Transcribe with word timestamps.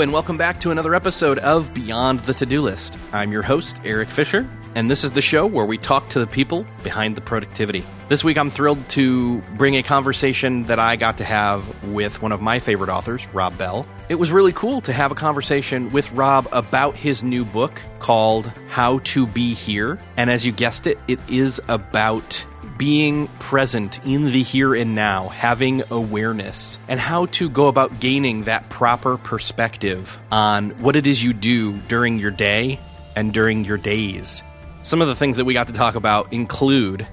And 0.00 0.12
welcome 0.12 0.36
back 0.36 0.60
to 0.60 0.70
another 0.70 0.94
episode 0.94 1.38
of 1.38 1.74
Beyond 1.74 2.20
the 2.20 2.32
To 2.34 2.46
Do 2.46 2.60
List. 2.60 2.96
I'm 3.12 3.32
your 3.32 3.42
host, 3.42 3.80
Erik 3.84 4.08
Fisher, 4.08 4.48
and 4.76 4.88
this 4.88 5.02
is 5.02 5.10
the 5.10 5.20
show 5.20 5.44
where 5.44 5.66
we 5.66 5.76
talk 5.76 6.08
to 6.10 6.20
the 6.20 6.26
people 6.26 6.64
behind 6.84 7.16
the 7.16 7.20
productivity. 7.20 7.84
This 8.08 8.22
week, 8.22 8.38
I'm 8.38 8.48
thrilled 8.48 8.88
to 8.90 9.38
bring 9.56 9.74
a 9.74 9.82
conversation 9.82 10.62
that 10.64 10.78
I 10.78 10.94
got 10.94 11.18
to 11.18 11.24
have 11.24 11.88
with 11.88 12.22
one 12.22 12.30
of 12.30 12.40
my 12.40 12.60
favorite 12.60 12.90
authors, 12.90 13.26
Rob 13.34 13.58
Bell. 13.58 13.88
It 14.08 14.14
was 14.14 14.30
really 14.30 14.52
cool 14.52 14.80
to 14.82 14.92
have 14.92 15.10
a 15.10 15.16
conversation 15.16 15.90
with 15.90 16.08
Rob 16.12 16.46
about 16.52 16.94
his 16.94 17.24
new 17.24 17.44
book 17.44 17.82
called 17.98 18.52
How 18.68 18.98
to 18.98 19.26
Be 19.26 19.52
Here. 19.52 19.98
And 20.16 20.30
as 20.30 20.46
you 20.46 20.52
guessed 20.52 20.86
it, 20.86 20.96
it 21.08 21.18
is 21.28 21.60
about 21.66 22.46
being 22.78 23.26
present 23.26 24.02
in 24.06 24.26
the 24.26 24.42
here 24.42 24.74
and 24.74 24.94
now, 24.94 25.28
having 25.28 25.82
awareness, 25.90 26.78
and 26.88 26.98
how 26.98 27.26
to 27.26 27.50
go 27.50 27.66
about 27.66 28.00
gaining 28.00 28.44
that 28.44 28.68
proper 28.70 29.18
perspective 29.18 30.18
on 30.30 30.70
what 30.78 30.96
it 30.96 31.06
is 31.06 31.22
you 31.22 31.32
do 31.32 31.72
during 31.72 32.18
your 32.18 32.30
day 32.30 32.78
and 33.16 33.34
during 33.34 33.64
your 33.64 33.78
days. 33.78 34.42
Some 34.82 35.02
of 35.02 35.08
the 35.08 35.16
things 35.16 35.36
that 35.36 35.44
we 35.44 35.52
got 35.52 35.66
to 35.66 35.72
talk 35.72 35.96
about 35.96 36.32
include 36.32 37.06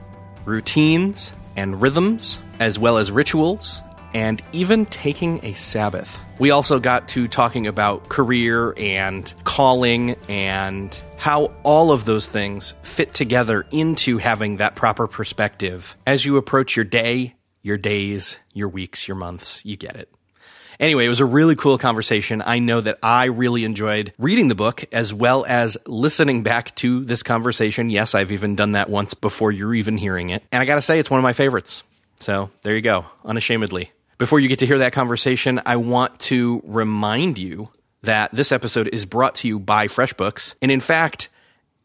routines 0.46 1.34
and 1.56 1.82
rhythms, 1.82 2.40
as 2.60 2.78
well 2.78 2.98
as 2.98 3.12
rituals, 3.12 3.82
and 4.14 4.42
even 4.54 4.86
taking 4.86 5.44
a 5.44 5.54
Sabbath. 5.54 6.20
We 6.40 6.52
also 6.52 6.80
got 6.80 7.10
to 7.10 7.28
talking 7.28 7.68
about 7.68 8.08
career 8.08 8.74
and 8.78 9.34
calling 9.44 10.16
and 10.30 10.98
how 11.18 11.52
all 11.64 11.92
of 11.92 12.06
those 12.06 12.28
things 12.28 12.74
fit 12.82 13.14
together 13.14 13.66
into 13.72 14.18
having 14.18 14.58
that 14.58 14.76
proper 14.76 15.08
perspective 15.08 15.96
as 16.06 16.26
you 16.26 16.38
approach 16.38 16.76
your 16.76 16.86
day, 16.86 17.36
your 17.62 17.78
days, 17.78 18.38
your 18.54 18.70
weeks, 18.70 19.08
your 19.08 19.16
months. 19.16 19.64
You 19.66 19.76
get 19.78 19.96
it. 19.96 20.10
Anyway, 20.80 21.06
it 21.06 21.10
was 21.10 21.22
a 21.22 21.26
really 21.26 21.56
cool 21.56 21.78
conversation. 21.78 22.44
I 22.46 22.60
know 22.60 22.82
that 22.82 23.00
I 23.02 23.26
really 23.26 23.64
enjoyed 23.64 24.14
reading 24.18 24.50
the 24.50 24.56
book 24.56 24.84
as 24.92 25.14
well 25.14 25.46
as 25.48 25.78
listening 25.88 26.44
back 26.44 26.76
to 26.76 27.06
this 27.06 27.24
conversation. 27.24 27.90
Yes, 27.90 28.14
I've 28.14 28.32
even 28.32 28.56
done 28.56 28.74
that 28.74 28.90
once 28.90 29.14
before 29.14 29.52
you're 29.52 29.74
even 29.74 29.98
hearing 29.98 30.30
it. 30.30 30.44
And 30.52 30.62
I 30.62 30.66
gotta 30.66 30.82
say, 30.82 31.00
it's 31.00 31.10
one 31.10 31.20
of 31.20 31.24
my 31.24 31.34
favorites. 31.34 31.84
So 32.18 32.50
there 32.64 32.76
you 32.76 32.82
go, 32.82 33.06
unashamedly. 33.24 33.92
Before 34.18 34.40
you 34.40 34.48
get 34.48 34.60
to 34.60 34.66
hear 34.66 34.80
that 34.80 34.94
conversation, 34.94 35.62
I 35.66 35.78
want 35.78 36.20
to 36.22 36.62
remind 36.66 37.38
you 37.38 37.70
that 38.06 38.32
this 38.32 38.52
episode 38.52 38.88
is 38.88 39.06
brought 39.06 39.36
to 39.36 39.48
you 39.48 39.60
by 39.60 39.88
FreshBooks. 39.88 40.56
And 40.62 40.72
in 40.72 40.80
fact, 40.80 41.30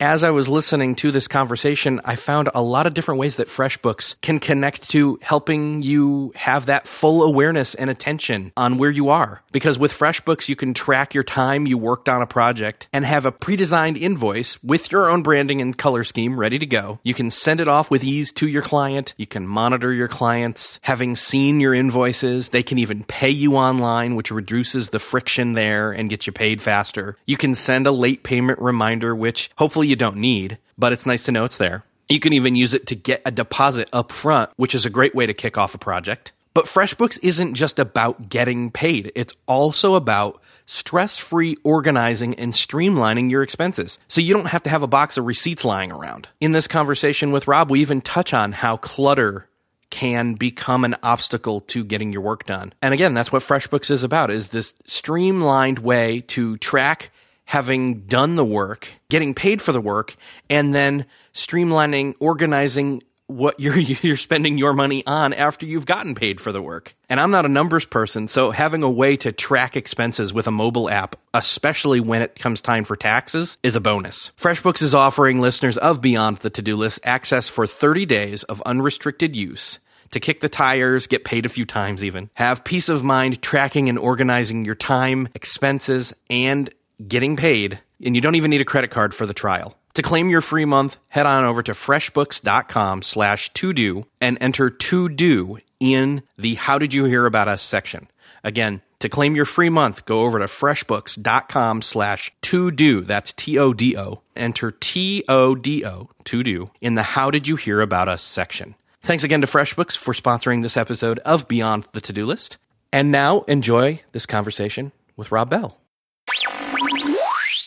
as 0.00 0.24
I 0.24 0.30
was 0.30 0.48
listening 0.48 0.94
to 0.96 1.10
this 1.10 1.28
conversation, 1.28 2.00
I 2.04 2.16
found 2.16 2.48
a 2.54 2.62
lot 2.62 2.86
of 2.86 2.94
different 2.94 3.20
ways 3.20 3.36
that 3.36 3.48
FreshBooks 3.48 4.18
can 4.22 4.40
connect 4.40 4.90
to 4.90 5.18
helping 5.20 5.82
you 5.82 6.32
have 6.36 6.66
that 6.66 6.86
full 6.86 7.22
awareness 7.22 7.74
and 7.74 7.90
attention 7.90 8.52
on 8.56 8.78
where 8.78 8.90
you 8.90 9.10
are. 9.10 9.42
Because 9.52 9.78
with 9.78 9.92
FreshBooks, 9.92 10.48
you 10.48 10.56
can 10.56 10.72
track 10.72 11.12
your 11.12 11.22
time 11.22 11.66
you 11.66 11.76
worked 11.76 12.08
on 12.08 12.22
a 12.22 12.26
project 12.26 12.88
and 12.94 13.04
have 13.04 13.26
a 13.26 13.32
pre-designed 13.32 13.98
invoice 13.98 14.62
with 14.62 14.90
your 14.90 15.10
own 15.10 15.22
branding 15.22 15.60
and 15.60 15.76
color 15.76 16.02
scheme 16.02 16.40
ready 16.40 16.58
to 16.58 16.66
go. 16.66 16.98
You 17.02 17.12
can 17.12 17.28
send 17.28 17.60
it 17.60 17.68
off 17.68 17.90
with 17.90 18.02
ease 18.02 18.32
to 18.32 18.48
your 18.48 18.62
client. 18.62 19.12
You 19.18 19.26
can 19.26 19.46
monitor 19.46 19.92
your 19.92 20.08
clients. 20.08 20.80
Having 20.82 21.16
seen 21.16 21.60
your 21.60 21.74
invoices, 21.74 22.48
they 22.48 22.62
can 22.62 22.78
even 22.78 23.04
pay 23.04 23.30
you 23.30 23.56
online, 23.56 24.16
which 24.16 24.30
reduces 24.30 24.88
the 24.88 24.98
friction 24.98 25.52
there 25.52 25.92
and 25.92 26.08
gets 26.08 26.26
you 26.26 26.32
paid 26.32 26.62
faster. 26.62 27.18
You 27.26 27.36
can 27.36 27.54
send 27.54 27.86
a 27.86 27.92
late 27.92 28.22
payment 28.22 28.58
reminder, 28.60 29.14
which 29.14 29.50
hopefully 29.58 29.89
you 29.90 29.96
don't 29.96 30.16
need, 30.16 30.56
but 30.78 30.92
it's 30.92 31.04
nice 31.04 31.24
to 31.24 31.32
know 31.32 31.44
it's 31.44 31.58
there. 31.58 31.84
You 32.08 32.20
can 32.20 32.32
even 32.32 32.56
use 32.56 32.72
it 32.72 32.86
to 32.86 32.96
get 32.96 33.22
a 33.26 33.30
deposit 33.30 33.88
up 33.92 34.10
front, 34.10 34.50
which 34.56 34.74
is 34.74 34.86
a 34.86 34.90
great 34.90 35.14
way 35.14 35.26
to 35.26 35.34
kick 35.34 35.58
off 35.58 35.74
a 35.74 35.78
project. 35.78 36.32
But 36.54 36.64
FreshBooks 36.64 37.18
isn't 37.22 37.54
just 37.54 37.78
about 37.78 38.28
getting 38.28 38.72
paid. 38.72 39.12
It's 39.14 39.34
also 39.46 39.94
about 39.94 40.42
stress-free 40.66 41.58
organizing 41.62 42.34
and 42.34 42.52
streamlining 42.52 43.30
your 43.30 43.42
expenses. 43.42 43.98
So 44.08 44.20
you 44.20 44.34
don't 44.34 44.48
have 44.48 44.64
to 44.64 44.70
have 44.70 44.82
a 44.82 44.88
box 44.88 45.16
of 45.16 45.26
receipts 45.26 45.64
lying 45.64 45.92
around. 45.92 46.28
In 46.40 46.50
this 46.50 46.66
conversation 46.66 47.30
with 47.30 47.46
Rob, 47.46 47.70
we 47.70 47.80
even 47.80 48.00
touch 48.00 48.34
on 48.34 48.52
how 48.52 48.76
clutter 48.76 49.46
can 49.90 50.34
become 50.34 50.84
an 50.84 50.96
obstacle 51.02 51.60
to 51.62 51.84
getting 51.84 52.12
your 52.12 52.22
work 52.22 52.44
done. 52.44 52.72
And 52.82 52.94
again, 52.94 53.14
that's 53.14 53.32
what 53.32 53.42
FreshBooks 53.42 53.90
is 53.90 54.04
about 54.04 54.30
is 54.30 54.48
this 54.48 54.74
streamlined 54.86 55.80
way 55.80 56.20
to 56.28 56.56
track 56.56 57.10
having 57.50 58.02
done 58.02 58.36
the 58.36 58.44
work, 58.44 58.86
getting 59.08 59.34
paid 59.34 59.60
for 59.60 59.72
the 59.72 59.80
work, 59.80 60.14
and 60.48 60.72
then 60.72 61.04
streamlining, 61.34 62.14
organizing 62.20 63.02
what 63.26 63.58
you're 63.60 63.76
you're 63.76 64.16
spending 64.16 64.56
your 64.56 64.72
money 64.72 65.04
on 65.04 65.32
after 65.32 65.66
you've 65.66 65.84
gotten 65.84 66.14
paid 66.14 66.40
for 66.40 66.52
the 66.52 66.62
work. 66.62 66.94
And 67.08 67.18
I'm 67.18 67.32
not 67.32 67.44
a 67.44 67.48
numbers 67.48 67.84
person, 67.84 68.28
so 68.28 68.52
having 68.52 68.84
a 68.84 68.90
way 68.90 69.16
to 69.16 69.32
track 69.32 69.74
expenses 69.74 70.32
with 70.32 70.46
a 70.46 70.52
mobile 70.52 70.88
app, 70.88 71.16
especially 71.34 71.98
when 71.98 72.22
it 72.22 72.38
comes 72.38 72.62
time 72.62 72.84
for 72.84 72.94
taxes, 72.94 73.58
is 73.64 73.74
a 73.74 73.80
bonus. 73.80 74.30
FreshBooks 74.38 74.80
is 74.80 74.94
offering 74.94 75.40
listeners 75.40 75.76
of 75.76 76.00
Beyond 76.00 76.36
the 76.36 76.50
To-Do 76.50 76.76
List 76.76 77.00
access 77.02 77.48
for 77.48 77.66
30 77.66 78.06
days 78.06 78.44
of 78.44 78.62
unrestricted 78.62 79.34
use 79.34 79.80
to 80.12 80.20
kick 80.20 80.40
the 80.40 80.48
tires, 80.48 81.06
get 81.06 81.24
paid 81.24 81.46
a 81.46 81.48
few 81.48 81.64
times 81.64 82.04
even. 82.04 82.30
Have 82.34 82.64
peace 82.64 82.88
of 82.88 83.02
mind 83.02 83.42
tracking 83.42 83.88
and 83.88 83.98
organizing 83.98 84.64
your 84.64 84.74
time, 84.74 85.28
expenses, 85.34 86.12
and 86.28 86.70
getting 87.06 87.36
paid, 87.36 87.80
and 88.04 88.14
you 88.14 88.20
don't 88.20 88.34
even 88.34 88.50
need 88.50 88.60
a 88.60 88.66
credit 88.66 88.90
card 88.90 89.14
for 89.14 89.26
the 89.26 89.34
trial. 89.34 89.76
To 89.94 90.02
claim 90.02 90.30
your 90.30 90.40
free 90.40 90.64
month, 90.64 90.98
head 91.08 91.26
on 91.26 91.44
over 91.44 91.62
to 91.62 91.72
freshbooks.com 91.72 93.02
slash 93.02 93.52
to 93.54 93.72
do 93.72 94.06
and 94.20 94.38
enter 94.40 94.70
to 94.70 95.08
do 95.08 95.58
in 95.80 96.22
the 96.38 96.54
How 96.54 96.78
Did 96.78 96.94
You 96.94 97.04
Hear 97.06 97.26
About 97.26 97.48
Us 97.48 97.62
section. 97.62 98.08
Again, 98.44 98.82
to 99.00 99.08
claim 99.08 99.34
your 99.34 99.46
free 99.46 99.70
month, 99.70 100.04
go 100.04 100.20
over 100.20 100.38
to 100.38 100.44
freshbooks.com 100.44 101.82
slash 101.82 102.32
to 102.42 102.70
do. 102.70 103.00
That's 103.00 103.32
T 103.32 103.58
O 103.58 103.72
D 103.72 103.96
O. 103.96 104.20
Enter 104.36 104.70
T 104.70 105.24
O 105.28 105.54
D 105.54 105.84
O, 105.84 106.10
to 106.24 106.42
do, 106.42 106.70
in 106.80 106.94
the 106.94 107.02
How 107.02 107.30
Did 107.30 107.48
You 107.48 107.56
Hear 107.56 107.80
About 107.80 108.08
Us 108.08 108.22
section. 108.22 108.74
Thanks 109.02 109.24
again 109.24 109.40
to 109.40 109.46
FreshBooks 109.46 109.96
for 109.96 110.12
sponsoring 110.12 110.60
this 110.62 110.76
episode 110.76 111.18
of 111.20 111.48
Beyond 111.48 111.84
the 111.92 112.02
To 112.02 112.12
Do 112.12 112.26
List. 112.26 112.58
And 112.92 113.10
now 113.10 113.40
enjoy 113.42 114.02
this 114.12 114.26
conversation 114.26 114.92
with 115.16 115.32
Rob 115.32 115.48
Bell. 115.48 115.79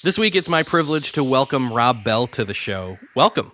This 0.04 0.18
week, 0.18 0.36
it's 0.36 0.50
my 0.50 0.64
privilege 0.64 1.14
to 1.14 1.24
welcome 1.24 1.72
Rob 1.72 2.04
Bell 2.04 2.28
to 2.28 2.44
the 2.44 2.54
show. 2.54 2.98
Welcome. 3.16 3.54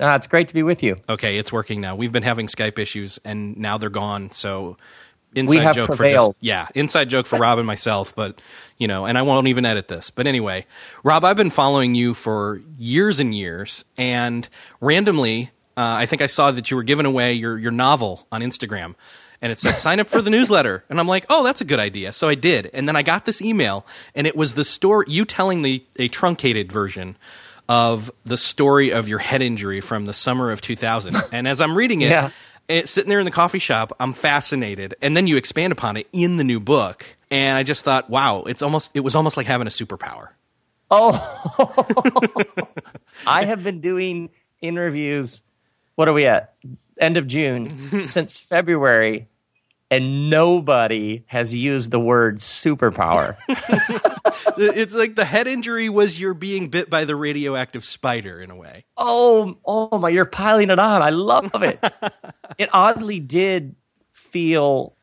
Uh, 0.00 0.16
it's 0.16 0.26
great 0.26 0.48
to 0.48 0.54
be 0.54 0.64
with 0.64 0.82
you. 0.82 0.96
Okay, 1.08 1.38
it's 1.38 1.52
working 1.52 1.80
now. 1.80 1.94
We've 1.94 2.10
been 2.10 2.24
having 2.24 2.48
Skype 2.48 2.76
issues, 2.76 3.20
and 3.24 3.56
now 3.56 3.78
they're 3.78 3.88
gone. 3.88 4.32
So, 4.32 4.78
inside 5.32 5.74
joke 5.74 5.90
prevailed. 5.90 6.34
for 6.34 6.40
just 6.40 6.44
yeah, 6.44 6.66
inside 6.74 7.08
joke 7.08 7.26
for 7.26 7.38
Rob 7.38 7.58
and 7.58 7.68
myself. 7.68 8.16
But 8.16 8.40
you 8.78 8.88
know, 8.88 9.06
and 9.06 9.16
I 9.16 9.22
won't 9.22 9.46
even 9.46 9.64
edit 9.64 9.86
this. 9.86 10.10
But 10.10 10.26
anyway, 10.26 10.66
Rob, 11.04 11.24
I've 11.24 11.36
been 11.36 11.50
following 11.50 11.94
you 11.94 12.14
for 12.14 12.60
years 12.76 13.20
and 13.20 13.32
years, 13.32 13.84
and 13.96 14.48
randomly, 14.80 15.52
uh, 15.76 16.02
I 16.02 16.06
think 16.06 16.20
I 16.20 16.26
saw 16.26 16.50
that 16.50 16.72
you 16.72 16.78
were 16.78 16.82
giving 16.82 17.06
away 17.06 17.34
your 17.34 17.56
your 17.56 17.70
novel 17.70 18.26
on 18.32 18.40
Instagram. 18.40 18.96
And 19.42 19.50
it 19.50 19.58
said 19.58 19.76
sign 19.78 20.00
up 20.00 20.06
for 20.06 20.20
the 20.20 20.28
newsletter, 20.30 20.84
and 20.90 21.00
I'm 21.00 21.06
like, 21.08 21.24
oh, 21.30 21.42
that's 21.44 21.62
a 21.62 21.64
good 21.64 21.78
idea. 21.80 22.12
So 22.12 22.28
I 22.28 22.34
did, 22.34 22.68
and 22.74 22.86
then 22.86 22.94
I 22.96 23.02
got 23.02 23.24
this 23.24 23.40
email, 23.40 23.86
and 24.14 24.26
it 24.26 24.36
was 24.36 24.52
the 24.54 24.64
story 24.64 25.06
you 25.08 25.24
telling 25.24 25.62
the 25.62 25.82
a 25.96 26.08
truncated 26.08 26.70
version 26.70 27.16
of 27.68 28.10
the 28.24 28.36
story 28.36 28.90
of 28.92 29.08
your 29.08 29.18
head 29.20 29.40
injury 29.40 29.80
from 29.80 30.04
the 30.06 30.12
summer 30.12 30.50
of 30.50 30.60
2000. 30.60 31.16
And 31.32 31.48
as 31.48 31.60
I'm 31.60 31.74
reading 31.76 32.02
it, 32.02 32.10
Yeah. 32.10 32.30
it, 32.68 32.88
sitting 32.88 33.08
there 33.08 33.20
in 33.20 33.24
the 33.24 33.30
coffee 33.30 33.60
shop, 33.60 33.92
I'm 33.98 34.12
fascinated. 34.12 34.94
And 35.00 35.16
then 35.16 35.26
you 35.26 35.36
expand 35.36 35.72
upon 35.72 35.96
it 35.96 36.06
in 36.12 36.36
the 36.36 36.44
new 36.44 36.60
book, 36.60 37.06
and 37.30 37.56
I 37.56 37.62
just 37.62 37.82
thought, 37.84 38.10
wow, 38.10 38.42
it's 38.42 38.60
almost 38.62 38.90
it 38.94 39.00
was 39.00 39.14
almost 39.16 39.36
like 39.38 39.46
having 39.46 39.66
a 39.66 39.70
superpower. 39.70 40.28
Oh, 40.90 41.14
I 43.26 43.44
have 43.44 43.62
been 43.64 43.80
doing 43.80 44.30
interviews. 44.60 45.42
What 45.94 46.08
are 46.08 46.12
we 46.12 46.26
at? 46.26 46.54
End 47.00 47.16
of 47.16 47.26
June 47.26 48.02
since 48.04 48.38
February, 48.38 49.28
and 49.90 50.30
nobody 50.30 51.24
has 51.26 51.56
used 51.56 51.90
the 51.90 51.98
word 51.98 52.36
superpower. 52.36 53.36
it's 54.58 54.94
like 54.94 55.16
the 55.16 55.24
head 55.24 55.48
injury 55.48 55.88
was 55.88 56.20
your 56.20 56.34
being 56.34 56.68
bit 56.68 56.90
by 56.90 57.04
the 57.04 57.16
radioactive 57.16 57.84
spider 57.84 58.40
in 58.40 58.50
a 58.50 58.56
way. 58.56 58.84
oh, 58.96 59.56
oh 59.64 59.98
my! 59.98 60.10
You're 60.10 60.26
piling 60.26 60.70
it 60.70 60.78
on. 60.78 61.02
I 61.02 61.10
love 61.10 61.62
it. 61.62 61.82
it 62.58 62.68
oddly 62.72 63.18
did 63.18 63.74
feel. 64.12 64.94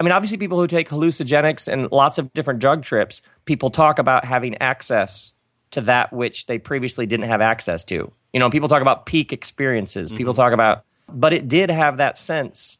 I 0.00 0.04
mean, 0.04 0.12
obviously, 0.12 0.38
people 0.38 0.58
who 0.58 0.66
take 0.66 0.88
hallucinogenics 0.88 1.72
and 1.72 1.92
lots 1.92 2.18
of 2.18 2.32
different 2.32 2.58
drug 2.58 2.82
trips, 2.82 3.22
people 3.44 3.70
talk 3.70 4.00
about 4.00 4.24
having 4.24 4.56
access 4.58 5.32
to 5.72 5.80
that 5.82 6.12
which 6.12 6.46
they 6.46 6.58
previously 6.58 7.06
didn't 7.06 7.28
have 7.28 7.40
access 7.40 7.84
to. 7.84 8.12
You 8.32 8.40
know, 8.40 8.50
people 8.50 8.68
talk 8.68 8.82
about 8.82 9.06
peak 9.06 9.32
experiences. 9.32 10.12
People 10.12 10.32
mm-hmm. 10.32 10.42
talk 10.42 10.52
about, 10.52 10.84
but 11.18 11.32
it 11.32 11.48
did 11.48 11.70
have 11.70 11.98
that 11.98 12.18
sense 12.18 12.78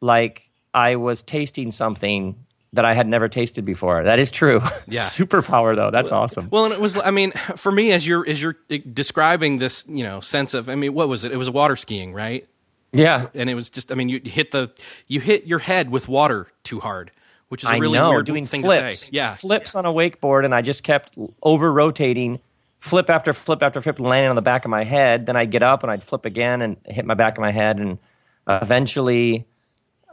like 0.00 0.50
I 0.74 0.96
was 0.96 1.22
tasting 1.22 1.70
something 1.70 2.36
that 2.74 2.84
I 2.84 2.94
had 2.94 3.06
never 3.06 3.28
tasted 3.28 3.64
before. 3.64 4.02
That 4.02 4.18
is 4.18 4.30
true. 4.30 4.60
Yeah. 4.86 5.00
Superpower 5.02 5.76
though. 5.76 5.90
That's 5.90 6.12
awesome. 6.12 6.48
Well, 6.50 6.64
and 6.64 6.74
it 6.74 6.80
was. 6.80 6.96
I 6.98 7.10
mean, 7.10 7.32
for 7.32 7.70
me, 7.70 7.92
as 7.92 8.06
you're 8.06 8.28
as 8.28 8.40
you're 8.40 8.56
describing 8.92 9.58
this, 9.58 9.84
you 9.88 10.04
know, 10.04 10.20
sense 10.20 10.54
of. 10.54 10.68
I 10.68 10.74
mean, 10.74 10.94
what 10.94 11.08
was 11.08 11.24
it? 11.24 11.32
It 11.32 11.36
was 11.36 11.50
water 11.50 11.76
skiing, 11.76 12.12
right? 12.12 12.48
Yeah. 12.92 13.28
And 13.34 13.50
it 13.50 13.54
was 13.54 13.70
just. 13.70 13.92
I 13.92 13.94
mean, 13.94 14.08
you 14.08 14.20
hit 14.24 14.50
the 14.50 14.72
you 15.06 15.20
hit 15.20 15.46
your 15.46 15.58
head 15.58 15.90
with 15.90 16.08
water 16.08 16.48
too 16.62 16.80
hard 16.80 17.10
which 17.52 17.64
is 17.64 17.68
a 17.68 17.74
I 17.74 17.76
really 17.76 17.98
know, 17.98 18.08
weird 18.08 18.24
doing 18.24 18.46
thing 18.46 18.62
flips, 18.62 19.00
to 19.00 19.04
say. 19.04 19.10
Yeah, 19.12 19.34
flips 19.34 19.74
on 19.74 19.84
a 19.84 19.92
wakeboard, 19.92 20.46
and 20.46 20.54
I 20.54 20.62
just 20.62 20.84
kept 20.84 21.18
over 21.42 21.70
rotating, 21.70 22.40
flip 22.82 23.08
after 23.08 23.32
flip 23.32 23.62
after 23.62 23.80
flip, 23.80 24.00
landing 24.00 24.28
on 24.28 24.34
the 24.34 24.42
back 24.42 24.64
of 24.64 24.70
my 24.70 24.82
head. 24.82 25.26
Then 25.26 25.36
I'd 25.36 25.52
get 25.52 25.62
up 25.62 25.84
and 25.84 25.92
I'd 25.92 26.02
flip 26.02 26.24
again 26.26 26.60
and 26.60 26.76
hit 26.84 27.06
my 27.06 27.14
back 27.14 27.38
of 27.38 27.40
my 27.40 27.52
head, 27.52 27.78
and 27.78 27.98
eventually, 28.48 29.46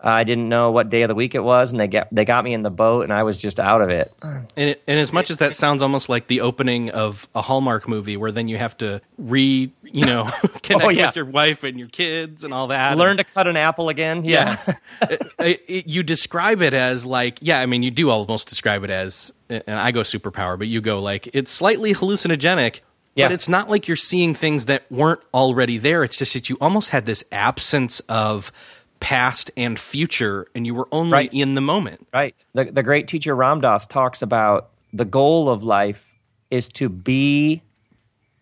I 0.01 0.23
didn't 0.23 0.47
know 0.47 0.71
what 0.71 0.89
day 0.89 1.01
of 1.01 1.09
the 1.09 1.15
week 1.15 1.35
it 1.35 1.43
was, 1.43 1.71
and 1.71 1.79
they 1.79 1.87
get 1.87 2.07
they 2.11 2.23
got 2.23 2.43
me 2.45 2.53
in 2.53 2.61
the 2.61 2.69
boat, 2.69 3.03
and 3.03 3.11
I 3.11 3.23
was 3.23 3.37
just 3.37 3.59
out 3.59 3.81
of 3.81 3.89
it. 3.89 4.13
And, 4.21 4.47
it, 4.55 4.81
and 4.87 4.97
as 4.97 5.11
much 5.11 5.29
as 5.29 5.37
that 5.39 5.55
sounds 5.55 5.81
almost 5.81 6.07
like 6.07 6.27
the 6.27 6.41
opening 6.41 6.89
of 6.91 7.27
a 7.35 7.41
Hallmark 7.41 7.87
movie, 7.87 8.15
where 8.15 8.31
then 8.31 8.47
you 8.47 8.57
have 8.57 8.77
to 8.77 9.01
re, 9.17 9.69
you 9.83 10.05
know, 10.05 10.23
connect 10.63 10.85
Oh, 10.85 10.89
yeah. 10.89 11.07
with 11.07 11.15
your 11.17 11.25
wife 11.25 11.63
and 11.65 11.77
your 11.77 11.89
kids 11.89 12.43
and 12.45 12.53
all 12.53 12.67
that. 12.67 12.97
Learn 12.97 13.17
to 13.17 13.23
cut 13.25 13.47
an 13.47 13.57
apple 13.57 13.89
again. 13.89 14.23
Yeah. 14.23 14.49
Yes. 14.51 14.69
It- 15.01 15.21
it- 15.39 15.63
it- 15.67 15.87
you 15.87 16.03
describe 16.03 16.61
it 16.61 16.73
as 16.73 17.05
like, 17.05 17.39
yeah, 17.41 17.59
I 17.59 17.65
mean, 17.65 17.83
you 17.83 17.91
do 17.91 18.09
almost 18.09 18.47
describe 18.47 18.83
it 18.85 18.89
as, 18.89 19.33
and 19.49 19.63
I 19.67 19.91
go 19.91 20.01
superpower, 20.01 20.57
but 20.57 20.67
you 20.67 20.79
go 20.81 20.99
like, 21.01 21.27
it's 21.33 21.51
slightly 21.51 21.93
hallucinogenic, 21.93 22.79
Yeah. 23.15 23.25
but 23.27 23.33
it's 23.33 23.49
not 23.49 23.69
like 23.69 23.87
you're 23.87 23.97
seeing 23.97 24.33
things 24.33 24.65
that 24.67 24.83
weren't 24.91 25.21
already 25.33 25.77
there. 25.77 26.03
It's 26.03 26.17
just 26.17 26.33
that 26.35 26.49
you 26.49 26.57
almost 26.61 26.89
had 26.89 27.05
this 27.05 27.23
absence 27.31 27.99
of 28.07 28.51
past 28.99 29.51
and 29.55 29.79
future, 29.79 30.47
and 30.53 30.65
you 30.65 30.73
were 30.73 30.87
only 30.91 31.13
Right. 31.13 31.33
in 31.33 31.53
the 31.55 31.61
moment. 31.61 32.07
Right. 32.13 32.35
The, 32.53 32.65
the 32.65 32.83
great 32.83 33.07
teacher 33.07 33.35
Ram 33.35 33.61
Dass 33.61 33.85
talks 33.85 34.21
about 34.21 34.69
the 34.91 35.05
goal 35.05 35.49
of 35.49 35.63
life 35.63 36.15
is 36.51 36.69
to 36.69 36.89
be 36.89 37.61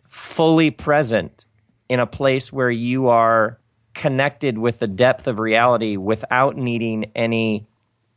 fully 0.08 0.72
present 0.72 1.46
in 1.90 2.00
a 2.00 2.08
place 2.08 2.52
where 2.52 2.72
you 2.72 3.08
are 3.08 3.60
connected 3.94 4.58
with 4.58 4.80
the 4.80 4.88
depth 4.88 5.28
of 5.28 5.40
reality 5.40 5.98
without 5.98 6.56
needing 6.56 7.12
any 7.16 7.68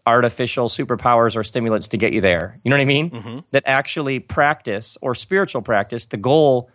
artificial 0.07 0.69
superpowers 0.69 1.37
or 1.37 1.43
stimulants 1.45 1.89
to 1.89 1.97
get 1.97 2.13
you 2.13 2.21
there. 2.21 2.59
You 2.63 2.71
know 2.71 2.77
what 2.77 2.83
I 2.83 2.87
mean? 2.87 3.11
Mm-hmm. 3.11 3.39
That 3.53 3.63
actually 3.67 4.19
practice 4.19 4.97
or 5.03 5.15
spiritual 5.15 5.63
practice, 5.63 6.07
the 6.07 6.17
goal 6.17 6.71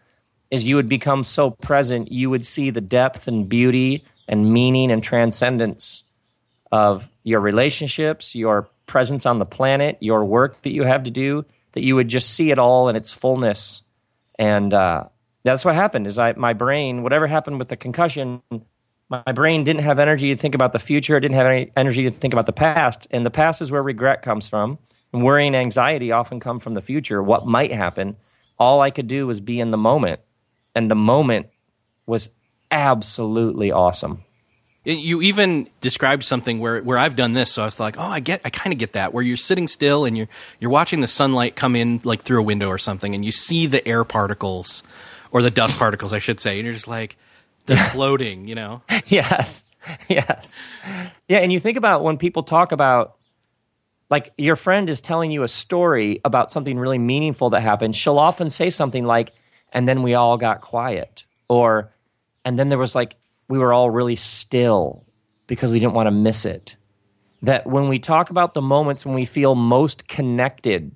is 0.52 0.66
you 0.66 0.76
would 0.76 0.90
become 0.90 1.24
so 1.24 1.52
present, 1.52 2.12
you 2.12 2.30
would 2.30 2.46
see 2.46 2.70
the 2.70 2.82
depth 2.82 3.28
and 3.28 3.50
beauty 3.50 4.06
and 4.28 4.52
meaning 4.52 4.92
and 4.92 5.04
transcendence 5.04 6.04
of 6.72 7.10
your 7.24 7.40
relationships, 7.40 8.36
your 8.36 8.70
presence 8.86 9.26
on 9.26 9.40
the 9.40 9.46
planet, 9.46 9.98
your 10.00 10.26
work 10.26 10.62
that 10.62 10.74
you 10.74 10.84
have 10.84 11.04
to 11.04 11.12
do, 11.12 11.46
that 11.74 11.84
you 11.84 11.96
would 11.96 12.08
just 12.08 12.32
see 12.32 12.52
it 12.52 12.60
all 12.60 12.90
in 12.90 12.96
its 12.96 13.14
fullness. 13.14 13.84
And 14.38 14.74
uh, 14.74 15.06
that's 15.44 15.66
what 15.66 15.76
happened. 15.76 16.08
Is 16.08 16.18
I 16.18 16.34
my 16.34 16.54
brain, 16.54 17.04
whatever 17.04 17.28
happened 17.28 17.60
with 17.60 17.68
the 17.68 17.78
concussion, 17.78 18.42
my 19.10 19.32
brain 19.34 19.64
didn't 19.64 19.84
have 19.84 20.00
energy 20.00 20.30
to 20.30 20.36
think 20.36 20.56
about 20.56 20.74
the 20.74 20.80
future. 20.80 21.16
It 21.16 21.22
didn't 21.22 21.38
have 21.38 21.48
any 21.48 21.72
energy 21.78 22.04
to 22.04 22.12
think 22.12 22.34
about 22.34 22.46
the 22.46 22.54
past. 22.54 23.08
And 23.12 23.26
the 23.26 23.32
past 23.32 23.62
is 23.62 23.72
where 23.72 23.84
regret 23.84 24.22
comes 24.22 24.48
from. 24.48 24.80
And 25.14 25.24
worry 25.24 25.48
and 25.48 25.56
anxiety 25.56 26.12
often 26.12 26.40
come 26.40 26.60
from 26.60 26.74
the 26.74 26.82
future, 26.82 27.22
what 27.22 27.46
might 27.46 27.72
happen. 27.72 28.18
All 28.58 28.82
I 28.82 28.90
could 28.90 29.08
do 29.08 29.28
was 29.28 29.40
be 29.40 29.60
in 29.60 29.72
the 29.72 29.78
moment. 29.78 30.20
And 30.74 30.92
the 30.92 30.96
moment 30.96 31.48
was 32.06 32.30
absolutely 32.76 33.72
awesome. 33.72 34.24
You 34.84 35.24
even 35.24 35.68
described 35.82 36.24
something 36.24 36.60
where, 36.60 36.80
where 36.84 36.98
I've 36.98 37.16
done 37.16 37.34
this, 37.34 37.52
so 37.52 37.64
I 37.64 37.66
was 37.66 37.80
like, 37.80 37.98
oh, 37.98 38.04
I 38.04 38.20
get, 38.20 38.42
I 38.46 38.52
kind 38.52 38.72
of 38.72 38.78
get 38.78 38.94
that. 38.94 39.14
Where 39.14 39.24
you're 39.24 39.36
sitting 39.36 39.68
still 39.68 40.06
and 40.06 40.16
you're 40.16 40.28
you're 40.60 40.70
watching 40.70 41.00
the 41.00 41.08
sunlight 41.08 41.56
come 41.56 41.76
in 41.76 42.02
like 42.04 42.22
through 42.22 42.40
a 42.40 42.44
window 42.44 42.68
or 42.68 42.78
something, 42.78 43.16
and 43.16 43.26
you 43.26 43.32
see 43.32 43.66
the 43.66 43.86
air 43.88 44.04
particles 44.04 44.84
or 45.32 45.42
the 45.42 45.50
dust 45.50 45.80
particles, 45.80 46.14
I 46.14 46.20
should 46.20 46.40
say, 46.40 46.58
and 46.60 46.66
you're 46.66 46.74
just 46.74 46.88
like, 46.88 47.18
they're 47.66 47.78
floating, 47.92 48.48
you 48.48 48.54
know. 48.54 48.84
yes 49.08 49.66
yes 50.10 50.56
yeah 51.28 51.40
and 51.40 51.52
you 51.52 51.60
think 51.60 51.78
about 51.78 52.04
when 52.04 52.18
people 52.18 52.44
talk 52.44 52.72
about 52.72 53.18
like 54.10 54.34
your 54.38 54.56
friend 54.56 54.90
is 54.90 55.02
telling 55.02 55.32
you 55.32 55.44
a 55.44 55.48
story 55.48 56.22
about 56.26 56.52
something 56.52 56.78
really 56.78 56.98
meaningful 56.98 57.52
that 57.52 57.62
happened 57.62 57.96
she'll 57.96 58.20
often 58.20 58.50
say 58.50 58.70
something 58.70 59.06
like 59.06 59.32
and 59.72 59.88
then 59.88 60.02
we 60.02 60.14
all 60.14 60.38
got 60.38 60.62
quiet 60.62 61.26
or 61.48 61.92
and 62.46 62.58
then 62.58 62.70
there 62.70 62.78
was 62.78 62.96
like 62.96 63.18
we 63.50 63.58
were 63.58 63.74
all 63.74 63.90
really 63.90 64.16
still 64.16 65.06
because 65.48 65.72
we 65.72 65.80
didn't 65.80 65.94
want 65.94 66.08
to 66.08 66.12
miss 66.12 66.46
it 66.46 66.78
that 67.42 67.68
when 67.68 67.88
we 67.90 68.00
talk 68.00 68.30
about 68.30 68.54
the 68.54 68.62
moments 68.62 69.06
when 69.06 69.16
we 69.16 69.26
feel 69.26 69.56
most 69.56 70.08
connected 70.08 70.96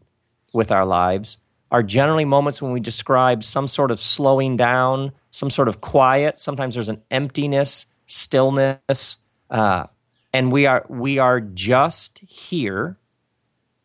with 0.53 0.71
our 0.71 0.85
lives 0.85 1.37
are 1.71 1.83
generally 1.83 2.25
moments 2.25 2.61
when 2.61 2.71
we 2.71 2.79
describe 2.79 3.43
some 3.43 3.67
sort 3.67 3.91
of 3.91 3.99
slowing 3.99 4.57
down, 4.57 5.11
some 5.29 5.49
sort 5.49 5.67
of 5.67 5.81
quiet. 5.81 6.39
Sometimes 6.39 6.73
there's 6.73 6.89
an 6.89 7.01
emptiness, 7.11 7.85
stillness, 8.05 9.17
uh, 9.49 9.85
and 10.33 10.51
we 10.51 10.65
are 10.65 10.85
we 10.89 11.19
are 11.19 11.39
just 11.39 12.19
here 12.19 12.97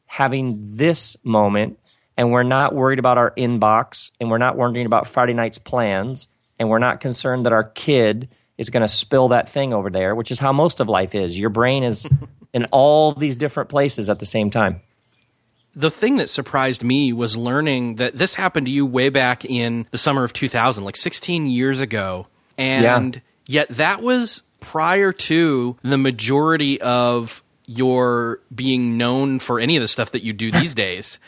having 0.06 0.76
this 0.76 1.16
moment, 1.24 1.78
and 2.16 2.30
we're 2.30 2.42
not 2.42 2.74
worried 2.74 2.98
about 2.98 3.18
our 3.18 3.32
inbox, 3.32 4.10
and 4.20 4.30
we're 4.30 4.38
not 4.38 4.56
worrying 4.56 4.86
about 4.86 5.06
Friday 5.06 5.34
night's 5.34 5.58
plans, 5.58 6.28
and 6.58 6.68
we're 6.68 6.78
not 6.78 7.00
concerned 7.00 7.46
that 7.46 7.52
our 7.52 7.64
kid 7.64 8.28
is 8.56 8.70
going 8.70 8.82
to 8.82 8.88
spill 8.88 9.28
that 9.28 9.48
thing 9.48 9.72
over 9.72 9.90
there, 9.90 10.14
which 10.14 10.30
is 10.30 10.38
how 10.38 10.52
most 10.52 10.80
of 10.80 10.88
life 10.88 11.14
is. 11.14 11.38
Your 11.38 11.50
brain 11.50 11.82
is 11.82 12.06
in 12.52 12.66
all 12.66 13.12
these 13.12 13.36
different 13.36 13.68
places 13.68 14.08
at 14.08 14.18
the 14.20 14.26
same 14.26 14.50
time. 14.50 14.80
the 15.74 15.90
thing 15.90 16.18
that 16.18 16.30
surprised 16.30 16.84
me 16.84 17.12
was 17.12 17.36
learning 17.36 17.96
that 17.96 18.14
this 18.16 18.34
happened 18.34 18.66
to 18.66 18.72
you 18.72 18.86
way 18.86 19.08
back 19.08 19.44
in 19.44 19.86
the 19.90 19.98
summer 19.98 20.22
of 20.22 20.32
2000, 20.32 20.84
like 20.84 20.96
16 20.96 21.46
years 21.46 21.80
ago. 21.80 22.28
And 22.56 23.20
yet 23.46 23.68
that 23.70 24.00
was 24.00 24.44
prior 24.60 25.12
to 25.12 25.76
the 25.82 25.98
majority 25.98 26.80
of 26.80 27.42
your 27.66 28.40
being 28.54 28.98
known 28.98 29.38
for 29.38 29.58
any 29.58 29.76
of 29.76 29.82
the 29.82 29.88
stuff 29.88 30.10
that 30.12 30.22
you 30.22 30.32
do 30.32 30.50
these 30.50 30.74
days. 30.74 31.18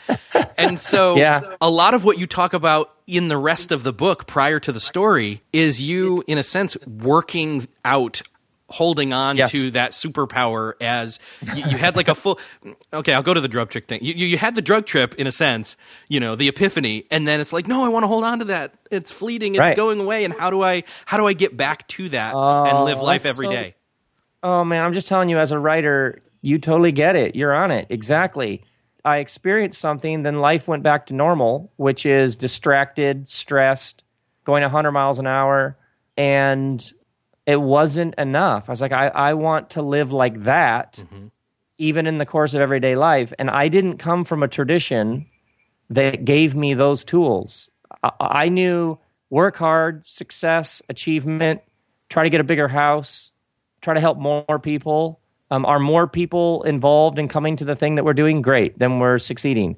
And 0.57 0.79
so 0.79 1.15
Yeah. 1.17 1.41
a 1.61 1.69
lot 1.69 1.93
of 1.93 2.05
what 2.05 2.17
you 2.19 2.27
talk 2.27 2.53
about 2.53 2.93
in 3.07 3.27
the 3.27 3.37
rest 3.37 3.71
of 3.71 3.83
the 3.83 3.93
book 3.93 4.27
prior 4.27 4.59
to 4.59 4.71
the 4.71 4.79
story 4.79 5.41
is 5.53 5.81
you, 5.81 6.23
in 6.27 6.37
a 6.37 6.43
sense, 6.43 6.77
working 6.85 7.67
out 7.85 8.21
holding 8.69 9.13
on 9.13 9.37
Yes. 9.37 9.53
to 9.53 9.71
that 9.71 9.91
superpower 9.91 10.73
as 10.81 11.21
you, 11.55 11.63
you 11.69 11.77
had 11.77 11.95
like 11.95 12.09
a 12.09 12.13
full 12.13 12.37
okay 12.93 13.13
i'll 13.13 13.23
go 13.23 13.33
to 13.33 13.39
the 13.39 13.47
drug 13.47 13.69
trip 13.69 13.87
thing 13.87 13.99
you, 14.03 14.13
you 14.13 14.37
had 14.37 14.55
the 14.55 14.61
drug 14.61 14.85
trip 14.85 15.15
in 15.15 15.25
a 15.25 15.31
sense 15.31 15.77
you 16.09 16.19
know 16.19 16.35
the 16.35 16.49
epiphany 16.49 17.05
and 17.09 17.25
then 17.25 17.39
it's 17.39 17.53
like 17.53 17.65
no 17.65 17.85
i 17.85 17.87
want 17.87 18.03
to 18.03 18.07
hold 18.07 18.25
on 18.25 18.39
to 18.39 18.45
that 18.45 18.73
it's 18.91 19.09
fleeting 19.09 19.55
it's 19.55 19.61
Right. 19.61 19.73
going 19.77 20.01
away 20.01 20.25
and 20.25 20.33
how 20.33 20.49
do 20.49 20.61
i 20.63 20.83
how 21.05 21.15
do 21.15 21.25
i 21.25 21.31
get 21.31 21.55
back 21.55 21.87
to 21.87 22.09
that 22.09 22.35
and 22.35 22.83
live 22.83 22.97
oh, 22.99 23.03
life 23.05 23.23
that's 23.23 23.37
every 23.37 23.45
so- 23.47 23.51
day 23.53 23.73
Oh 24.43 24.63
man, 24.63 24.83
I'm 24.85 24.93
just 24.93 25.07
telling 25.07 25.29
you 25.29 25.39
as 25.39 25.51
a 25.51 25.57
writer, 25.57 26.19
you 26.41 26.59
totally 26.59 26.91
get 26.91 27.15
it. 27.15 27.35
You're 27.35 27.53
on 27.53 27.71
it. 27.71 27.87
Exactly. 27.89 28.63
I 29.03 29.17
experienced 29.17 29.79
something, 29.79 30.23
then 30.23 30.41
life 30.41 30.67
went 30.67 30.83
back 30.83 31.05
to 31.07 31.13
normal, 31.13 31.71
which 31.77 32.05
is 32.05 32.35
distracted, 32.35 33.27
stressed, 33.27 34.03
going 34.43 34.63
100 34.63 34.91
miles 34.91 35.19
an 35.19 35.27
hour, 35.27 35.77
and 36.17 36.91
it 37.45 37.61
wasn't 37.61 38.15
enough. 38.15 38.69
I 38.69 38.71
was 38.71 38.81
like, 38.81 38.91
I, 38.91 39.07
I 39.07 39.33
want 39.33 39.71
to 39.71 39.81
live 39.81 40.11
like 40.11 40.43
that, 40.43 41.01
mm-hmm. 41.01 41.27
even 41.77 42.05
in 42.05 42.17
the 42.17 42.25
course 42.25 42.53
of 42.53 42.59
everyday 42.59 42.97
life. 42.97 43.31
And 43.39 43.49
I 43.49 43.69
didn't 43.69 43.97
come 43.97 44.25
from 44.25 44.43
a 44.43 44.47
tradition 44.49 45.27
that 45.89 46.25
gave 46.25 46.55
me 46.55 46.73
those 46.73 47.05
tools. 47.05 47.69
I, 48.03 48.11
I 48.19 48.49
knew 48.49 48.99
work 49.29 49.55
hard, 49.55 50.05
success, 50.05 50.81
achievement, 50.89 51.61
try 52.09 52.23
to 52.23 52.29
get 52.29 52.41
a 52.41 52.45
bigger 52.45 52.67
house, 52.67 53.31
try 53.81 53.93
to 53.93 53.99
help 53.99 54.17
more 54.17 54.59
people. 54.59 55.21
Um, 55.49 55.65
are 55.65 55.79
more 55.79 56.07
people 56.07 56.63
involved 56.63 57.19
in 57.19 57.27
coming 57.27 57.55
to 57.57 57.65
the 57.65 57.75
thing 57.75 57.95
that 57.95 58.03
we're 58.03 58.13
doing? 58.13 58.41
Great, 58.41 58.77
then 58.77 58.99
we're 58.99 59.17
succeeding. 59.17 59.77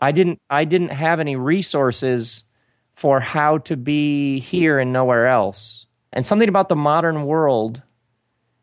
I 0.00 0.12
didn't. 0.12 0.40
I 0.48 0.64
didn't 0.64 0.90
have 0.90 1.20
any 1.20 1.36
resources 1.36 2.44
for 2.92 3.20
how 3.20 3.58
to 3.58 3.76
be 3.76 4.40
here 4.40 4.78
and 4.78 4.92
nowhere 4.92 5.26
else. 5.26 5.86
And 6.12 6.24
something 6.24 6.48
about 6.48 6.68
the 6.68 6.76
modern 6.76 7.26
world 7.26 7.82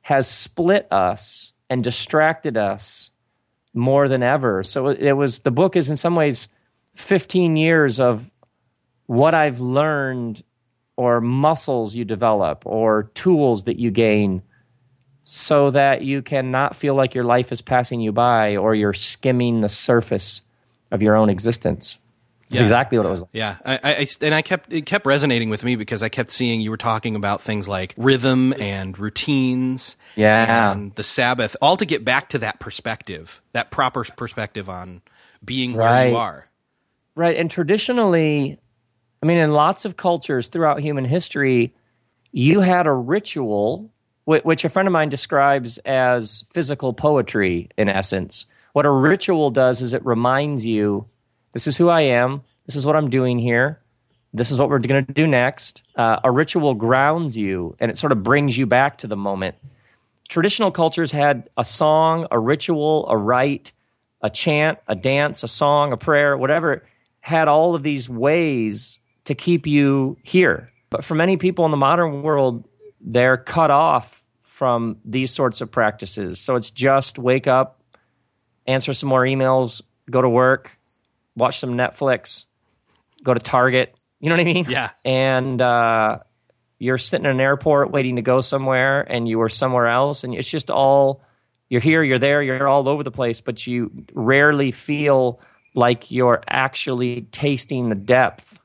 has 0.01 0.27
split 0.27 0.87
us 0.91 1.53
and 1.69 1.83
distracted 1.83 2.57
us 2.57 3.11
more 3.73 4.07
than 4.07 4.23
ever. 4.23 4.63
So 4.63 4.87
it 4.87 5.13
was 5.13 5.39
the 5.39 5.51
book 5.51 5.75
is 5.75 5.89
in 5.89 5.97
some 5.97 6.15
ways 6.15 6.47
15 6.95 7.55
years 7.55 7.99
of 7.99 8.29
what 9.05 9.33
I've 9.33 9.59
learned 9.59 10.43
or 10.97 11.21
muscles 11.21 11.95
you 11.95 12.05
develop 12.05 12.63
or 12.65 13.03
tools 13.15 13.65
that 13.65 13.79
you 13.79 13.91
gain 13.91 14.41
so 15.27 15.71
that 15.71 16.03
you 16.03 16.21
can 16.21 16.51
not 16.51 16.75
feel 16.75 16.93
like 16.95 17.15
your 17.15 17.23
life 17.23 17.51
is 17.51 17.59
passing 17.61 17.99
you 17.99 18.11
by 18.11 18.55
or 18.55 18.75
you're 18.75 18.93
skimming 18.93 19.61
the 19.61 19.67
surface 19.69 20.43
of 20.91 21.01
your 21.01 21.15
own 21.15 21.29
existence. 21.29 21.97
That's 22.49 22.59
Yeah. 22.59 22.65
exactly 22.65 22.99
what 22.99 23.07
it 23.07 23.09
was 23.09 23.21
like. 23.21 23.29
Yeah, 23.33 23.55
I, 23.65 23.79
I- 23.83 24.07
and 24.21 24.35
I 24.35 24.43
kept 24.43 24.71
it 24.71 24.85
kept 24.85 25.07
resonating 25.07 25.49
with 25.49 25.63
me 25.63 25.75
because 25.75 26.03
I 26.03 26.09
kept 26.09 26.29
seeing 26.29 26.61
you 26.61 26.69
were 26.69 26.77
talking 26.77 27.15
about 27.15 27.41
things 27.41 27.67
like 27.67 27.95
rhythm 27.97 28.53
and 28.59 28.97
routines, 28.99 29.95
Yeah. 30.15 30.71
and 30.71 30.93
the 30.93 31.01
Sabbath, 31.01 31.55
all 31.59 31.75
to 31.75 31.85
get 31.85 32.05
back 32.05 32.29
to 32.29 32.37
that 32.37 32.59
perspective, 32.59 33.41
that 33.53 33.71
proper 33.71 34.03
perspective 34.03 34.69
on 34.69 35.01
being 35.43 35.73
where 35.73 35.87
Right. 35.87 36.09
you 36.11 36.17
are. 36.17 36.45
Right. 37.15 37.35
And 37.35 37.49
traditionally, 37.49 38.59
I 39.23 39.25
mean, 39.25 39.39
in 39.39 39.51
lots 39.53 39.83
of 39.85 39.97
cultures 39.97 40.47
throughout 40.47 40.81
human 40.81 41.05
history, 41.05 41.73
you 42.31 42.59
had 42.61 42.85
a 42.85 42.93
ritual, 42.93 43.89
which 44.25 44.65
a 44.65 44.69
friend 44.69 44.87
of 44.87 44.91
mine 44.91 45.09
describes 45.09 45.77
as 45.79 46.45
physical 46.51 46.93
poetry, 46.93 47.69
in 47.77 47.89
essence, 47.89 48.47
What 48.73 48.85
a 48.85 48.91
ritual 48.91 49.51
does 49.51 49.81
is 49.81 49.93
it 49.93 50.05
reminds 50.05 50.65
you 50.65 51.07
this 51.53 51.67
is 51.67 51.77
who 51.77 51.89
I 51.89 52.01
am, 52.01 52.41
this 52.65 52.75
is 52.75 52.85
what 52.85 52.95
I'm 52.95 53.09
doing 53.09 53.39
here, 53.39 53.79
this 54.33 54.51
is 54.51 54.59
what 54.59 54.69
we're 54.69 54.79
going 54.79 55.05
to 55.05 55.13
do 55.13 55.27
next. 55.27 55.83
Uh, 55.95 56.19
a 56.23 56.31
ritual 56.31 56.73
grounds 56.73 57.37
you 57.37 57.75
and 57.79 57.89
it 57.89 57.97
sort 57.97 58.11
of 58.11 58.23
brings 58.23 58.57
you 58.57 58.65
back 58.65 58.97
to 58.99 59.07
the 59.07 59.15
moment. 59.15 59.55
Traditional 60.27 60.71
cultures 60.71 61.11
had 61.11 61.49
a 61.55 61.63
song, 61.63 62.27
a 62.31 62.39
ritual, 62.39 63.07
a 63.07 63.15
rite, 63.15 63.71
a 64.21 64.29
chant, 64.29 64.79
a 64.87 64.95
dance, 64.95 65.43
a 65.43 65.47
song, 65.47 65.93
a 65.93 65.97
prayer, 65.97 66.35
whatever, 66.35 66.83
had 67.21 67.47
all 67.47 67.75
of 67.75 67.83
these 67.83 68.09
ways 68.09 68.99
to 69.25 69.35
keep 69.35 69.67
you 69.67 70.17
here. 70.23 70.71
But 70.89 71.05
for 71.05 71.15
many 71.15 71.37
people 71.37 71.63
in 71.65 71.71
the 71.71 71.77
modern 71.77 72.23
world, 72.23 72.67
they're 73.05 73.37
cut 73.37 73.71
off 73.71 74.23
from 74.41 74.97
these 75.05 75.31
sorts 75.31 75.61
of 75.61 75.71
practices. 75.71 76.39
So 76.39 76.55
it's 76.55 76.71
just 76.71 77.19
wake 77.19 77.47
up, 77.47 77.81
answer 78.65 78.93
some 78.93 79.09
more 79.09 79.23
emails, 79.23 79.81
go 80.09 80.21
to 80.21 80.29
work, 80.29 80.79
watch 81.35 81.59
some 81.59 81.77
Netflix, 81.77 82.45
go 83.23 83.33
to 83.33 83.39
Target. 83.39 83.95
You 84.19 84.29
know 84.29 84.35
what 84.35 84.41
I 84.41 84.53
mean? 84.53 84.65
Yeah. 84.67 84.89
And 85.03 85.61
uh, 85.61 86.17
you're 86.79 86.97
sitting 86.97 87.25
in 87.25 87.31
an 87.31 87.39
airport 87.39 87.91
waiting 87.91 88.15
to 88.15 88.21
go 88.21 88.41
somewhere, 88.41 89.01
and 89.01 89.27
you 89.27 89.37
were 89.37 89.49
somewhere 89.49 89.87
else, 89.87 90.23
and 90.23 90.33
it's 90.33 90.49
just 90.49 90.71
all 90.71 91.23
you're 91.69 91.81
here, 91.81 92.03
you're 92.03 92.19
there, 92.19 92.41
you're 92.41 92.67
all 92.67 92.87
over 92.89 93.03
the 93.03 93.11
place, 93.11 93.41
but 93.41 93.67
you 93.67 94.05
rarely 94.13 94.71
feel 94.71 95.39
like 95.73 96.11
you're 96.11 96.41
actually 96.47 97.21
tasting 97.31 97.89
the 97.89 97.95
depth 97.95 98.59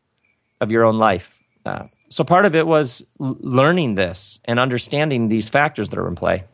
of 0.61 0.71
your 0.71 0.85
own 0.85 0.99
life. 0.99 1.43
Uh, 1.67 1.87
so 2.11 2.25
part 2.25 2.45
of 2.45 2.57
it 2.57 2.67
was 2.67 3.05
learning 3.19 3.95
this 3.95 4.41
and 4.45 4.59
understanding 4.59 5.29
these 5.29 5.49
factors 5.49 5.89
that 5.91 5.99
are 5.99 6.09
in 6.09 6.17
play. 6.17 6.45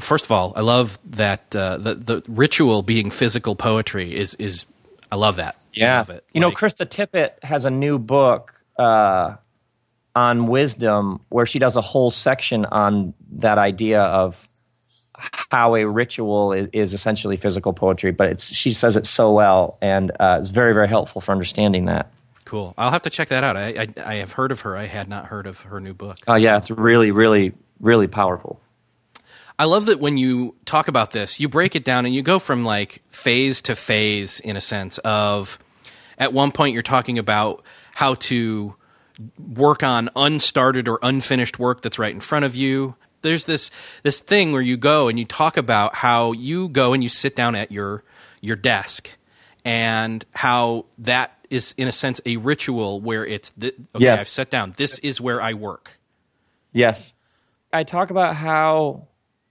First 0.00 0.24
of 0.24 0.32
all, 0.32 0.52
I 0.56 0.60
love 0.60 0.98
that 1.04 1.54
uh, 1.54 1.78
the 1.78 1.94
the 1.94 2.22
ritual 2.28 2.82
being 2.82 3.10
physical 3.10 3.56
poetry 3.56 4.14
is 4.14 4.34
is 4.34 4.66
I 5.10 5.16
love 5.16 5.36
that. 5.36 5.56
Yeah, 5.72 5.94
I 5.94 5.98
love 5.98 6.10
it. 6.10 6.24
you 6.32 6.40
know, 6.40 6.50
Krista 6.50 6.86
Tippett 6.86 7.42
has 7.42 7.64
a 7.64 7.70
new 7.70 7.98
book 7.98 8.60
uh, 8.78 9.36
on 10.14 10.46
wisdom 10.48 11.20
where 11.28 11.46
she 11.46 11.58
does 11.58 11.76
a 11.76 11.80
whole 11.80 12.10
section 12.10 12.64
on 12.64 13.14
that 13.32 13.58
idea 13.58 14.02
of 14.02 14.46
how 15.50 15.76
a 15.76 15.84
ritual 15.84 16.52
is, 16.52 16.68
is 16.72 16.94
essentially 16.94 17.36
physical 17.36 17.72
poetry. 17.72 18.10
But 18.10 18.28
it's 18.28 18.52
she 18.52 18.74
says 18.74 18.96
it 18.96 19.06
so 19.06 19.32
well, 19.32 19.78
and 19.80 20.10
uh, 20.18 20.36
it's 20.40 20.48
very 20.50 20.72
very 20.72 20.88
helpful 20.88 21.20
for 21.20 21.30
understanding 21.32 21.86
that. 21.86 22.10
Cool. 22.50 22.74
I'll 22.76 22.90
have 22.90 23.02
to 23.02 23.10
check 23.10 23.28
that 23.28 23.44
out. 23.44 23.56
I, 23.56 23.68
I 23.68 23.88
I 24.04 24.14
have 24.16 24.32
heard 24.32 24.50
of 24.50 24.62
her. 24.62 24.76
I 24.76 24.86
had 24.86 25.08
not 25.08 25.26
heard 25.26 25.46
of 25.46 25.60
her 25.60 25.80
new 25.80 25.94
book. 25.94 26.18
Oh 26.26 26.36
yeah, 26.36 26.56
it's 26.56 26.68
really 26.70 27.12
really 27.12 27.52
really 27.78 28.08
powerful. 28.08 28.60
I 29.56 29.64
love 29.66 29.86
that 29.86 30.00
when 30.00 30.16
you 30.16 30.56
talk 30.64 30.88
about 30.88 31.12
this, 31.12 31.38
you 31.38 31.48
break 31.48 31.76
it 31.76 31.84
down 31.84 32.06
and 32.06 32.14
you 32.14 32.22
go 32.22 32.40
from 32.40 32.64
like 32.64 33.02
phase 33.10 33.62
to 33.62 33.76
phase 33.76 34.40
in 34.40 34.56
a 34.56 34.60
sense 34.60 34.98
of 34.98 35.60
at 36.18 36.32
one 36.32 36.50
point 36.50 36.74
you're 36.74 36.82
talking 36.82 37.18
about 37.18 37.64
how 37.94 38.14
to 38.14 38.74
work 39.38 39.84
on 39.84 40.08
unstarted 40.16 40.88
or 40.88 40.98
unfinished 41.02 41.58
work 41.58 41.82
that's 41.82 41.98
right 42.00 42.12
in 42.12 42.20
front 42.20 42.44
of 42.44 42.56
you. 42.56 42.96
There's 43.22 43.44
this 43.44 43.70
this 44.02 44.18
thing 44.18 44.50
where 44.50 44.62
you 44.62 44.76
go 44.76 45.06
and 45.06 45.20
you 45.20 45.24
talk 45.24 45.56
about 45.56 45.94
how 45.94 46.32
you 46.32 46.68
go 46.68 46.94
and 46.94 47.02
you 47.02 47.08
sit 47.08 47.36
down 47.36 47.54
at 47.54 47.70
your 47.70 48.02
your 48.40 48.56
desk 48.56 49.10
and 49.64 50.24
how 50.32 50.86
that 50.98 51.39
is 51.50 51.74
in 51.76 51.88
a 51.88 51.92
sense 51.92 52.20
a 52.24 52.36
ritual 52.36 53.00
where 53.00 53.26
it's 53.26 53.50
th- 53.50 53.74
okay 53.94 54.04
Yes. 54.04 54.20
I've 54.20 54.28
sat 54.28 54.50
down 54.50 54.74
this 54.76 54.98
is 55.00 55.20
where 55.20 55.42
I 55.42 55.54
work. 55.54 55.98
Yes. 56.72 57.12
I 57.72 57.84
talk 57.84 58.10
about 58.10 58.36
how 58.36 59.08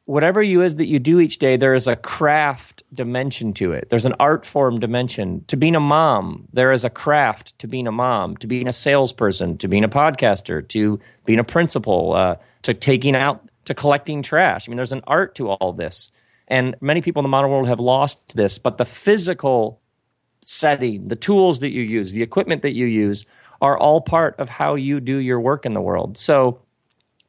whatever 0.10 0.42
you 0.42 0.64
is 0.64 0.78
that 0.78 0.88
you 0.88 0.98
do 0.98 1.20
each 1.20 1.38
day, 1.38 1.56
there 1.56 1.76
is 1.76 1.88
a 1.88 1.96
craft 1.96 2.82
dimension 2.92 3.54
to 3.54 3.74
it. 3.74 3.90
There's 3.90 4.06
an 4.06 4.16
art 4.20 4.44
form 4.44 4.80
dimension. 4.80 5.46
To 5.50 5.56
being 5.56 5.76
a 5.76 5.80
mom, 5.80 6.48
there 6.52 6.72
is 6.72 6.84
a 6.84 6.90
craft 6.90 7.58
to 7.60 7.68
being 7.68 7.86
a 7.86 7.92
mom, 7.92 8.36
to 8.38 8.48
being 8.48 8.68
a 8.68 8.74
salesperson, 8.74 9.60
to 9.60 9.68
being 9.68 9.84
a 9.84 9.90
podcaster, 9.90 10.68
to 10.70 11.00
being 11.26 11.38
a 11.38 11.44
principal, 11.44 12.14
uh, 12.14 12.38
to 12.64 12.74
taking 12.74 13.16
out, 13.16 13.48
to 13.66 13.76
collecting 13.76 14.24
trash. 14.24 14.68
I 14.68 14.72
mean, 14.72 14.78
there's 14.78 14.94
an 14.94 15.04
art 15.06 15.36
to 15.36 15.50
all 15.50 15.74
this. 15.74 16.10
And 16.48 16.76
many 16.82 17.02
people 17.02 17.20
in 17.20 17.24
the 17.24 17.30
modern 17.30 17.52
world 17.52 17.68
have 17.68 17.80
lost 17.80 18.36
this, 18.36 18.58
but 18.58 18.80
the 18.80 18.86
physical 18.86 19.80
setting, 20.42 21.08
the 21.08 21.16
tools 21.16 21.60
that 21.60 21.72
you 21.72 21.82
use, 21.82 22.12
the 22.12 22.24
equipment 22.24 22.62
that 22.62 22.76
you 22.76 22.86
use 22.86 23.26
are 23.62 23.78
all 23.78 24.02
part 24.02 24.40
of 24.40 24.50
how 24.50 24.76
you 24.76 25.00
do 25.00 25.18
your 25.18 25.40
work 25.40 25.66
in 25.66 25.74
the 25.74 25.82
world. 25.82 26.18
So, 26.18 26.62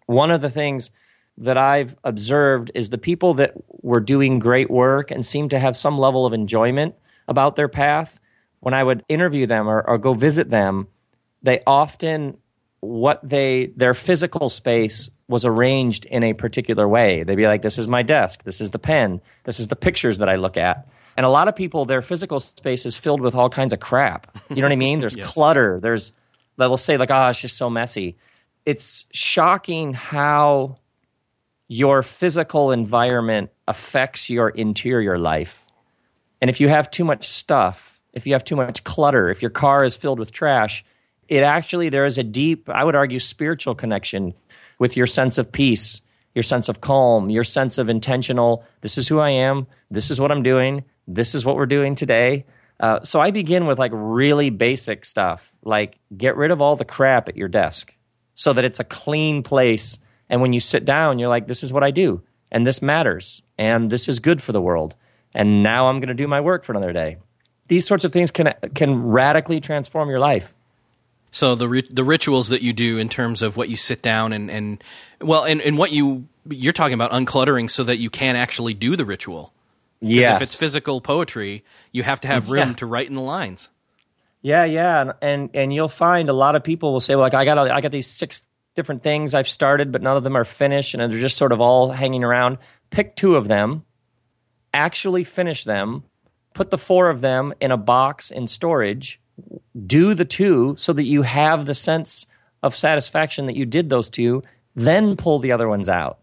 one 0.06 0.30
of 0.30 0.40
the 0.40 0.50
things 0.50 0.90
that 1.38 1.56
I've 1.56 1.96
observed 2.04 2.70
is 2.74 2.90
the 2.90 2.98
people 2.98 3.34
that 3.34 3.54
were 3.82 4.00
doing 4.00 4.38
great 4.38 4.70
work 4.70 5.10
and 5.10 5.24
seem 5.24 5.48
to 5.48 5.58
have 5.58 5.76
some 5.76 5.98
level 5.98 6.26
of 6.26 6.32
enjoyment 6.32 6.94
about 7.28 7.56
their 7.56 7.68
path. 7.68 8.20
When 8.60 8.74
I 8.74 8.84
would 8.84 9.04
interview 9.08 9.46
them 9.46 9.68
or, 9.68 9.80
or 9.80 9.96
go 9.96 10.12
visit 10.12 10.50
them, 10.50 10.88
they 11.42 11.62
often 11.66 12.36
what 12.80 13.20
they 13.22 13.66
their 13.76 13.94
physical 13.94 14.48
space 14.48 15.10
was 15.28 15.44
arranged 15.44 16.06
in 16.06 16.22
a 16.22 16.32
particular 16.32 16.88
way. 16.88 17.22
They'd 17.22 17.36
be 17.36 17.46
like, 17.46 17.62
"This 17.62 17.78
is 17.78 17.88
my 17.88 18.02
desk. 18.02 18.42
This 18.44 18.60
is 18.60 18.70
the 18.70 18.78
pen. 18.78 19.20
This 19.44 19.60
is 19.60 19.68
the 19.68 19.76
pictures 19.76 20.18
that 20.18 20.28
I 20.28 20.36
look 20.36 20.56
at." 20.56 20.86
And 21.20 21.26
a 21.26 21.28
lot 21.28 21.48
of 21.48 21.54
people, 21.54 21.84
their 21.84 22.00
physical 22.00 22.40
space 22.40 22.86
is 22.86 22.96
filled 22.96 23.20
with 23.20 23.34
all 23.34 23.50
kinds 23.50 23.74
of 23.74 23.80
crap. 23.80 24.34
You 24.48 24.56
know 24.56 24.62
what 24.62 24.72
I 24.72 24.76
mean? 24.76 25.00
There's 25.00 25.16
clutter. 25.16 25.78
There's 25.78 26.14
they'll 26.56 26.78
say 26.78 26.96
like, 26.96 27.10
"Oh, 27.10 27.28
it's 27.28 27.42
just 27.42 27.58
so 27.58 27.68
messy." 27.68 28.16
It's 28.64 29.04
shocking 29.12 29.92
how 29.92 30.76
your 31.68 32.02
physical 32.02 32.70
environment 32.72 33.50
affects 33.68 34.30
your 34.30 34.48
interior 34.48 35.18
life. 35.18 35.66
And 36.40 36.48
if 36.48 36.58
you 36.58 36.68
have 36.70 36.90
too 36.90 37.04
much 37.04 37.28
stuff, 37.28 38.00
if 38.14 38.26
you 38.26 38.32
have 38.32 38.42
too 38.42 38.56
much 38.56 38.82
clutter, 38.84 39.28
if 39.28 39.42
your 39.42 39.50
car 39.50 39.84
is 39.84 39.98
filled 39.98 40.18
with 40.18 40.32
trash, 40.32 40.86
it 41.28 41.42
actually, 41.42 41.90
there 41.90 42.06
is 42.06 42.16
a 42.16 42.22
deep, 42.22 42.70
I 42.70 42.82
would 42.82 42.96
argue, 42.96 43.18
spiritual 43.18 43.74
connection 43.74 44.32
with 44.78 44.96
your 44.96 45.06
sense 45.06 45.36
of 45.36 45.52
peace, 45.52 46.00
your 46.34 46.42
sense 46.42 46.68
of 46.68 46.80
calm, 46.80 47.30
your 47.30 47.44
sense 47.44 47.78
of 47.78 47.88
intentional, 47.88 48.64
this 48.80 48.96
is 48.96 49.08
who 49.08 49.18
I 49.18 49.30
am, 49.30 49.66
this 49.90 50.10
is 50.10 50.20
what 50.20 50.30
I'm 50.30 50.42
doing, 50.42 50.84
this 51.06 51.34
is 51.34 51.44
what 51.44 51.56
we're 51.56 51.66
doing 51.66 51.94
today. 51.94 52.44
Uh, 52.78 53.00
so 53.02 53.20
I 53.20 53.30
begin 53.30 53.66
with 53.66 53.78
like 53.78 53.92
really 53.94 54.50
basic 54.50 55.04
stuff, 55.04 55.52
like 55.64 55.99
get 56.16 56.37
rid 56.37 56.50
of 56.50 56.62
all 56.62 56.76
the 56.76 56.84
crap 56.84 57.28
at 57.28 57.37
your 57.37 57.49
desk 57.49 57.96
so 58.34 58.52
that 58.52 58.64
it's 58.64 58.80
a 58.80 58.84
clean 58.84 59.42
place. 59.42 59.99
And 60.28 60.40
when 60.40 60.52
you 60.52 60.60
sit 60.60 60.84
down, 60.84 61.18
you're 61.18 61.28
like, 61.28 61.46
this 61.46 61.62
is 61.62 61.72
what 61.72 61.84
I 61.84 61.90
do, 61.90 62.22
and 62.50 62.66
this 62.66 62.80
matters, 62.80 63.42
and 63.58 63.90
this 63.90 64.08
is 64.08 64.20
good 64.20 64.40
for 64.40 64.52
the 64.52 64.62
world. 64.62 64.94
And 65.34 65.62
now 65.62 65.88
I'm 65.88 65.99
going 66.00 66.08
to 66.08 66.14
do 66.14 66.26
my 66.26 66.40
work 66.40 66.64
for 66.64 66.72
another 66.72 66.92
day. 66.92 67.18
These 67.68 67.87
sorts 67.87 68.04
of 68.04 68.12
things 68.12 68.30
can 68.30 68.54
can 68.75 69.02
radically 69.02 69.60
transform 69.60 70.08
your 70.08 70.18
life. 70.18 70.54
So 71.30 71.54
the 71.54 71.68
ri- 71.68 71.88
the 71.90 72.04
rituals 72.04 72.49
that 72.49 72.62
you 72.62 72.72
do 72.72 72.99
in 72.99 73.08
terms 73.08 73.42
of 73.42 73.56
what 73.56 73.68
you 73.68 73.76
sit 73.76 74.02
down 74.02 74.32
and 74.32 74.50
and 74.50 74.82
well 75.20 75.44
and, 75.44 75.60
and 75.60 75.78
what 75.78 75.92
you 75.92 76.26
you're 76.49 76.72
talking 76.72 76.94
about 76.94 77.12
uncluttering 77.12 77.70
so 77.70 77.84
that 77.84 77.99
you 77.99 78.10
can 78.10 78.34
actually 78.37 78.75
do 78.75 78.96
the 78.96 79.04
ritual. 79.04 79.52
Yeah. 80.00 80.37
If 80.37 80.42
it's 80.42 80.54
physical 80.58 81.00
poetry, 81.00 81.62
you 81.92 82.02
have 82.02 82.20
to 82.22 82.28
have 82.28 82.50
room 82.50 82.70
Yeah. 82.70 82.75
to 82.76 82.87
write 82.87 83.08
in 83.08 83.14
the 83.14 83.20
lines. 83.20 83.68
Yeah, 84.42 84.64
yeah, 84.64 85.00
and, 85.02 85.12
and 85.20 85.50
and 85.54 85.75
you'll 85.75 85.88
find 85.90 86.30
a 86.30 86.32
lot 86.32 86.56
of 86.56 86.64
people 86.64 86.92
will 86.92 87.00
say, 87.00 87.14
"Well, 87.14 87.22
like 87.25 87.34
I 87.34 87.44
got 87.44 87.58
a, 87.58 87.75
I 87.75 87.82
got 87.82 87.92
these 87.92 88.06
six 88.06 88.42
different 88.75 89.02
things 89.02 89.34
I've 89.34 89.49
started, 89.49 89.92
but 89.92 90.00
none 90.00 90.16
of 90.16 90.25
them 90.25 90.34
are 90.37 90.44
finished, 90.46 90.94
and 90.94 91.12
they're 91.12 91.20
just 91.20 91.37
sort 91.37 91.52
of 91.52 91.60
all 91.60 91.90
hanging 91.92 92.25
around." 92.25 92.56
Pick 92.88 93.14
two 93.16 93.37
of 93.37 93.46
them, 93.49 93.84
actually 94.72 95.25
finish 95.25 95.64
them, 95.64 96.04
put 96.54 96.70
the 96.70 96.78
four 96.78 97.10
of 97.10 97.20
them 97.20 97.52
in 97.60 97.70
a 97.70 97.76
box 97.76 98.30
in 98.30 98.46
storage, 98.46 99.20
do 99.87 100.14
the 100.14 100.25
two 100.25 100.75
so 100.76 100.92
that 100.92 101.04
you 101.04 101.23
have 101.23 101.66
the 101.66 101.75
sense 101.75 102.26
of 102.62 102.76
satisfaction 102.76 103.47
that 103.47 103.56
you 103.56 103.66
did 103.66 103.88
those 103.88 104.11
two, 104.11 104.42
then 104.75 105.16
pull 105.16 105.38
the 105.38 105.52
other 105.52 105.68
ones 105.68 105.88
out. 105.88 106.18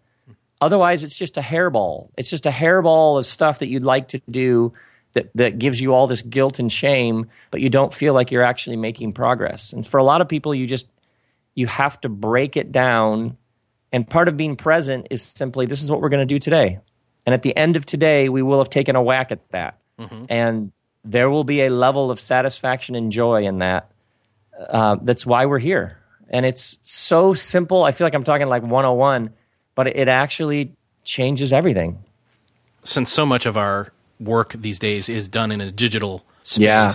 Otherwise, 0.59 1.03
it's 1.03 1.17
just 1.17 1.37
a 1.37 1.41
hairball. 1.41 2.09
It's 2.17 2.29
just 2.29 2.45
a 2.45 2.51
hairball 2.51 3.17
of 3.17 3.25
stuff 3.25 3.59
that 3.59 3.67
you'd 3.67 3.83
like 3.83 4.09
to 4.09 4.21
do 4.29 4.73
that, 5.13 5.29
that 5.35 5.59
gives 5.59 5.79
you 5.79 5.93
all 5.93 6.07
this 6.07 6.21
guilt 6.21 6.59
and 6.59 6.71
shame, 6.71 7.29
but 7.51 7.61
you 7.61 7.69
don't 7.69 7.93
feel 7.93 8.13
like 8.13 8.31
you're 8.31 8.43
actually 8.43 8.77
making 8.77 9.13
progress. 9.13 9.73
And 9.73 9.85
for 9.85 9.99
a 9.99 10.03
lot 10.03 10.21
of 10.21 10.27
people, 10.27 10.53
you 10.53 10.67
just 10.67 10.87
you 11.55 11.67
have 11.67 11.99
to 12.01 12.09
break 12.09 12.55
it 12.55 12.71
down. 12.71 13.37
And 13.91 14.07
part 14.07 14.27
of 14.27 14.37
being 14.37 14.55
present 14.55 15.07
is 15.09 15.23
simply 15.23 15.65
this 15.65 15.81
is 15.81 15.89
what 15.89 16.01
we're 16.01 16.09
going 16.09 16.27
to 16.27 16.33
do 16.33 16.39
today. 16.39 16.79
And 17.25 17.33
at 17.33 17.41
the 17.41 17.55
end 17.57 17.75
of 17.75 17.85
today, 17.85 18.29
we 18.29 18.41
will 18.41 18.59
have 18.59 18.69
taken 18.69 18.95
a 18.95 19.01
whack 19.01 19.31
at 19.31 19.49
that. 19.51 19.79
Mm-hmm. 19.99 20.25
And 20.29 20.71
there 21.09 21.29
will 21.29 21.43
be 21.43 21.61
a 21.61 21.69
level 21.69 22.11
of 22.11 22.19
satisfaction 22.19 22.95
and 22.95 23.11
joy 23.11 23.45
in 23.45 23.59
that. 23.59 23.89
Uh, 24.59 24.97
that's 25.01 25.25
why 25.25 25.45
we're 25.45 25.59
here. 25.59 25.97
And 26.29 26.45
it's 26.45 26.77
so 26.83 27.33
simple. 27.33 27.83
I 27.83 27.91
feel 27.93 28.05
like 28.05 28.13
I'm 28.13 28.23
talking 28.23 28.47
like 28.47 28.61
101, 28.63 29.31
but 29.75 29.87
it 29.87 30.07
actually 30.09 30.73
changes 31.05 31.53
everything. 31.53 32.03
Since 32.83 33.11
so 33.11 33.25
much 33.25 33.45
of 33.45 33.55
our 33.57 33.91
work 34.19 34.53
these 34.53 34.79
days 34.79 35.07
is 35.09 35.29
done 35.29 35.51
in 35.51 35.61
a 35.61 35.71
digital 35.71 36.25
space, 36.43 36.59
Yeah. 36.59 36.89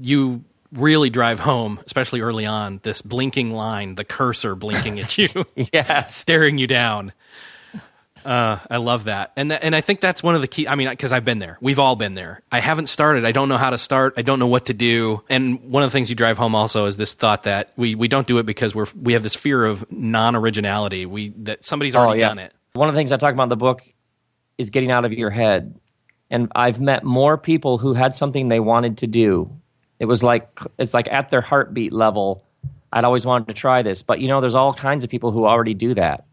you 0.00 0.44
really 0.72 1.08
drive 1.08 1.40
home, 1.40 1.80
especially 1.86 2.20
early 2.20 2.44
on, 2.44 2.80
this 2.82 3.00
blinking 3.00 3.52
line, 3.52 3.94
the 3.94 4.04
cursor 4.04 4.54
blinking 4.54 5.00
at 5.00 5.16
you, 5.16 5.28
Yes. 5.72 6.14
staring 6.20 6.58
you 6.58 6.66
down. 6.66 7.12
Uh, 8.28 8.58
I 8.70 8.76
love 8.76 9.04
that, 9.04 9.32
and 9.36 9.48
th- 9.48 9.60
and 9.64 9.74
I 9.74 9.80
think 9.80 10.00
that's 10.00 10.22
one 10.22 10.34
of 10.34 10.42
the 10.42 10.48
key. 10.48 10.68
I 10.68 10.74
mean, 10.74 10.90
because 10.90 11.12
I've 11.12 11.24
been 11.24 11.38
there, 11.38 11.56
we've 11.62 11.78
all 11.78 11.96
been 11.96 12.12
there. 12.12 12.42
I 12.52 12.60
haven't 12.60 12.88
started. 12.88 13.24
I 13.24 13.32
don't 13.32 13.48
know 13.48 13.56
how 13.56 13.70
to 13.70 13.78
start. 13.78 14.12
I 14.18 14.22
don't 14.22 14.38
know 14.38 14.48
what 14.48 14.66
to 14.66 14.74
do. 14.74 15.22
And 15.30 15.70
one 15.70 15.82
of 15.82 15.88
the 15.88 15.92
things 15.92 16.10
you 16.10 16.14
drive 16.14 16.36
home 16.36 16.54
also 16.54 16.84
is 16.84 16.98
this 16.98 17.14
thought 17.14 17.44
that 17.44 17.72
we 17.76 17.94
we 17.94 18.06
don't 18.06 18.26
do 18.26 18.36
it 18.36 18.44
because 18.44 18.74
we're 18.74 18.84
we 19.00 19.14
have 19.14 19.22
this 19.22 19.34
fear 19.34 19.64
of 19.64 19.90
non 19.90 20.36
originality. 20.36 21.06
We 21.06 21.30
that 21.38 21.64
somebody's 21.64 21.96
already 21.96 22.20
oh, 22.20 22.26
yeah. 22.26 22.28
done 22.28 22.38
it. 22.40 22.52
One 22.74 22.90
of 22.90 22.94
the 22.94 22.98
things 22.98 23.12
I 23.12 23.16
talk 23.16 23.32
about 23.32 23.44
in 23.44 23.48
the 23.48 23.56
book 23.56 23.82
is 24.58 24.68
getting 24.68 24.90
out 24.90 25.06
of 25.06 25.14
your 25.14 25.30
head. 25.30 25.80
And 26.28 26.52
I've 26.54 26.82
met 26.82 27.04
more 27.04 27.38
people 27.38 27.78
who 27.78 27.94
had 27.94 28.14
something 28.14 28.50
they 28.50 28.60
wanted 28.60 28.98
to 28.98 29.06
do. 29.06 29.58
It 29.98 30.04
was 30.04 30.22
like 30.22 30.60
it's 30.76 30.92
like 30.92 31.08
at 31.08 31.30
their 31.30 31.40
heartbeat 31.40 31.94
level. 31.94 32.44
I'd 32.92 33.04
always 33.04 33.24
wanted 33.24 33.48
to 33.48 33.54
try 33.54 33.80
this, 33.80 34.02
but 34.02 34.20
you 34.20 34.28
know, 34.28 34.42
there's 34.42 34.54
all 34.54 34.74
kinds 34.74 35.02
of 35.02 35.08
people 35.08 35.32
who 35.32 35.46
already 35.46 35.72
do 35.72 35.94
that. 35.94 36.26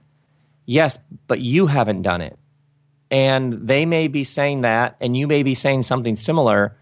Yes, 0.65 0.99
but 1.27 1.39
you 1.39 1.67
haven't 1.67 2.01
done 2.01 2.21
it. 2.21 2.37
And 3.11 3.53
they 3.53 3.85
may 3.85 4.07
be 4.07 4.23
saying 4.23 4.61
that, 4.61 4.95
and 4.99 5.15
you 5.15 5.27
may 5.27 5.43
be 5.43 5.53
saying 5.53 5.83
something 5.83 6.15
similar, 6.15 6.75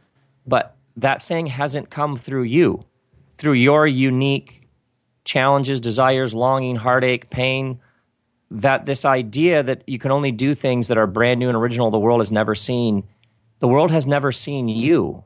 but 0.48 0.76
that 0.98 1.22
thing 1.22 1.48
hasn't 1.48 1.90
come 1.90 2.18
through 2.18 2.44
you, 2.44 2.86
through 3.36 3.54
your 3.54 3.86
unique 3.86 4.70
challenges, 5.26 5.82
desires, 5.82 6.34
longing, 6.34 6.78
heartache, 6.78 7.30
pain. 7.30 7.80
That 8.52 8.86
this 8.86 9.04
idea 9.04 9.64
that 9.64 9.84
you 9.88 9.98
can 9.98 10.12
only 10.12 10.32
do 10.32 10.54
things 10.54 10.88
that 10.88 10.98
are 10.98 11.08
brand 11.08 11.40
new 11.40 11.48
and 11.48 11.58
original, 11.58 11.92
the 11.92 12.00
world 12.00 12.22
has 12.22 12.32
never 12.32 12.56
seen. 12.56 13.04
The 13.60 13.68
world 13.68 13.92
has 13.92 14.06
never 14.06 14.32
seen 14.32 14.68
you. 14.68 15.24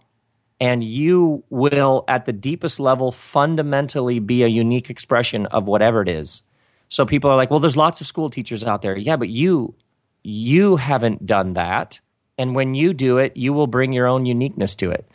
And 0.60 0.84
you 0.84 1.44
will, 1.50 2.06
at 2.08 2.26
the 2.26 2.34
deepest 2.34 2.80
level, 2.80 3.12
fundamentally 3.12 4.20
be 4.20 4.44
a 4.44 4.48
unique 4.48 4.90
expression 4.90 5.46
of 5.48 5.68
whatever 5.68 6.02
it 6.02 6.08
is. 6.08 6.42
So 6.90 7.06
people 7.06 7.30
are 7.30 7.36
like, 7.36 7.52
well, 7.52 7.60
there's 7.60 7.78
lots 7.78 8.02
of 8.02 8.08
school 8.08 8.30
teachers 8.30 8.64
out 8.64 8.82
there. 8.82 8.98
Yeah, 8.98 9.18
but 9.18 9.30
you, 9.30 9.76
you 10.24 10.78
haven't 10.78 11.26
done 11.26 11.54
that. 11.54 12.00
And 12.38 12.56
when 12.56 12.76
you 12.76 12.94
do 12.94 13.18
it, 13.18 13.36
you 13.36 13.54
will 13.54 13.68
bring 13.68 13.94
your 13.94 14.08
own 14.08 14.26
uniqueness 14.26 14.76
to 14.76 14.92
it. 14.92 15.08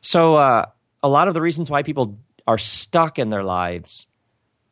So 0.00 0.36
uh, 0.36 0.66
a 1.02 1.08
lot 1.08 1.28
of 1.28 1.34
the 1.34 1.40
reasons 1.40 1.70
why 1.70 1.82
people 1.82 2.18
are 2.46 2.58
stuck 2.58 3.18
in 3.18 3.28
their 3.28 3.42
lives, 3.42 4.06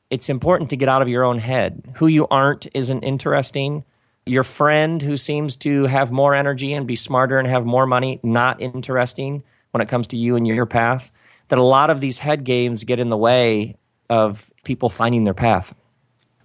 it's 0.08 0.28
important 0.28 0.70
to 0.70 0.76
get 0.76 0.88
out 0.88 1.02
of 1.02 1.08
your 1.08 1.24
own 1.24 1.38
head. 1.38 1.92
Who 1.96 2.06
you 2.06 2.26
aren't 2.28 2.68
isn't 2.74 3.02
interesting. 3.02 3.84
Your 4.24 4.44
friend 4.44 5.02
who 5.02 5.16
seems 5.16 5.56
to 5.56 5.84
have 5.84 6.10
more 6.10 6.34
energy 6.34 6.72
and 6.72 6.86
be 6.86 6.96
smarter 6.96 7.38
and 7.38 7.48
have 7.48 7.66
more 7.66 7.86
money, 7.86 8.20
not 8.22 8.60
interesting 8.62 9.42
when 9.72 9.82
it 9.82 9.88
comes 9.88 10.06
to 10.08 10.16
you 10.16 10.36
and 10.36 10.46
your 10.46 10.66
path. 10.66 11.12
That 11.48 11.58
a 11.58 11.62
lot 11.62 11.90
of 11.90 12.00
these 12.00 12.18
head 12.18 12.44
games 12.44 12.84
get 12.84 12.98
in 12.98 13.08
the 13.08 13.16
way 13.16 13.76
of 14.08 14.50
people 14.64 14.88
finding 14.88 15.24
their 15.24 15.34
path. 15.34 15.74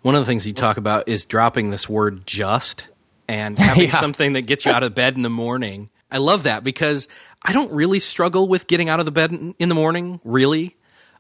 One 0.02 0.16
of 0.16 0.22
the 0.22 0.26
things 0.26 0.48
you 0.48 0.54
talk 0.54 0.78
about 0.78 1.08
is 1.08 1.26
dropping 1.26 1.70
this 1.70 1.88
word 1.88 2.26
just 2.26 2.88
and 3.28 3.58
having 3.58 3.84
yeah. 3.90 4.00
something 4.00 4.34
that 4.34 4.48
gets 4.48 4.66
you 4.66 4.72
out 4.72 4.84
of 4.84 4.96
bed 4.96 5.16
in 5.16 5.22
the 5.22 5.30
morning. 5.30 5.90
I 6.12 6.18
love 6.18 6.44
that 6.44 6.64
because 6.64 7.08
I 7.44 7.54
don't 7.54 7.72
really 7.72 8.00
struggle 8.00 8.48
with 8.48 8.68
getting 8.68 8.90
out 8.90 9.00
of 9.00 9.06
the 9.06 9.12
bed 9.12 9.32
in 9.32 9.70
the 9.70 9.76
morning, 9.76 10.20
really. 10.24 10.76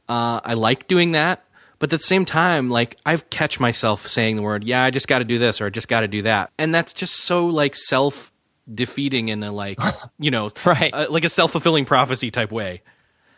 Uh, 0.10 0.42
I 0.44 0.56
like 0.56 0.88
doing 0.88 1.12
that. 1.12 1.46
But 1.80 1.92
at 1.92 2.00
the 2.00 2.04
same 2.04 2.26
time, 2.26 2.70
like 2.70 2.98
I've 3.06 3.30
catch 3.32 3.60
myself 3.60 4.08
saying 4.08 4.36
the 4.36 4.44
word, 4.44 4.64
yeah, 4.64 4.84
I 4.84 4.92
just 4.92 5.08
got 5.08 5.20
to 5.20 5.26
do 5.26 5.40
this 5.40 5.62
or 5.62 5.66
I 5.66 5.70
just 5.70 5.88
got 5.88 6.02
to 6.02 6.08
do 6.08 6.24
that. 6.24 6.52
And 6.60 6.76
that's 6.76 6.94
just 6.94 7.16
so 7.22 7.48
like 7.48 7.76
self 7.76 8.32
defeating 8.72 9.30
in 9.30 9.42
a 9.42 9.52
like, 9.52 9.80
you 10.20 10.30
know, 10.30 10.52
right. 10.64 10.94
Uh, 10.94 11.08
like 11.10 11.24
a 11.24 11.30
self 11.30 11.52
fulfilling 11.52 11.86
prophecy 11.86 12.30
type 12.30 12.52
way. 12.52 12.84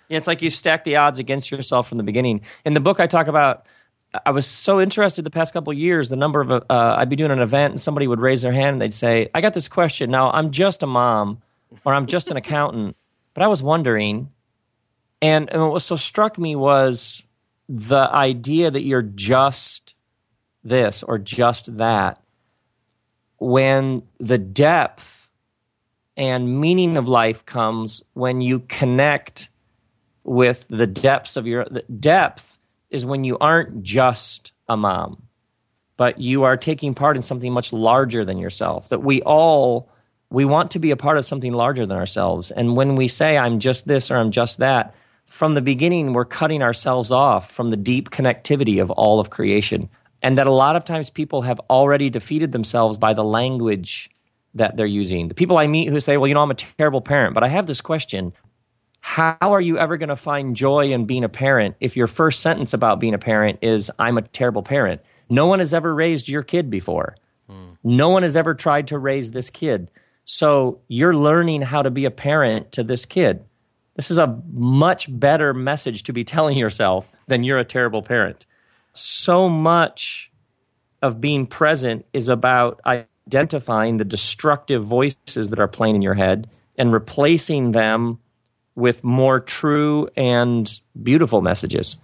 Yeah, 0.09 0.17
it's 0.17 0.27
like 0.27 0.41
you 0.41 0.49
stack 0.49 0.83
the 0.83 0.97
odds 0.97 1.19
against 1.19 1.51
yourself 1.51 1.87
from 1.87 1.97
the 1.97 2.03
beginning. 2.03 2.41
In 2.65 2.73
the 2.73 2.81
book, 2.81 2.99
I 2.99 3.07
talk 3.07 3.27
about 3.27 3.65
I 4.25 4.31
was 4.31 4.45
so 4.45 4.79
interested 4.79 5.23
the 5.23 5.31
past 5.31 5.53
couple 5.53 5.73
years. 5.73 6.09
The 6.09 6.15
number 6.15 6.41
of 6.41 6.51
uh, 6.51 6.63
I'd 6.69 7.09
be 7.09 7.15
doing 7.15 7.31
an 7.31 7.39
event 7.39 7.71
and 7.71 7.81
somebody 7.81 8.07
would 8.07 8.19
raise 8.19 8.41
their 8.41 8.53
hand 8.53 8.73
and 8.73 8.81
they'd 8.81 8.93
say, 8.93 9.29
"I 9.33 9.41
got 9.41 9.53
this 9.53 9.67
question. 9.67 10.11
Now 10.11 10.31
I'm 10.31 10.51
just 10.51 10.83
a 10.83 10.87
mom, 10.87 11.41
or 11.85 11.93
I'm 11.93 12.05
just 12.05 12.31
an 12.31 12.37
accountant, 12.37 12.95
but 13.33 13.43
I 13.43 13.47
was 13.47 13.63
wondering." 13.63 14.29
And, 15.21 15.49
and 15.53 15.69
what 15.69 15.81
so 15.81 15.95
struck 15.95 16.37
me 16.37 16.53
was 16.55 17.23
the 17.69 18.09
idea 18.11 18.69
that 18.69 18.83
you're 18.83 19.01
just 19.01 19.95
this 20.65 21.01
or 21.01 21.17
just 21.17 21.77
that. 21.77 22.21
When 23.37 24.03
the 24.19 24.37
depth 24.37 25.29
and 26.17 26.59
meaning 26.59 26.97
of 26.97 27.07
life 27.07 27.45
comes 27.45 28.03
when 28.13 28.41
you 28.41 28.59
connect 28.59 29.49
with 30.23 30.67
the 30.67 30.87
depths 30.87 31.35
of 31.35 31.47
your 31.47 31.65
depth 31.99 32.52
is 32.93 33.05
when 33.05 33.25
you 33.25 33.37
aren't 33.39 33.83
just 33.83 34.53
a 34.69 34.77
mom, 34.77 35.23
but 35.97 36.21
you 36.21 36.43
are 36.43 36.55
taking 36.55 36.93
part 36.93 37.15
in 37.17 37.21
something 37.21 37.51
much 37.51 37.73
larger 37.73 38.23
than 38.23 38.37
yourself. 38.37 38.87
That 38.89 39.03
we 39.03 39.21
all 39.23 39.89
we 40.29 40.45
want 40.45 40.71
to 40.71 40.79
be 40.79 40.91
a 40.91 40.97
part 40.97 41.17
of 41.17 41.25
something 41.25 41.53
larger 41.53 41.85
than 41.85 41.97
ourselves. 41.97 42.49
And 42.49 42.75
when 42.75 42.95
we 42.95 43.07
say 43.07 43.37
I'm 43.37 43.59
just 43.59 43.87
this 43.87 44.09
or 44.09 44.17
I'm 44.17 44.31
just 44.31 44.59
that, 44.59 44.95
from 45.25 45.55
the 45.55 45.61
beginning 45.61 46.13
we're 46.13 46.25
cutting 46.25 46.61
ourselves 46.61 47.11
off 47.11 47.51
from 47.51 47.69
the 47.69 47.77
deep 47.77 48.09
connectivity 48.09 48.81
of 48.81 48.89
all 48.91 49.19
of 49.19 49.29
creation. 49.29 49.89
And 50.21 50.37
that 50.37 50.47
a 50.47 50.51
lot 50.51 50.77
of 50.77 50.85
times 50.85 51.09
people 51.09 51.41
have 51.41 51.59
already 51.69 52.09
defeated 52.09 52.53
themselves 52.53 52.97
by 52.97 53.13
the 53.13 53.25
language 53.25 54.09
that 54.53 54.77
they're 54.77 54.85
using. 54.85 55.27
The 55.27 55.33
people 55.33 55.57
I 55.57 55.67
meet 55.67 55.89
who 55.89 55.99
say, 55.99 56.15
well, 56.17 56.27
you 56.27 56.33
know, 56.33 56.41
I'm 56.41 56.51
a 56.51 56.55
terrible 56.55 57.01
parent, 57.01 57.33
but 57.33 57.43
I 57.43 57.49
have 57.49 57.65
this 57.65 57.81
question 57.81 58.33
how 59.05 59.35
are 59.41 59.59
you 59.59 59.77
ever 59.77 59.97
going 59.97 60.07
to 60.07 60.15
find 60.15 60.55
joy 60.55 60.93
in 60.93 61.05
being 61.05 61.25
a 61.25 61.29
parent 61.29 61.75
if 61.81 61.97
your 61.97 62.07
first 62.07 62.39
sentence 62.39 62.73
about 62.73 63.01
being 63.01 63.13
a 63.13 63.17
parent 63.17 63.59
is, 63.61 63.91
I'm 63.99 64.17
a 64.17 64.21
terrible 64.21 64.63
parent? 64.63 65.01
No 65.29 65.45
one 65.45 65.59
has 65.59 65.73
ever 65.73 65.93
raised 65.93 66.29
your 66.29 66.41
kid 66.41 66.69
before. 66.69 67.17
Mm. 67.49 67.77
No 67.83 68.07
one 68.07 68.23
has 68.23 68.37
ever 68.37 68.55
tried 68.55 68.87
to 68.87 68.97
raise 68.97 69.31
this 69.31 69.49
kid. 69.49 69.91
So 70.23 70.79
you're 70.87 71.17
learning 71.17 71.63
how 71.63 71.81
to 71.81 71.91
be 71.91 72.05
a 72.05 72.11
parent 72.11 72.71
to 72.71 72.83
this 72.83 73.05
kid. 73.05 73.43
This 73.97 74.09
is 74.09 74.17
a 74.17 74.41
much 74.53 75.07
better 75.19 75.53
message 75.53 76.03
to 76.03 76.13
be 76.13 76.23
telling 76.23 76.57
yourself 76.57 77.11
than 77.27 77.43
you're 77.43 77.59
a 77.59 77.65
terrible 77.65 78.03
parent. 78.03 78.45
So 78.93 79.49
much 79.49 80.31
of 81.01 81.19
being 81.19 81.45
present 81.45 82.05
is 82.13 82.29
about 82.29 82.79
identifying 82.85 83.97
the 83.97 84.05
destructive 84.05 84.85
voices 84.85 85.49
that 85.49 85.59
are 85.59 85.67
playing 85.67 85.97
in 85.97 86.01
your 86.01 86.13
head 86.13 86.49
and 86.77 86.93
replacing 86.93 87.73
them 87.73 88.19
with 88.75 89.03
more 89.03 89.39
true 89.39 90.09
and 90.15 90.79
beautiful 91.01 91.41
messages. 91.41 91.97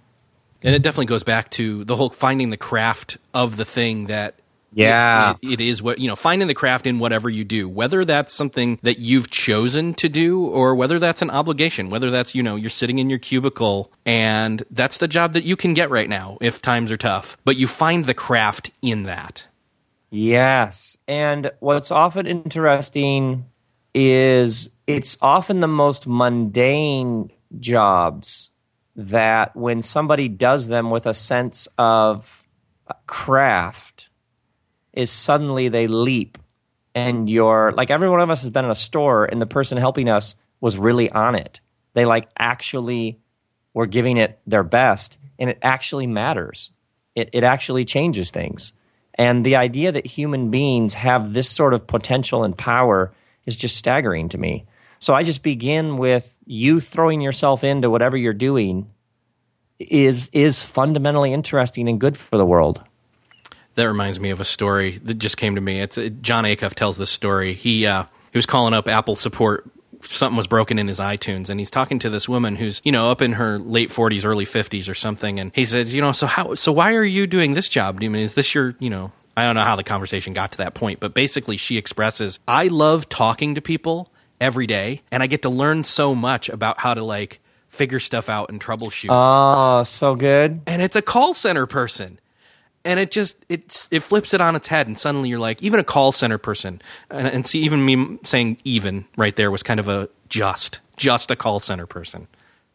And 0.62 0.74
it 0.74 0.82
definitely 0.82 1.06
goes 1.06 1.22
back 1.22 1.50
to 1.52 1.84
the 1.84 1.96
whole 1.96 2.10
finding 2.10 2.50
the 2.50 2.56
craft 2.56 3.16
of 3.32 3.56
the 3.56 3.64
thing 3.64 4.06
that 4.06 4.34
yeah. 4.72 5.32
It, 5.42 5.48
it, 5.48 5.52
it 5.52 5.68
is 5.68 5.82
what, 5.82 5.98
you 5.98 6.08
know, 6.08 6.16
finding 6.16 6.48
the 6.48 6.54
craft 6.54 6.86
in 6.86 6.98
whatever 6.98 7.28
you 7.28 7.44
do, 7.44 7.68
whether 7.68 8.04
that's 8.04 8.32
something 8.32 8.78
that 8.82 8.98
you've 8.98 9.30
chosen 9.30 9.94
to 9.94 10.08
do 10.08 10.44
or 10.46 10.74
whether 10.74 10.98
that's 10.98 11.22
an 11.22 11.30
obligation, 11.30 11.90
whether 11.90 12.10
that's, 12.10 12.34
you 12.34 12.42
know, 12.42 12.56
you're 12.56 12.70
sitting 12.70 12.98
in 12.98 13.10
your 13.10 13.18
cubicle 13.18 13.90
and 14.06 14.62
that's 14.70 14.98
the 14.98 15.08
job 15.08 15.32
that 15.32 15.44
you 15.44 15.56
can 15.56 15.74
get 15.74 15.90
right 15.90 16.08
now 16.08 16.38
if 16.40 16.62
times 16.62 16.92
are 16.92 16.96
tough, 16.96 17.36
but 17.44 17.56
you 17.56 17.66
find 17.66 18.04
the 18.04 18.14
craft 18.14 18.70
in 18.80 19.04
that. 19.04 19.46
Yes. 20.10 20.96
And 21.06 21.50
what's 21.60 21.90
often 21.90 22.26
interesting 22.26 23.46
is 23.94 24.70
it's 24.86 25.16
often 25.20 25.60
the 25.60 25.68
most 25.68 26.06
mundane 26.06 27.30
jobs 27.58 28.50
that 28.96 29.54
when 29.56 29.82
somebody 29.82 30.28
does 30.28 30.68
them 30.68 30.90
with 30.90 31.06
a 31.06 31.14
sense 31.14 31.68
of 31.78 32.44
craft 33.06 34.08
is 34.92 35.10
suddenly 35.10 35.68
they 35.68 35.86
leap 35.86 36.38
and 36.94 37.30
you're 37.30 37.72
like 37.72 37.90
every 37.90 38.08
one 38.10 38.20
of 38.20 38.30
us 38.30 38.42
has 38.42 38.50
been 38.50 38.64
in 38.64 38.70
a 38.70 38.76
store 38.76 39.24
and 39.24 39.40
the 39.40 39.46
person 39.46 39.78
helping 39.78 40.08
us 40.08 40.34
was 40.60 40.76
really 40.76 41.10
on 41.10 41.34
it. 41.34 41.60
They 41.94 42.04
like 42.04 42.28
actually 42.38 43.20
were 43.74 43.86
giving 43.86 44.16
it 44.16 44.40
their 44.46 44.64
best 44.64 45.18
and 45.38 45.50
it 45.50 45.58
actually 45.62 46.06
matters. 46.06 46.70
It, 47.14 47.30
it 47.32 47.44
actually 47.44 47.84
changes 47.84 48.30
things. 48.30 48.72
And 49.14 49.44
the 49.44 49.56
idea 49.56 49.92
that 49.92 50.06
human 50.06 50.50
beings 50.50 50.94
have 50.94 51.32
this 51.32 51.48
sort 51.48 51.74
of 51.74 51.86
potential 51.86 52.44
and 52.44 52.56
power 52.56 53.12
is 53.50 53.56
just 53.56 53.76
staggering 53.76 54.28
to 54.30 54.38
me. 54.38 54.64
So 55.00 55.14
I 55.14 55.22
just 55.22 55.42
begin 55.42 55.98
with 55.98 56.38
you 56.46 56.80
throwing 56.80 57.20
yourself 57.20 57.64
into 57.64 57.90
whatever 57.90 58.16
you're 58.16 58.32
doing 58.32 58.90
is 59.78 60.28
is 60.32 60.62
fundamentally 60.62 61.32
interesting 61.32 61.88
and 61.88 61.98
good 61.98 62.16
for 62.16 62.36
the 62.36 62.46
world. 62.46 62.82
That 63.76 63.84
reminds 63.84 64.20
me 64.20 64.30
of 64.30 64.40
a 64.40 64.44
story 64.44 64.98
that 65.04 65.14
just 65.14 65.36
came 65.36 65.54
to 65.54 65.60
me. 65.60 65.80
It's 65.80 65.96
uh, 65.96 66.10
Jon 66.20 66.44
Acuff 66.44 66.74
tells 66.74 66.98
this 66.98 67.10
story. 67.10 67.54
He 67.54 67.86
uh, 67.86 68.04
he 68.30 68.38
was 68.38 68.46
calling 68.46 68.74
up 68.74 68.88
Apple 68.88 69.16
support. 69.16 69.68
Something 70.02 70.36
was 70.36 70.46
broken 70.46 70.78
in 70.78 70.88
his 70.88 70.98
iTunes, 70.98 71.50
and 71.50 71.60
he's 71.60 71.70
talking 71.70 71.98
to 72.00 72.10
this 72.10 72.28
woman 72.28 72.56
who's 72.56 72.82
you 72.84 72.92
know 72.92 73.10
up 73.10 73.22
in 73.22 73.32
her 73.32 73.58
late 73.58 73.90
forties, 73.90 74.24
early 74.24 74.44
fifties, 74.44 74.88
or 74.88 74.94
something. 74.94 75.40
And 75.40 75.50
he 75.54 75.64
says, 75.64 75.94
you 75.94 76.02
know, 76.02 76.12
so 76.12 76.26
how, 76.26 76.54
so 76.54 76.72
why 76.72 76.94
are 76.94 77.04
you 77.04 77.26
doing 77.26 77.54
this 77.54 77.68
job? 77.68 77.98
I 78.02 78.08
mean, 78.08 78.22
is 78.22 78.34
this 78.34 78.54
your, 78.54 78.74
you 78.80 78.90
know, 78.90 79.12
I 79.36 79.44
don't 79.44 79.54
know 79.54 79.62
how 79.62 79.76
the 79.76 79.84
conversation 79.84 80.32
got 80.32 80.52
to 80.52 80.58
that 80.58 80.74
point, 80.74 81.00
but 81.00 81.14
basically 81.14 81.56
she 81.56 81.76
expresses, 81.78 82.40
I 82.46 82.68
love 82.68 83.08
talking 83.08 83.54
to 83.54 83.60
people 83.62 84.10
every 84.40 84.66
day 84.66 85.02
and 85.10 85.22
I 85.22 85.26
get 85.26 85.42
to 85.42 85.50
learn 85.50 85.84
so 85.84 86.14
much 86.14 86.48
about 86.48 86.80
how 86.80 86.94
to 86.94 87.02
like 87.04 87.40
figure 87.68 88.00
stuff 88.00 88.28
out 88.28 88.50
and 88.50 88.60
troubleshoot. 88.60 89.08
Oh, 89.10 89.82
so 89.84 90.14
good. 90.14 90.60
And 90.66 90.82
it's 90.82 90.96
a 90.96 91.02
call 91.02 91.34
center 91.34 91.66
person. 91.66 92.18
and 92.84 92.98
it 92.98 93.10
just 93.10 93.44
it's 93.48 93.86
it 93.90 94.00
flips 94.02 94.32
it 94.34 94.40
on 94.40 94.56
its 94.56 94.66
head 94.68 94.86
and 94.86 94.96
suddenly 94.98 95.28
you're 95.28 95.38
like 95.38 95.62
even 95.62 95.78
a 95.78 95.84
call 95.84 96.12
center 96.12 96.38
person 96.38 96.80
and, 97.10 97.26
and 97.28 97.46
see 97.46 97.60
even 97.60 97.84
me 97.84 98.18
saying 98.24 98.56
even 98.64 99.04
right 99.18 99.36
there 99.36 99.50
was 99.50 99.62
kind 99.62 99.78
of 99.78 99.86
a 99.86 100.08
just 100.30 100.80
just 100.96 101.30
a 101.30 101.36
call 101.36 101.60
center 101.60 101.86
person 101.86 102.26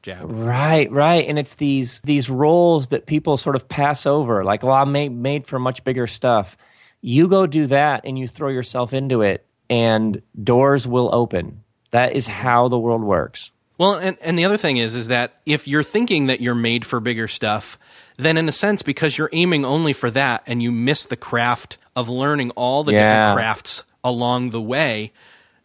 jab 0.06 0.28
Right, 0.30 0.90
right. 0.92 1.28
And 1.28 1.38
it's 1.38 1.56
these 1.56 2.00
these 2.04 2.30
roles 2.30 2.88
that 2.88 3.06
people 3.06 3.36
sort 3.38 3.56
of 3.56 3.68
pass 3.68 4.06
over. 4.06 4.44
Like, 4.44 4.64
well, 4.64 4.74
I'm 4.74 4.92
made 4.92 5.12
made 5.12 5.46
for 5.46 5.60
much 5.60 5.84
bigger 5.84 6.08
stuff. 6.08 6.56
You 7.02 7.28
go 7.28 7.46
do 7.48 7.66
that 7.68 8.02
and 8.06 8.18
you 8.18 8.28
throw 8.28 8.50
yourself 8.50 8.94
into 8.94 9.22
it 9.22 9.46
and 9.70 10.22
doors 10.42 10.88
will 10.88 11.10
open. 11.14 11.64
That 11.92 12.16
is 12.16 12.28
how 12.28 12.68
the 12.68 12.80
world 12.80 13.02
works. 13.04 13.52
well 13.78 13.96
and, 13.96 14.18
and 14.22 14.38
the 14.40 14.46
other 14.46 14.58
thing 14.58 14.78
is 14.78 14.96
is 14.96 15.08
that 15.08 15.42
if 15.46 15.68
you're 15.68 15.84
thinking 15.84 16.28
that 16.28 16.40
you're 16.42 16.56
made 16.56 16.86
for 16.86 17.00
bigger 17.00 17.28
stuff 17.28 17.78
then 18.18 18.38
in 18.38 18.48
a 18.48 18.52
sense 18.52 18.82
because 18.82 19.18
you're 19.18 19.30
aiming 19.34 19.66
only 19.66 19.92
for 19.94 20.10
that 20.12 20.42
and 20.48 20.64
you 20.64 20.72
miss 20.72 21.06
the 21.06 21.18
craft 21.18 21.78
of 21.96 22.08
learning 22.08 22.52
all 22.52 22.84
the 22.84 22.94
Yeah. 22.94 23.00
different 23.04 23.36
crafts 23.36 23.84
along 24.04 24.52
the 24.52 24.62
way 24.62 25.12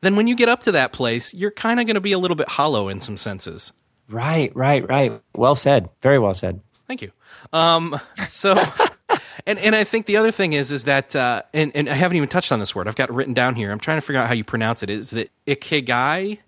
then 0.00 0.16
when 0.16 0.26
you 0.26 0.34
get 0.34 0.48
up 0.48 0.60
to 0.62 0.72
that 0.72 0.92
place 0.92 1.32
you're 1.34 1.50
kind 1.52 1.78
of 1.78 1.86
going 1.86 1.94
to 1.94 2.00
be 2.00 2.12
a 2.12 2.18
little 2.18 2.36
bit 2.36 2.48
hollow 2.48 2.88
in 2.88 2.98
some 3.00 3.16
senses 3.16 3.72
Right, 4.10 4.54
right, 4.56 4.86
right. 4.88 5.20
Well 5.34 5.54
said. 5.54 5.88
Very 6.02 6.18
well 6.18 6.34
said. 6.34 6.60
Thank 6.88 7.02
you. 7.02 7.12
Um, 7.52 7.98
so, 8.16 8.60
and 9.46 9.58
and 9.58 9.76
I 9.76 9.84
think 9.84 10.06
the 10.06 10.16
other 10.16 10.32
thing 10.32 10.52
is 10.52 10.72
is 10.72 10.84
that, 10.84 11.14
uh, 11.14 11.42
and 11.54 11.70
and 11.74 11.88
I 11.88 11.94
haven't 11.94 12.16
even 12.16 12.28
touched 12.28 12.50
on 12.50 12.58
this 12.58 12.74
word. 12.74 12.88
I've 12.88 12.96
got 12.96 13.10
it 13.10 13.12
written 13.12 13.34
down 13.34 13.54
here. 13.54 13.70
I'm 13.70 13.78
trying 13.78 13.98
to 13.98 14.02
figure 14.02 14.20
out 14.20 14.26
how 14.26 14.34
you 14.34 14.44
pronounce 14.44 14.82
it. 14.82 14.90
Is 14.90 15.10
that 15.10 15.30
ikigai? 15.46 16.38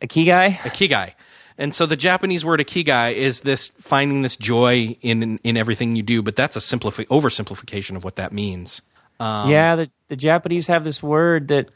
Ikigai? 0.00 0.52
Ikigai. 0.52 1.14
And 1.60 1.74
so 1.74 1.86
the 1.86 1.96
Japanese 1.96 2.44
word 2.44 2.60
ikigai 2.60 3.14
is 3.14 3.40
this 3.40 3.68
finding 3.78 4.22
this 4.22 4.36
joy 4.36 4.96
in 5.00 5.38
in 5.42 5.56
everything 5.56 5.96
you 5.96 6.04
do, 6.04 6.22
but 6.22 6.36
that's 6.36 6.54
a 6.54 6.60
simplifi- 6.60 7.06
oversimplification 7.08 7.96
of 7.96 8.04
what 8.04 8.14
that 8.16 8.32
means. 8.32 8.80
yeah, 9.20 9.74
the, 9.74 9.90
the 10.06 10.14
Japanese 10.16 10.68
have 10.68 10.84
this 10.84 11.02
word 11.02 11.48
that 11.48 11.70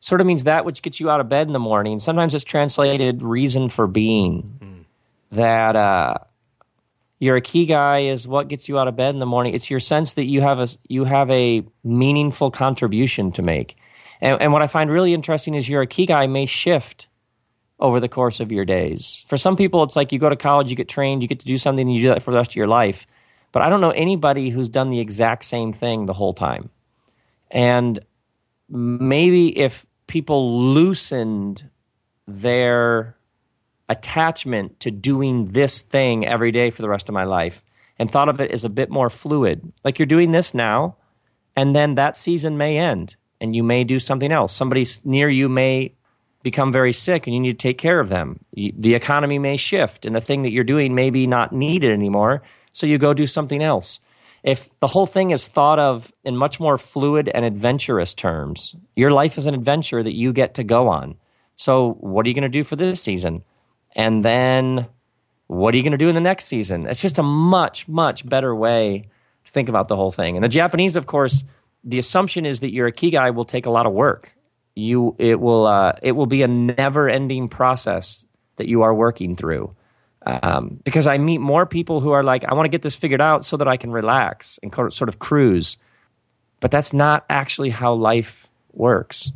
sort 0.00 0.20
of 0.20 0.26
means 0.26 0.44
that 0.44 0.64
which 0.64 0.82
gets 0.82 0.98
you 0.98 1.10
out 1.10 1.20
of 1.20 1.28
bed 1.28 1.46
in 1.46 1.52
the 1.52 1.58
morning. 1.58 1.98
Sometimes 1.98 2.34
it's 2.34 2.44
translated 2.44 3.22
reason 3.22 3.68
for 3.68 3.86
being. 3.86 4.56
That 5.32 5.76
uh, 5.76 6.14
your 7.20 7.40
ikigai 7.40 8.10
is 8.10 8.26
what 8.26 8.48
gets 8.48 8.68
you 8.68 8.78
out 8.78 8.88
of 8.88 8.96
bed 8.96 9.14
in 9.14 9.20
the 9.20 9.26
morning. 9.26 9.54
It's 9.54 9.70
your 9.70 9.78
sense 9.78 10.14
that 10.14 10.24
you 10.24 10.40
have 10.40 10.58
a 10.58 10.66
you 10.88 11.04
have 11.04 11.30
a 11.30 11.62
meaningful 11.84 12.50
contribution 12.50 13.30
to 13.32 13.42
make. 13.42 13.76
And, 14.20 14.40
and 14.40 14.52
what 14.52 14.62
I 14.62 14.66
find 14.66 14.90
really 14.90 15.14
interesting 15.14 15.54
is 15.54 15.68
your 15.68 15.86
ikigai 15.86 16.30
may 16.30 16.46
shift 16.46 17.06
over 17.78 18.00
the 18.00 18.08
course 18.08 18.40
of 18.40 18.52
your 18.52 18.64
days. 18.64 19.24
For 19.28 19.36
some 19.36 19.56
people, 19.56 19.82
it's 19.82 19.96
like 19.96 20.12
you 20.12 20.18
go 20.18 20.28
to 20.28 20.36
college, 20.36 20.68
you 20.68 20.76
get 20.76 20.88
trained, 20.88 21.22
you 21.22 21.28
get 21.28 21.40
to 21.40 21.46
do 21.46 21.56
something, 21.56 21.86
and 21.86 21.94
you 21.94 22.02
do 22.02 22.08
that 22.08 22.22
for 22.22 22.30
the 22.30 22.36
rest 22.36 22.52
of 22.52 22.56
your 22.56 22.66
life. 22.66 23.06
But 23.52 23.62
I 23.62 23.68
don't 23.68 23.80
know 23.80 23.90
anybody 23.90 24.50
who's 24.50 24.68
done 24.68 24.90
the 24.90 25.00
exact 25.00 25.44
same 25.44 25.72
thing 25.72 26.06
the 26.06 26.12
whole 26.12 26.34
time. 26.34 26.70
And 27.50 28.00
maybe 28.68 29.58
if 29.58 29.86
people 30.10 30.74
loosened 30.74 31.70
their 32.26 33.16
attachment 33.88 34.80
to 34.80 34.90
doing 34.90 35.46
this 35.46 35.82
thing 35.82 36.26
every 36.26 36.50
day 36.50 36.70
for 36.70 36.82
the 36.82 36.88
rest 36.88 37.08
of 37.08 37.12
my 37.12 37.22
life 37.22 37.62
and 37.96 38.10
thought 38.10 38.28
of 38.28 38.40
it 38.40 38.50
as 38.50 38.64
a 38.64 38.68
bit 38.68 38.90
more 38.90 39.08
fluid, 39.08 39.72
like 39.84 40.00
you're 40.00 40.06
doing 40.06 40.32
this 40.32 40.52
now, 40.52 40.96
and 41.54 41.76
then 41.76 41.94
that 41.94 42.16
season 42.16 42.58
may 42.58 42.76
end 42.76 43.14
and 43.40 43.54
you 43.54 43.62
may 43.62 43.84
do 43.84 44.00
something 44.00 44.32
else. 44.32 44.52
Somebody 44.52 44.84
near 45.04 45.28
you 45.28 45.48
may 45.48 45.94
become 46.42 46.72
very 46.72 46.92
sick 46.92 47.28
and 47.28 47.34
you 47.34 47.40
need 47.40 47.52
to 47.52 47.68
take 47.68 47.78
care 47.78 48.00
of 48.00 48.08
them. 48.08 48.44
The 48.52 48.94
economy 48.94 49.38
may 49.38 49.56
shift 49.56 50.04
and 50.04 50.16
the 50.16 50.20
thing 50.20 50.42
that 50.42 50.50
you're 50.50 50.64
doing 50.64 50.92
may 50.92 51.10
be 51.10 51.28
not 51.28 51.52
needed 51.52 51.92
anymore, 51.92 52.42
so 52.72 52.84
you 52.84 52.98
go 52.98 53.14
do 53.14 53.28
something 53.28 53.62
else. 53.62 54.00
If 54.42 54.70
the 54.80 54.86
whole 54.86 55.06
thing 55.06 55.30
is 55.30 55.48
thought 55.48 55.78
of 55.78 56.12
in 56.24 56.36
much 56.36 56.58
more 56.60 56.78
fluid 56.78 57.28
and 57.28 57.44
adventurous 57.44 58.14
terms, 58.14 58.74
your 58.96 59.12
life 59.12 59.36
is 59.36 59.46
an 59.46 59.54
adventure 59.54 60.02
that 60.02 60.16
you 60.16 60.32
get 60.32 60.54
to 60.54 60.64
go 60.64 60.88
on. 60.88 61.16
So, 61.56 61.92
what 62.00 62.24
are 62.24 62.28
you 62.28 62.34
going 62.34 62.42
to 62.42 62.48
do 62.48 62.64
for 62.64 62.76
this 62.76 63.02
season? 63.02 63.44
And 63.94 64.24
then, 64.24 64.86
what 65.46 65.74
are 65.74 65.76
you 65.76 65.82
going 65.82 65.92
to 65.92 65.98
do 65.98 66.08
in 66.08 66.14
the 66.14 66.20
next 66.20 66.46
season? 66.46 66.86
It's 66.86 67.02
just 67.02 67.18
a 67.18 67.22
much, 67.22 67.86
much 67.86 68.26
better 68.26 68.54
way 68.54 69.08
to 69.44 69.52
think 69.52 69.68
about 69.68 69.88
the 69.88 69.96
whole 69.96 70.10
thing. 70.10 70.36
And 70.36 70.44
the 70.44 70.48
Japanese, 70.48 70.96
of 70.96 71.06
course, 71.06 71.44
the 71.84 71.98
assumption 71.98 72.46
is 72.46 72.60
that 72.60 72.72
your 72.72 72.90
ikigai 72.90 73.34
will 73.34 73.44
take 73.44 73.66
a 73.66 73.70
lot 73.70 73.86
of 73.86 73.92
work. 73.92 74.34
You, 74.74 75.16
it 75.18 75.40
will, 75.40 75.66
uh, 75.66 75.92
it 76.02 76.12
will 76.12 76.26
be 76.26 76.42
a 76.42 76.48
never-ending 76.48 77.48
process 77.48 78.24
that 78.56 78.68
you 78.68 78.82
are 78.82 78.94
working 78.94 79.36
through. 79.36 79.74
Um, 80.26 80.78
because 80.84 81.06
I 81.06 81.16
meet 81.18 81.38
more 81.38 81.64
people 81.64 82.00
who 82.00 82.10
are 82.10 82.22
like, 82.22 82.44
I 82.44 82.52
want 82.54 82.66
to 82.66 82.70
get 82.70 82.82
this 82.82 82.94
figured 82.94 83.22
out 83.22 83.44
so 83.44 83.56
that 83.56 83.66
I 83.66 83.76
can 83.78 83.90
relax 83.90 84.58
and 84.62 84.70
co- 84.70 84.90
sort 84.90 85.08
of 85.08 85.18
cruise. 85.18 85.76
But 86.60 86.70
that's 86.70 86.92
not 86.92 87.24
actually 87.30 87.70
how 87.70 87.94
life 87.94 88.48
works. 88.74 89.32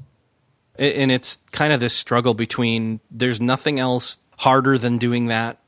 And 0.78 1.10
it's 1.10 1.38
kind 1.52 1.72
of 1.72 1.80
this 1.80 1.96
struggle 1.96 2.34
between 2.34 3.00
there's 3.10 3.40
nothing 3.40 3.80
else 3.80 4.18
harder 4.38 4.76
than 4.76 4.98
doing 4.98 5.28
that 5.28 5.58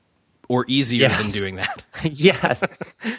or 0.48 0.64
easier 0.68 1.02
Yes. 1.08 1.22
than 1.22 1.30
doing 1.30 1.56
that. 1.56 1.84
yes, 2.04 2.62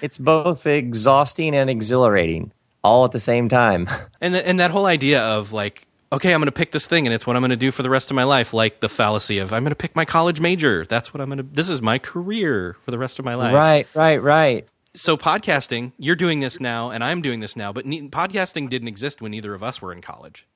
it's 0.01 0.17
both 0.19 0.67
exhausting 0.67 1.55
and 1.55 1.69
exhilarating 1.69 2.51
all 2.83 3.05
at 3.05 3.11
the 3.11 3.19
same 3.19 3.49
time. 3.49 3.87
And 4.21 4.33
th- 4.35 4.45
and 4.45 4.59
that 4.59 4.69
whole 4.71 4.85
idea 4.85 5.21
of 5.21 5.51
like, 5.51 5.86
okay, 6.11 6.33
I'm 6.33 6.39
going 6.39 6.47
to 6.47 6.51
pick 6.51 6.71
this 6.71 6.87
thing, 6.87 7.05
and 7.07 7.13
it's 7.13 7.27
what 7.27 7.35
I'm 7.35 7.41
going 7.41 7.51
to 7.51 7.55
do 7.55 7.71
for 7.71 7.83
the 7.83 7.89
rest 7.89 8.11
of 8.11 8.15
my 8.15 8.23
life. 8.23 8.53
Like 8.53 8.79
the 8.79 8.89
fallacy 8.89 9.39
of 9.39 9.53
I'm 9.53 9.63
going 9.63 9.71
to 9.71 9.75
pick 9.75 9.95
my 9.95 10.05
college 10.05 10.39
major. 10.39 10.85
That's 10.85 11.13
what 11.13 11.21
I'm 11.21 11.27
going 11.27 11.37
to. 11.39 11.43
This 11.43 11.69
is 11.69 11.81
my 11.81 11.99
career 11.99 12.77
for 12.83 12.91
the 12.91 12.99
rest 12.99 13.19
of 13.19 13.25
my 13.25 13.35
life. 13.35 13.53
right, 13.53 13.87
right, 13.93 14.21
right. 14.21 14.67
So 14.93 15.15
podcasting, 15.15 15.91
you're 15.99 16.15
doing 16.15 16.39
this 16.39 16.59
now, 16.59 16.89
and 16.89 17.03
I'm 17.03 17.21
doing 17.21 17.39
this 17.39 17.55
now. 17.55 17.71
But 17.71 17.85
ne- 17.85 18.09
podcasting 18.09 18.69
didn't 18.69 18.87
exist 18.87 19.21
when 19.21 19.33
either 19.33 19.53
of 19.53 19.61
us 19.61 19.81
were 19.81 19.91
in 19.93 20.01
college, 20.01 20.47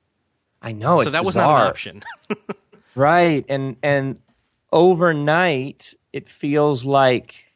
I 0.60 0.72
know 0.72 0.98
it's 1.00 1.06
so 1.06 1.10
that 1.10 1.24
was 1.24 1.36
not 1.36 1.60
an 1.60 1.68
option. 1.68 2.02
Right. 2.94 3.44
And 3.48 3.76
and 3.82 4.20
overnight 4.70 5.94
it 6.12 6.28
feels 6.28 6.84
like 6.84 7.52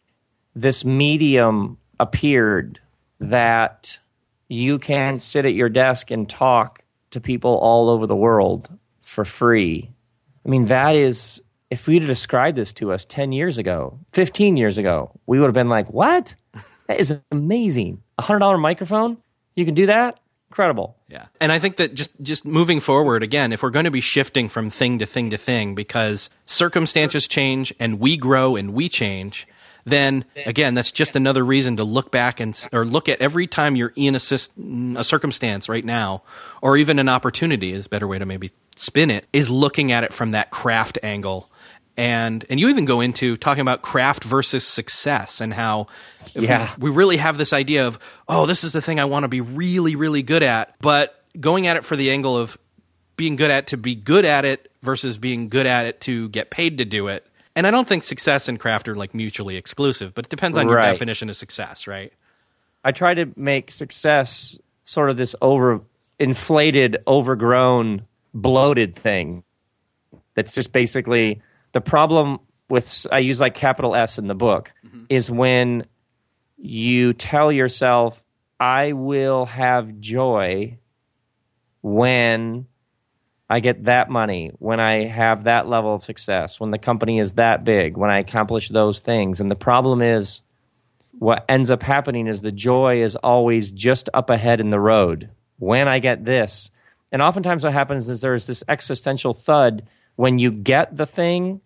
this 0.55 0.85
medium 0.85 1.79
appeared 2.01 2.81
that 3.21 4.01
you 4.49 4.79
can 4.79 5.19
sit 5.19 5.45
at 5.45 5.55
your 5.55 5.69
desk 5.69 6.11
and 6.11 6.29
talk 6.29 6.85
to 7.11 7.21
people 7.21 7.57
all 7.57 7.89
over 7.89 8.07
the 8.07 8.17
world 8.17 8.69
for 9.01 9.25
free. 9.25 9.91
I 10.45 10.49
mean, 10.49 10.67
that 10.67 10.95
is 10.95 11.43
if 11.71 11.87
we'd 11.87 12.03
have 12.03 12.09
described 12.09 12.57
this 12.57 12.73
to 12.75 12.93
us 12.93 13.05
10 13.05 13.33
years 13.33 13.59
ago, 13.59 13.99
15 14.13 14.57
years 14.57 14.79
ago, 14.79 15.11
we 15.27 15.39
would 15.39 15.47
have 15.47 15.55
been 15.55 15.69
like, 15.69 15.91
"What? 15.91 16.35
That 16.87 17.01
is 17.01 17.19
amazing. 17.33 18.03
A 18.19 18.23
$100 18.23 18.61
microphone? 18.61 19.19
You 19.57 19.65
can 19.65 19.75
do 19.75 19.87
that? 19.87 20.21
Incredible." 20.51 20.97
Yeah. 21.09 21.27
And 21.41 21.51
I 21.51 21.59
think 21.59 21.77
that 21.77 21.95
just 21.95 22.11
just 22.23 22.45
moving 22.45 22.81
forward 22.81 23.23
again, 23.23 23.53
if 23.53 23.63
we're 23.63 23.71
going 23.71 23.85
to 23.85 23.91
be 23.91 24.01
shifting 24.01 24.49
from 24.49 24.71
thing 24.71 24.99
to 25.01 25.07
thing 25.07 25.31
to 25.31 25.37
thing 25.37 25.75
because 25.75 26.31
circumstances 26.47 27.27
change 27.27 27.75
and 27.81 27.99
we 27.99 28.17
grow 28.17 28.57
and 28.57 28.73
we 28.73 28.89
change, 28.89 29.47
then 29.87 30.25
again, 30.45 30.75
that's 30.75 30.91
just 30.93 31.17
another 31.17 31.45
reason 31.45 31.77
to 31.77 31.85
look 31.85 32.11
back 32.11 32.41
and 32.41 32.55
or 32.73 32.85
look 32.85 33.09
at 33.09 33.23
every 33.23 33.47
time 33.47 33.77
you're 33.77 33.93
in 33.97 34.15
a, 34.15 34.21
a 34.99 35.05
circumstance 35.05 35.69
right 35.69 35.85
now 35.85 36.23
or 36.61 36.77
even 36.77 36.99
an 36.99 37.09
opportunity 37.09 37.73
is 37.73 37.87
a 37.87 37.89
better 37.89 38.07
way 38.07 38.19
to 38.19 38.27
maybe 38.27 38.51
spin 38.75 39.11
it 39.11 39.27
is 39.33 39.49
looking 39.49 39.93
at 39.93 40.05
it 40.05 40.13
from 40.13 40.33
that 40.33 40.51
craft 40.51 40.99
angle. 41.03 41.51
And 41.97 42.45
and 42.51 42.61
you 42.61 42.69
even 42.69 42.85
go 42.85 43.01
into 43.01 43.37
talking 43.39 43.63
about 43.63 43.81
craft 43.81 44.23
versus 44.25 44.67
success 44.67 45.41
and 45.41 45.55
how 45.55 45.87
if 46.27 46.37
we- 46.37 46.47
Yeah. 46.47 46.71
we 46.79 46.91
really 46.91 47.17
have 47.17 47.39
this 47.39 47.53
idea 47.55 47.87
of 47.87 47.99
oh 48.29 48.45
this 48.45 48.65
is 48.65 48.73
the 48.73 48.83
thing 48.83 49.01
i 49.01 49.07
want 49.07 49.25
to 49.25 49.29
be 49.29 49.41
really 49.41 49.97
really 49.97 50.23
good 50.23 50.43
at 50.43 50.75
but 50.83 51.25
going 51.41 51.67
at 51.67 51.79
it 51.79 51.85
for 51.87 51.97
the 51.97 52.11
angle 52.11 52.37
of 52.37 52.59
being 53.17 53.35
good 53.37 53.51
at 53.51 53.69
to 53.69 53.79
be 53.79 53.95
good 53.95 54.27
at 54.27 54.45
it 54.45 54.71
versus 54.83 55.17
being 55.17 55.49
good 55.49 55.65
at 55.67 55.87
it 55.87 56.01
to 56.03 56.29
get 56.29 56.51
paid 56.51 56.77
to 56.79 56.85
do 56.85 57.09
it 57.09 57.26
and 57.57 57.67
i 57.67 57.71
don't 57.73 57.89
think 57.89 58.05
success 58.05 58.49
and 58.49 58.61
craft 58.61 58.89
are 58.89 58.95
like 58.95 59.15
mutually 59.15 59.57
exclusive 59.57 60.15
but 60.15 60.27
it 60.27 60.29
depends 60.29 60.57
on 60.57 60.69
your 60.69 60.77
Right. 60.77 60.93
definition 60.93 61.29
of 61.29 61.37
success 61.37 61.89
right 61.89 62.13
I 62.87 62.93
try 62.93 63.15
to 63.15 63.33
make 63.35 63.73
success 63.73 64.57
sort 64.85 65.11
of 65.11 65.17
this 65.17 65.35
over 65.43 65.81
inflated, 66.21 66.99
overgrown, 67.09 68.07
bloated 68.33 68.95
thing. 68.95 69.43
That's 70.35 70.55
just 70.55 70.73
basically 70.73 71.43
the 71.73 71.81
problem 71.81 72.39
with 72.69 73.05
I 73.11 73.19
use 73.19 73.41
like 73.41 73.57
capital 73.57 73.97
S 73.97 74.19
in 74.19 74.29
the 74.29 74.37
book 74.37 74.73
mm-hmm. 74.87 75.03
is 75.09 75.29
when 75.29 75.87
you 76.59 77.13
tell 77.13 77.51
yourself 77.51 78.23
I 78.61 78.93
will 78.93 79.47
have 79.47 79.99
joy 79.99 80.79
when 81.83 82.69
I 83.49 83.61
get 83.61 83.85
that 83.85 84.11
money, 84.11 84.51
when 84.59 84.81
I 84.81 85.05
have 85.05 85.45
that 85.45 85.69
level 85.69 85.95
of 85.95 86.05
success, 86.05 86.59
when 86.59 86.73
the 86.73 86.79
company 86.79 87.21
is 87.21 87.35
that 87.35 87.65
big, 87.65 87.97
when 87.97 88.11
I 88.11 88.19
accomplish 88.19 88.69
those 88.69 88.99
things. 88.99 89.41
And 89.41 89.51
the 89.51 89.57
problem 89.57 90.03
is 90.03 90.43
what 91.19 91.45
ends 91.49 91.71
up 91.71 91.83
happening 91.83 92.27
is 92.27 92.43
the 92.43 92.51
joy 92.51 93.03
is 93.03 93.15
always 93.15 93.71
just 93.71 94.09
up 94.13 94.31
ahead 94.31 94.61
in 94.61 94.71
the 94.71 94.81
road 94.81 95.31
when 95.59 95.87
I 95.87 96.01
get 96.01 96.25
this. 96.25 96.71
And 97.13 97.23
oftentimes, 97.23 97.63
what 97.63 97.73
happens 97.73 98.09
is 98.09 98.21
there's 98.21 98.47
this 98.47 98.65
existential 98.69 99.33
thud 99.33 99.87
when 100.17 100.39
you 100.39 100.51
get 100.51 100.97
the 100.97 101.07
thing 101.07 101.61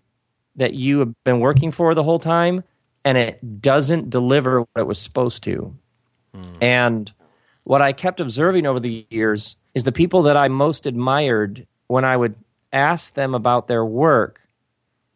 that 0.57 0.75
you 0.75 0.99
have 0.99 1.15
been 1.25 1.41
working 1.41 1.73
for 1.73 1.95
the 1.95 2.03
whole 2.03 2.19
time 2.19 2.63
and 3.05 3.17
it 3.17 3.63
doesn't 3.63 4.11
deliver 4.11 4.61
what 4.61 4.69
it 4.77 4.87
was 4.87 4.99
supposed 4.99 5.43
to. 5.45 5.75
Hmm. 6.35 6.43
And 6.61 7.13
what 7.65 7.81
I 7.81 7.93
kept 7.93 8.21
observing 8.21 8.67
over 8.67 8.81
the 8.81 9.07
years 9.11 9.57
is 9.75 9.85
the 9.85 9.93
people 9.93 10.23
that 10.23 10.37
I 10.37 10.49
most 10.49 10.87
admired 10.87 11.67
when 11.91 12.05
I 12.05 12.17
would 12.17 12.37
ask 12.73 13.15
them 13.15 13.35
about 13.35 13.67
their 13.67 13.85
work, 13.85 14.47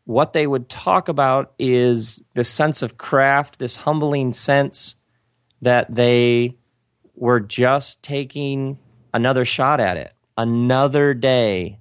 what 0.06 0.32
they 0.32 0.44
would 0.44 0.68
talk 0.68 1.08
about 1.08 1.52
is 1.56 2.22
this 2.34 2.48
sense 2.48 2.82
of 2.82 2.98
craft, 2.98 3.60
this 3.60 3.76
humbling 3.76 4.32
sense 4.32 4.96
that 5.62 5.94
they 5.94 6.56
were 7.14 7.38
just 7.38 8.02
taking 8.02 8.76
another 9.14 9.44
shot 9.44 9.78
at 9.78 9.96
it, 9.96 10.12
another 10.36 11.14
day 11.14 11.78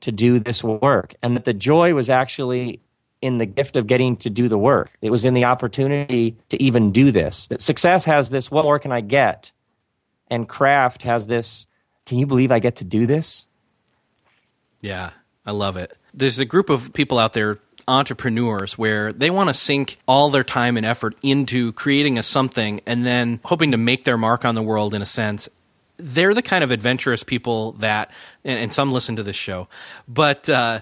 to 0.00 0.12
do 0.12 0.38
this 0.38 0.62
work. 0.62 1.14
And 1.22 1.36
that 1.36 1.44
the 1.44 1.54
joy 1.54 1.94
was 1.94 2.10
actually 2.10 2.80
in 3.22 3.38
the 3.38 3.46
gift 3.46 3.76
of 3.76 3.86
getting 3.86 4.14
to 4.18 4.28
do 4.28 4.50
the 4.50 4.58
work. 4.58 4.90
It 5.00 5.10
was 5.10 5.24
in 5.24 5.32
the 5.32 5.46
opportunity 5.46 6.36
to 6.50 6.62
even 6.62 6.92
do 6.92 7.10
this. 7.10 7.48
That 7.48 7.62
success 7.62 8.04
has 8.04 8.28
this, 8.28 8.50
what 8.50 8.66
more 8.66 8.78
can 8.78 8.92
I 8.92 9.00
get? 9.00 9.52
And 10.28 10.46
craft 10.46 11.02
has 11.02 11.26
this, 11.28 11.66
can 12.04 12.18
you 12.18 12.26
believe 12.26 12.52
I 12.52 12.58
get 12.58 12.76
to 12.76 12.84
do 12.84 13.06
this? 13.06 13.46
Yeah, 14.84 15.12
I 15.46 15.52
love 15.52 15.78
it. 15.78 15.96
There's 16.12 16.38
a 16.38 16.44
group 16.44 16.68
of 16.68 16.92
people 16.92 17.18
out 17.18 17.32
there, 17.32 17.58
entrepreneurs, 17.88 18.76
where 18.76 19.14
they 19.14 19.30
want 19.30 19.48
to 19.48 19.54
sink 19.54 19.96
all 20.06 20.28
their 20.28 20.44
time 20.44 20.76
and 20.76 20.84
effort 20.84 21.16
into 21.22 21.72
creating 21.72 22.18
a 22.18 22.22
something 22.22 22.82
and 22.86 23.04
then 23.06 23.40
hoping 23.46 23.70
to 23.70 23.78
make 23.78 24.04
their 24.04 24.18
mark 24.18 24.44
on 24.44 24.54
the 24.54 24.62
world 24.62 24.92
in 24.92 25.00
a 25.00 25.06
sense. 25.06 25.48
They're 25.96 26.34
the 26.34 26.42
kind 26.42 26.62
of 26.62 26.70
adventurous 26.70 27.22
people 27.22 27.72
that, 27.72 28.10
and, 28.44 28.58
and 28.58 28.72
some 28.74 28.92
listen 28.92 29.16
to 29.16 29.22
this 29.22 29.36
show, 29.36 29.68
but 30.06 30.50
uh, 30.50 30.80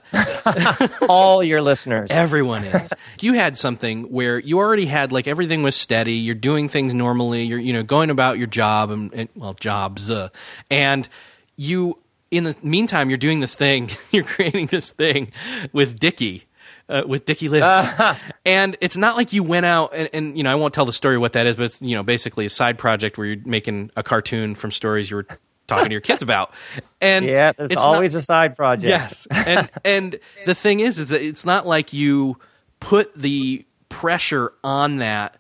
All 1.08 1.44
your 1.44 1.62
listeners. 1.62 2.10
everyone 2.10 2.64
is. 2.64 2.92
you 3.20 3.34
had 3.34 3.56
something 3.56 4.04
where 4.10 4.40
you 4.40 4.58
already 4.58 4.86
had 4.86 5.12
like 5.12 5.28
everything 5.28 5.62
was 5.62 5.76
steady. 5.76 6.14
You're 6.14 6.34
doing 6.34 6.68
things 6.68 6.92
normally. 6.92 7.44
You're 7.44 7.60
you 7.60 7.72
know 7.72 7.84
going 7.84 8.10
about 8.10 8.38
your 8.38 8.48
job 8.48 8.90
and, 8.90 9.14
and 9.14 9.28
well 9.36 9.54
jobs, 9.54 10.10
uh, 10.10 10.30
and 10.70 11.08
you 11.56 11.98
in 12.32 12.44
the 12.44 12.56
meantime 12.64 13.10
you're 13.10 13.18
doing 13.18 13.38
this 13.38 13.54
thing. 13.54 13.90
You're 14.10 14.24
creating 14.24 14.66
this 14.66 14.90
thing 14.90 15.30
with 15.72 16.00
Dickie. 16.00 16.46
Uh, 16.88 17.04
with 17.06 17.24
Dickie 17.24 17.48
Lives, 17.48 18.18
and 18.44 18.76
it's 18.80 18.96
not 18.96 19.16
like 19.16 19.32
you 19.32 19.44
went 19.44 19.64
out 19.64 19.94
and, 19.94 20.10
and 20.12 20.36
you 20.36 20.42
know 20.42 20.50
I 20.50 20.56
won't 20.56 20.74
tell 20.74 20.84
the 20.84 20.92
story 20.92 21.16
what 21.16 21.34
that 21.34 21.46
is, 21.46 21.56
but 21.56 21.62
it's 21.66 21.80
you 21.80 21.94
know 21.94 22.02
basically 22.02 22.44
a 22.44 22.50
side 22.50 22.76
project 22.76 23.16
where 23.16 23.28
you're 23.28 23.46
making 23.46 23.92
a 23.96 24.02
cartoon 24.02 24.56
from 24.56 24.72
stories 24.72 25.08
you 25.08 25.16
were 25.16 25.26
talking 25.68 25.86
to 25.86 25.92
your 25.92 26.00
kids 26.00 26.22
about, 26.22 26.52
and 27.00 27.24
yeah, 27.24 27.52
there's 27.52 27.70
it's 27.70 27.84
not- 27.84 27.94
always 27.94 28.14
a 28.16 28.20
side 28.20 28.56
project. 28.56 28.88
Yes, 28.88 29.26
and 29.30 29.70
and 29.84 30.18
the 30.44 30.56
thing 30.56 30.80
is, 30.80 30.98
is 30.98 31.08
that 31.10 31.22
it's 31.22 31.46
not 31.46 31.66
like 31.66 31.92
you 31.92 32.36
put 32.80 33.14
the 33.14 33.64
pressure 33.88 34.52
on 34.64 34.96
that. 34.96 35.38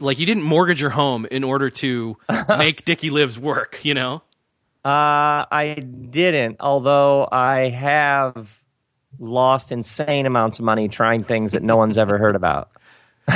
Like 0.00 0.18
you 0.18 0.26
didn't 0.26 0.42
mortgage 0.42 0.80
your 0.80 0.90
home 0.90 1.26
in 1.30 1.44
order 1.44 1.70
to 1.70 2.16
make 2.58 2.84
Dickie 2.86 3.10
Lives 3.10 3.38
work. 3.38 3.78
You 3.84 3.94
know. 3.94 4.22
Uh, 4.84 5.44
I 5.50 5.82
didn't, 6.10 6.56
although 6.60 7.28
I 7.30 7.68
have 7.68 8.62
lost 9.18 9.72
insane 9.72 10.26
amounts 10.26 10.58
of 10.58 10.64
money 10.64 10.88
trying 10.88 11.22
things 11.22 11.52
that 11.52 11.62
no 11.62 11.76
one's 11.76 11.98
ever 11.98 12.18
heard 12.18 12.36
about. 12.36 12.70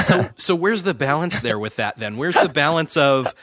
So 0.05 0.28
so 0.37 0.55
where's 0.55 0.85
the 0.85 0.94
balance 0.94 1.40
there 1.40 1.59
with 1.59 1.76
that? 1.76 1.96
Then 1.96 2.16
where's 2.16 2.37
the 2.37 2.48
balance 2.48 2.96
of 2.96 3.35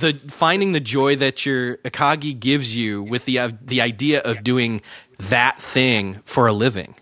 the 0.00 0.20
finding 0.28 0.72
the 0.72 0.80
joy 0.80 1.16
that 1.16 1.46
your 1.46 1.78
ikigai 1.78 2.38
gives 2.38 2.76
you 2.76 3.02
with 3.02 3.24
the 3.24 3.38
uh, 3.38 3.50
the 3.62 3.80
idea 3.80 4.20
of 4.20 4.44
doing 4.44 4.82
that 5.18 5.60
thing 5.60 6.20
for 6.24 6.46
a 6.46 6.52
living? 6.52 6.94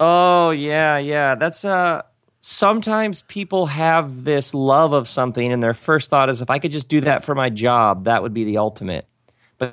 Oh 0.00 0.50
yeah, 0.50 0.96
yeah. 0.98 1.34
That's 1.34 1.64
uh 1.64 2.02
sometimes 2.40 3.22
people 3.22 3.66
have 3.66 4.24
this 4.24 4.54
love 4.54 4.92
of 4.92 5.08
something 5.08 5.52
and 5.52 5.62
their 5.62 5.74
first 5.74 6.10
thought 6.10 6.30
is 6.30 6.40
if 6.40 6.50
I 6.50 6.58
could 6.58 6.72
just 6.72 6.88
do 6.88 7.00
that 7.02 7.24
for 7.24 7.34
my 7.34 7.50
job, 7.50 8.04
that 8.04 8.22
would 8.22 8.34
be 8.34 8.44
the 8.44 8.58
ultimate. 8.58 9.06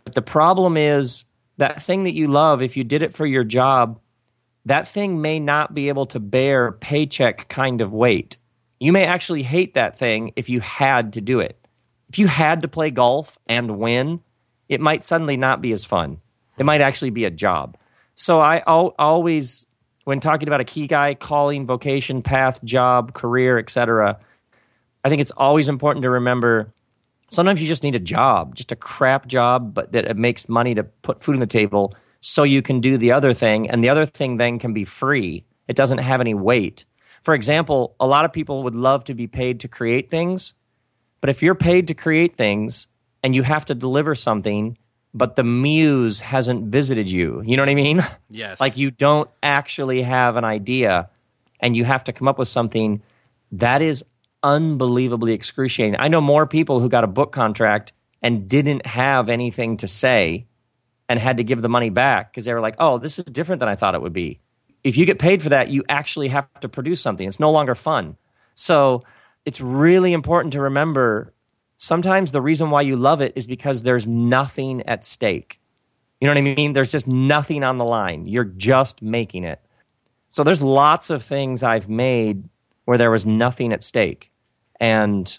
But 0.06 0.15
the 0.15 0.21
problem 0.21 0.77
is 0.77 1.25
that 1.58 1.82
thing 1.82 2.04
that 2.04 2.13
you 2.13 2.27
love, 2.27 2.62
if 2.62 2.77
you 2.77 2.84
did 2.84 3.01
it 3.01 3.13
for 3.13 3.25
your 3.25 3.43
job, 3.43 3.99
that 4.65 4.88
thing 4.88 5.21
may 5.21 5.39
not 5.39 5.73
be 5.73 5.89
able 5.89 6.06
to 6.08 6.19
bear 6.19 6.71
paycheck 6.71 7.49
kind 7.49 7.82
of 7.82 7.91
weight. 7.91 8.38
You 8.80 8.93
may 8.93 9.06
actually 9.06 9.43
hate 9.43 9.73
that 9.73 9.99
thing 9.99 10.34
if 10.36 10.49
you 10.49 10.60
had 10.60 11.13
to 11.13 11.21
do 11.21 11.39
it. 11.39 11.58
If 12.10 12.19
you 12.19 12.27
had 12.27 12.62
to 12.62 12.67
play 12.67 12.89
golf 12.89 13.38
and 13.47 13.80
win, 13.80 14.21
it 14.69 14.82
might 14.82 15.04
suddenly 15.04 15.38
not 15.38 15.62
be 15.62 15.71
as 15.71 15.86
fun. 15.86 16.19
It 16.58 16.65
might 16.65 16.82
actually 16.82 17.12
be 17.12 17.25
a 17.25 17.32
job. 17.32 17.77
So 18.15 18.39
I 18.39 18.63
al- 18.67 18.95
always, 18.97 19.65
when 20.04 20.19
talking 20.19 20.47
about 20.47 20.62
ikigai, 20.62 21.19
calling, 21.19 21.65
vocation, 21.65 22.21
path, 22.21 22.63
job, 22.63 23.13
career, 23.13 23.58
etc., 23.58 24.19
I 25.04 25.10
think 25.10 25.21
it's 25.21 25.32
always 25.32 25.69
important 25.69 26.04
to 26.04 26.10
remember 26.10 26.73
sometimes 27.32 27.62
you 27.62 27.67
just 27.67 27.84
need 27.84 27.96
a 27.96 28.00
job, 28.00 28.56
just 28.56 28.72
a 28.72 28.76
crap 28.76 29.26
job, 29.26 29.74
but 29.74 29.94
that 29.94 30.06
it 30.06 30.17
makes 30.17 30.50
money 30.50 30.76
to 30.76 30.84
put 30.84 31.24
food 31.24 31.36
on 31.36 31.39
the 31.39 31.48
table 31.48 31.96
so 32.20 32.44
you 32.44 32.62
can 32.62 32.82
do 32.82 32.98
the 32.98 33.13
other 33.13 33.34
thing. 33.34 33.70
And 33.70 33.84
the 33.84 33.89
other 33.89 34.06
thing 34.06 34.38
then 34.38 34.60
can 34.60 34.74
be 34.74 34.86
free. 34.86 35.46
It 35.67 35.76
doesn't 35.76 36.00
have 36.00 36.22
any 36.22 36.34
weight. 36.34 36.86
For 37.24 37.34
example, 37.34 37.96
a 38.00 38.06
lot 38.06 38.26
of 38.26 38.34
people 38.34 38.63
would 38.63 38.76
love 38.76 39.06
to 39.06 39.13
be 39.13 39.28
paid 39.28 39.62
to 39.62 39.67
create 39.67 40.12
things, 40.12 40.54
but 41.22 41.30
if 41.30 41.41
you're 41.41 41.56
paid 41.56 41.88
to 41.88 41.94
create 41.94 42.36
things 42.36 42.88
and 43.24 43.34
you 43.34 43.44
have 43.44 43.65
to 43.65 43.76
deliver 43.76 44.13
something, 44.15 44.78
but 45.13 45.36
the 45.36 45.44
muse 45.44 46.20
hasn't 46.20 46.67
visited 46.67 47.10
you, 47.10 47.41
you 47.46 47.56
know 47.56 47.62
what 47.62 47.70
I 47.70 47.76
mean? 47.76 48.04
Yes. 48.30 48.60
like 48.60 48.76
you 48.76 48.91
don't 48.91 49.30
actually 49.44 50.02
have 50.02 50.36
an 50.36 50.44
idea 50.44 51.10
and 51.60 51.78
you 51.78 51.86
have 51.86 52.04
to 52.06 52.13
come 52.13 52.28
up 52.28 52.39
with 52.39 52.48
something 52.48 53.04
that 53.52 53.82
is 53.82 54.04
unbelievably 54.43 55.34
excruciating. 55.34 55.95
I 55.99 56.08
know 56.08 56.21
more 56.21 56.45
people 56.45 56.80
who 56.80 56.89
got 56.89 57.04
a 57.04 57.08
book 57.08 57.32
contract 57.32 57.93
and 58.21 58.47
didn't 58.47 58.86
have 58.86 59.30
anything 59.30 59.77
to 59.77 59.88
say 59.88 60.47
and 61.10 61.19
had 61.19 61.38
to 61.38 61.43
give 61.43 61.62
the 61.62 61.69
money 61.69 61.89
back 61.89 62.32
because 62.32 62.45
they 62.45 62.54
were 62.54 62.62
like, 62.62 62.75
oh, 62.80 62.97
this 62.97 63.17
is 63.17 63.25
different 63.25 63.60
than 63.60 63.69
I 63.69 63.75
thought 63.75 63.95
it 63.95 64.01
would 64.01 64.13
be. 64.13 64.39
If 64.84 64.97
you 64.97 65.06
get 65.06 65.19
paid 65.19 65.43
for 65.43 65.49
that, 65.49 65.69
you 65.69 65.84
actually 65.89 66.30
have 66.30 66.47
to 66.62 66.69
produce 66.69 67.01
something. 67.01 67.27
It's 67.27 67.39
no 67.39 67.51
longer 67.51 67.75
fun. 67.75 68.17
So 68.56 69.04
it's 69.45 69.62
really 69.62 70.13
important 70.13 70.54
to 70.54 70.62
remember 70.62 71.34
sometimes 71.77 72.32
the 72.32 72.41
reason 72.41 72.69
why 72.69 72.82
you 72.82 72.95
love 72.95 73.21
it 73.21 73.34
is 73.36 73.47
because 73.47 73.84
there's 73.84 74.08
nothing 74.08 74.84
at 74.84 75.04
stake. 75.04 75.60
You 76.19 76.27
know 76.27 76.32
what 76.32 76.38
I 76.38 76.56
mean? 76.56 76.73
There's 76.73 76.91
just 76.91 77.08
nothing 77.08 77.63
on 77.63 77.77
the 77.77 77.86
line. 77.86 78.27
You're 78.27 78.43
just 78.43 79.01
making 79.01 79.43
it. 79.43 79.60
So 80.30 80.43
there's 80.43 80.63
lots 80.63 81.10
of 81.10 81.23
things 81.23 81.63
I've 81.63 81.89
made 81.89 82.47
where 82.86 82.97
there 82.97 83.12
was 83.12 83.25
nothing 83.25 83.73
at 83.73 83.84
stake. 83.84 84.31
And 84.82 85.38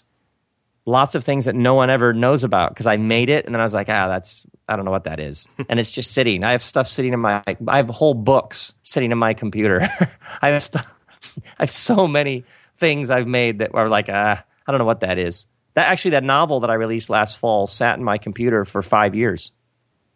lots 0.85 1.15
of 1.15 1.23
things 1.23 1.45
that 1.45 1.55
no 1.55 1.75
one 1.75 1.89
ever 1.89 2.13
knows 2.13 2.43
about 2.43 2.69
because 2.69 2.87
I 2.87 2.97
made 2.97 3.29
it 3.29 3.45
and 3.45 3.53
then 3.53 3.59
I 3.59 3.63
was 3.63 3.73
like, 3.73 3.89
ah, 3.89 4.07
that's 4.07 4.45
I 4.67 4.75
don't 4.75 4.85
know 4.85 4.91
what 4.91 5.03
that 5.03 5.19
is. 5.19 5.47
and 5.69 5.79
it's 5.79 5.91
just 5.91 6.13
sitting. 6.13 6.43
I 6.43 6.51
have 6.51 6.63
stuff 6.63 6.87
sitting 6.87 7.13
in 7.13 7.19
my 7.19 7.43
I 7.45 7.77
have 7.77 7.89
whole 7.89 8.13
books 8.13 8.73
sitting 8.81 9.11
in 9.11 9.17
my 9.17 9.33
computer. 9.33 9.81
I 10.41 10.49
have 10.49 10.63
stuff 10.63 10.85
I 11.59 11.63
have 11.63 11.71
so 11.71 12.07
many 12.07 12.45
things 12.77 13.11
I've 13.11 13.27
made 13.27 13.59
that 13.59 13.75
are 13.75 13.89
like, 13.89 14.07
ah, 14.09 14.43
I 14.65 14.71
don't 14.71 14.79
know 14.79 14.85
what 14.85 15.01
that 15.01 15.17
is. 15.17 15.45
That 15.75 15.87
actually 15.87 16.11
that 16.11 16.23
novel 16.23 16.61
that 16.61 16.69
I 16.69 16.75
released 16.75 17.09
last 17.09 17.37
fall 17.37 17.67
sat 17.67 17.97
in 17.97 18.03
my 18.03 18.17
computer 18.17 18.63
for 18.65 18.81
five 18.81 19.15
years. 19.15 19.51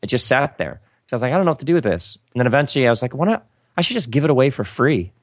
It 0.01 0.07
just 0.07 0.27
sat 0.27 0.57
there. 0.57 0.81
So 1.07 1.13
I 1.13 1.15
was 1.15 1.21
like, 1.23 1.33
I 1.33 1.35
don't 1.35 1.45
know 1.45 1.51
what 1.51 1.59
to 1.59 1.65
do 1.65 1.73
with 1.73 1.83
this. 1.83 2.17
And 2.33 2.39
then 2.39 2.47
eventually 2.47 2.85
I 2.85 2.89
was 2.89 3.01
like, 3.01 3.15
why 3.15 3.25
not? 3.25 3.45
I 3.77 3.81
should 3.81 3.95
just 3.95 4.11
give 4.11 4.23
it 4.23 4.29
away 4.29 4.49
for 4.49 4.63
free. 4.63 5.13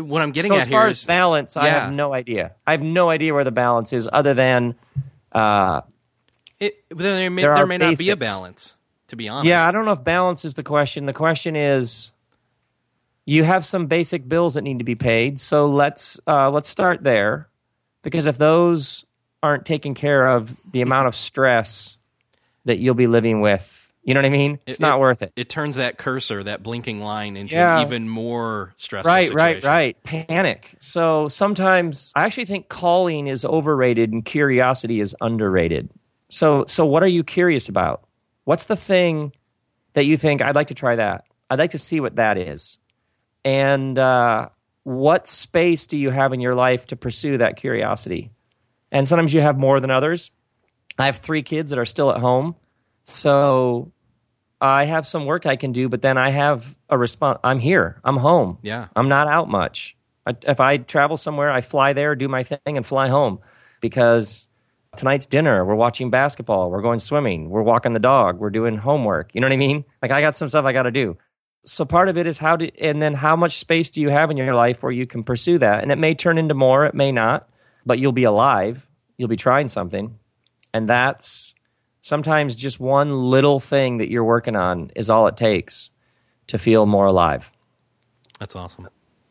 What 0.00 0.22
I'm 0.22 0.32
getting 0.32 0.50
So 0.50 0.56
at 0.56 0.62
as 0.62 0.68
far 0.68 0.82
here 0.82 0.88
as 0.88 1.04
balance, 1.04 1.56
I 1.56 1.68
have 1.68 1.92
no 1.92 2.12
idea. 2.12 2.54
I 2.66 2.72
have 2.72 2.82
no 2.82 3.10
idea 3.10 3.34
where 3.34 3.44
the 3.44 3.50
balance 3.50 3.92
is, 3.92 4.08
other 4.12 4.34
than, 4.34 4.74
uh, 5.32 5.82
it, 6.60 6.84
there 6.90 7.30
may, 7.30 7.42
There 7.42 7.54
there 7.54 7.66
may 7.66 7.78
not 7.78 7.98
be 7.98 8.10
a 8.10 8.16
balance. 8.16 8.74
To 9.08 9.16
be 9.16 9.28
honest, 9.28 9.48
yeah, 9.48 9.66
I 9.66 9.70
don't 9.70 9.86
know 9.86 9.92
if 9.92 10.04
balance 10.04 10.44
is 10.44 10.54
the 10.54 10.62
question. 10.62 11.06
The 11.06 11.14
question 11.14 11.56
is, 11.56 12.12
you 13.24 13.42
have 13.42 13.64
some 13.64 13.86
basic 13.86 14.28
bills 14.28 14.54
that 14.54 14.62
need 14.62 14.78
to 14.78 14.84
be 14.84 14.96
paid. 14.96 15.40
So 15.40 15.68
let's 15.68 16.20
uh, 16.26 16.50
let's 16.50 16.68
start 16.68 17.02
there, 17.02 17.48
because 18.02 18.26
if 18.26 18.36
those 18.36 19.06
aren't 19.42 19.64
taken 19.64 19.94
care 19.94 20.26
of, 20.26 20.54
the 20.70 20.82
amount 20.82 21.08
of 21.08 21.14
stress 21.14 21.96
that 22.64 22.78
you'll 22.78 22.94
be 22.94 23.06
living 23.06 23.40
with, 23.40 23.87
you 24.02 24.14
know 24.14 24.20
what 24.20 24.26
I 24.26 24.30
mean? 24.30 24.58
It's 24.66 24.78
It- 24.78 24.82
not 24.82 25.00
worth 25.00 25.22
it. 25.22 25.32
it 25.36 25.48
turns 25.48 25.76
that 25.76 25.98
cursor, 25.98 26.42
that 26.44 26.62
blinking 26.62 27.00
line, 27.00 27.36
into 27.36 27.56
Yeah. 27.56 27.78
an 27.80 27.86
even 27.86 28.08
more 28.08 28.72
stressful 28.76 29.10
Right, 29.12 29.32
right, 29.32 29.62
right. 29.64 30.02
Panic. 30.04 30.74
So 30.80 31.28
sometimes 31.28 32.12
I 32.16 32.24
actually 32.24 32.46
think 32.46 32.68
calling 32.68 33.26
is 33.26 33.44
overrated 33.44 34.12
and 34.12 34.24
curiosity 34.24 35.00
is 35.00 35.14
underrated. 35.20 35.90
So 36.30 36.64
so 36.66 36.84
what 36.86 37.02
are 37.02 37.08
you 37.08 37.24
curious 37.24 37.68
about? 37.68 38.02
What's 38.44 38.64
the 38.66 38.76
thing 38.76 39.32
that 39.94 40.04
you 40.06 40.16
think 40.16 40.40
I'd 40.42 40.54
like 40.54 40.68
to 40.68 40.74
try 40.74 40.96
that? 40.96 41.24
I'd 41.50 41.58
like 41.58 41.70
to 41.70 41.78
see 41.78 42.00
what 42.00 42.16
that 42.16 42.38
is. 42.38 42.78
And 43.44 43.98
uh, 43.98 44.48
what 44.84 45.28
space 45.28 45.86
do 45.86 45.96
you 45.98 46.10
have 46.10 46.32
in 46.32 46.40
your 46.40 46.54
life 46.54 46.86
to 46.88 46.96
pursue 46.96 47.38
that 47.38 47.56
curiosity? 47.56 48.30
And 48.92 49.06
sometimes 49.08 49.32
you 49.34 49.40
have 49.40 49.58
more 49.58 49.80
than 49.80 49.90
others. 49.90 50.30
I 50.98 51.06
have 51.06 51.16
three 51.16 51.42
kids 51.42 51.70
that 51.70 51.78
are 51.78 51.84
still 51.86 52.10
at 52.10 52.18
home. 52.20 52.56
So 53.08 53.90
I 54.60 54.84
have 54.84 55.06
some 55.06 55.24
work 55.24 55.46
I 55.46 55.56
can 55.56 55.72
do, 55.72 55.88
but 55.88 56.02
then 56.02 56.18
I 56.18 56.28
have 56.28 56.76
a 56.90 56.98
response. 56.98 57.38
I'm 57.42 57.58
here. 57.58 58.00
I'm 58.04 58.18
home. 58.18 58.58
Yeah. 58.62 58.88
I'm 58.94 59.08
not 59.08 59.28
out 59.28 59.48
much. 59.48 59.96
I, 60.26 60.36
if 60.42 60.60
I 60.60 60.76
travel 60.76 61.16
somewhere, 61.16 61.50
I 61.50 61.62
fly 61.62 61.94
there, 61.94 62.14
do 62.14 62.28
my 62.28 62.42
thing, 62.42 62.76
and 62.76 62.84
fly 62.84 63.08
home. 63.08 63.40
because 63.80 64.48
tonight's 64.96 65.26
dinner, 65.26 65.64
we're 65.64 65.74
watching 65.74 66.10
basketball, 66.10 66.70
we're 66.70 66.82
going 66.82 66.98
swimming, 66.98 67.50
we're 67.50 67.62
walking 67.62 67.92
the 67.92 68.00
dog, 68.00 68.38
we're 68.38 68.50
doing 68.50 68.76
homework. 68.76 69.34
You 69.34 69.40
know 69.40 69.46
what 69.46 69.52
I 69.52 69.58
mean? 69.58 69.84
Like 70.02 70.10
I 70.10 70.20
got 70.20 70.36
some 70.36 70.48
stuff 70.48 70.64
I 70.64 70.72
got 70.72 70.84
to 70.84 70.90
do. 70.90 71.16
So 71.64 71.84
part 71.84 72.08
of 72.08 72.16
it 72.16 72.26
is 72.26 72.38
how 72.38 72.56
do, 72.56 72.70
and 72.80 73.02
then 73.02 73.14
how 73.14 73.36
much 73.36 73.58
space 73.58 73.90
do 73.90 74.00
you 74.00 74.08
have 74.08 74.30
in 74.30 74.36
your 74.36 74.54
life 74.54 74.82
where 74.82 74.92
you 74.92 75.06
can 75.06 75.22
pursue 75.22 75.58
that? 75.58 75.82
And 75.82 75.92
it 75.92 75.98
may 75.98 76.14
turn 76.14 76.38
into 76.38 76.54
more, 76.54 76.86
it 76.86 76.94
may 76.94 77.12
not, 77.12 77.48
but 77.84 77.98
you'll 77.98 78.12
be 78.12 78.24
alive. 78.24 78.88
You'll 79.16 79.28
be 79.28 79.36
trying 79.36 79.68
something. 79.68 80.18
And 80.72 80.88
that's 80.88 81.54
sometimes 82.08 82.56
just 82.56 82.80
one 82.80 83.10
little 83.12 83.60
thing 83.60 83.98
that 83.98 84.10
you're 84.10 84.24
working 84.24 84.56
on 84.56 84.90
is 84.96 85.10
all 85.10 85.26
it 85.26 85.36
takes 85.36 85.90
to 86.48 86.58
feel 86.58 86.86
more 86.86 87.06
alive. 87.06 87.52
That's 88.40 88.56
awesome. 88.56 88.88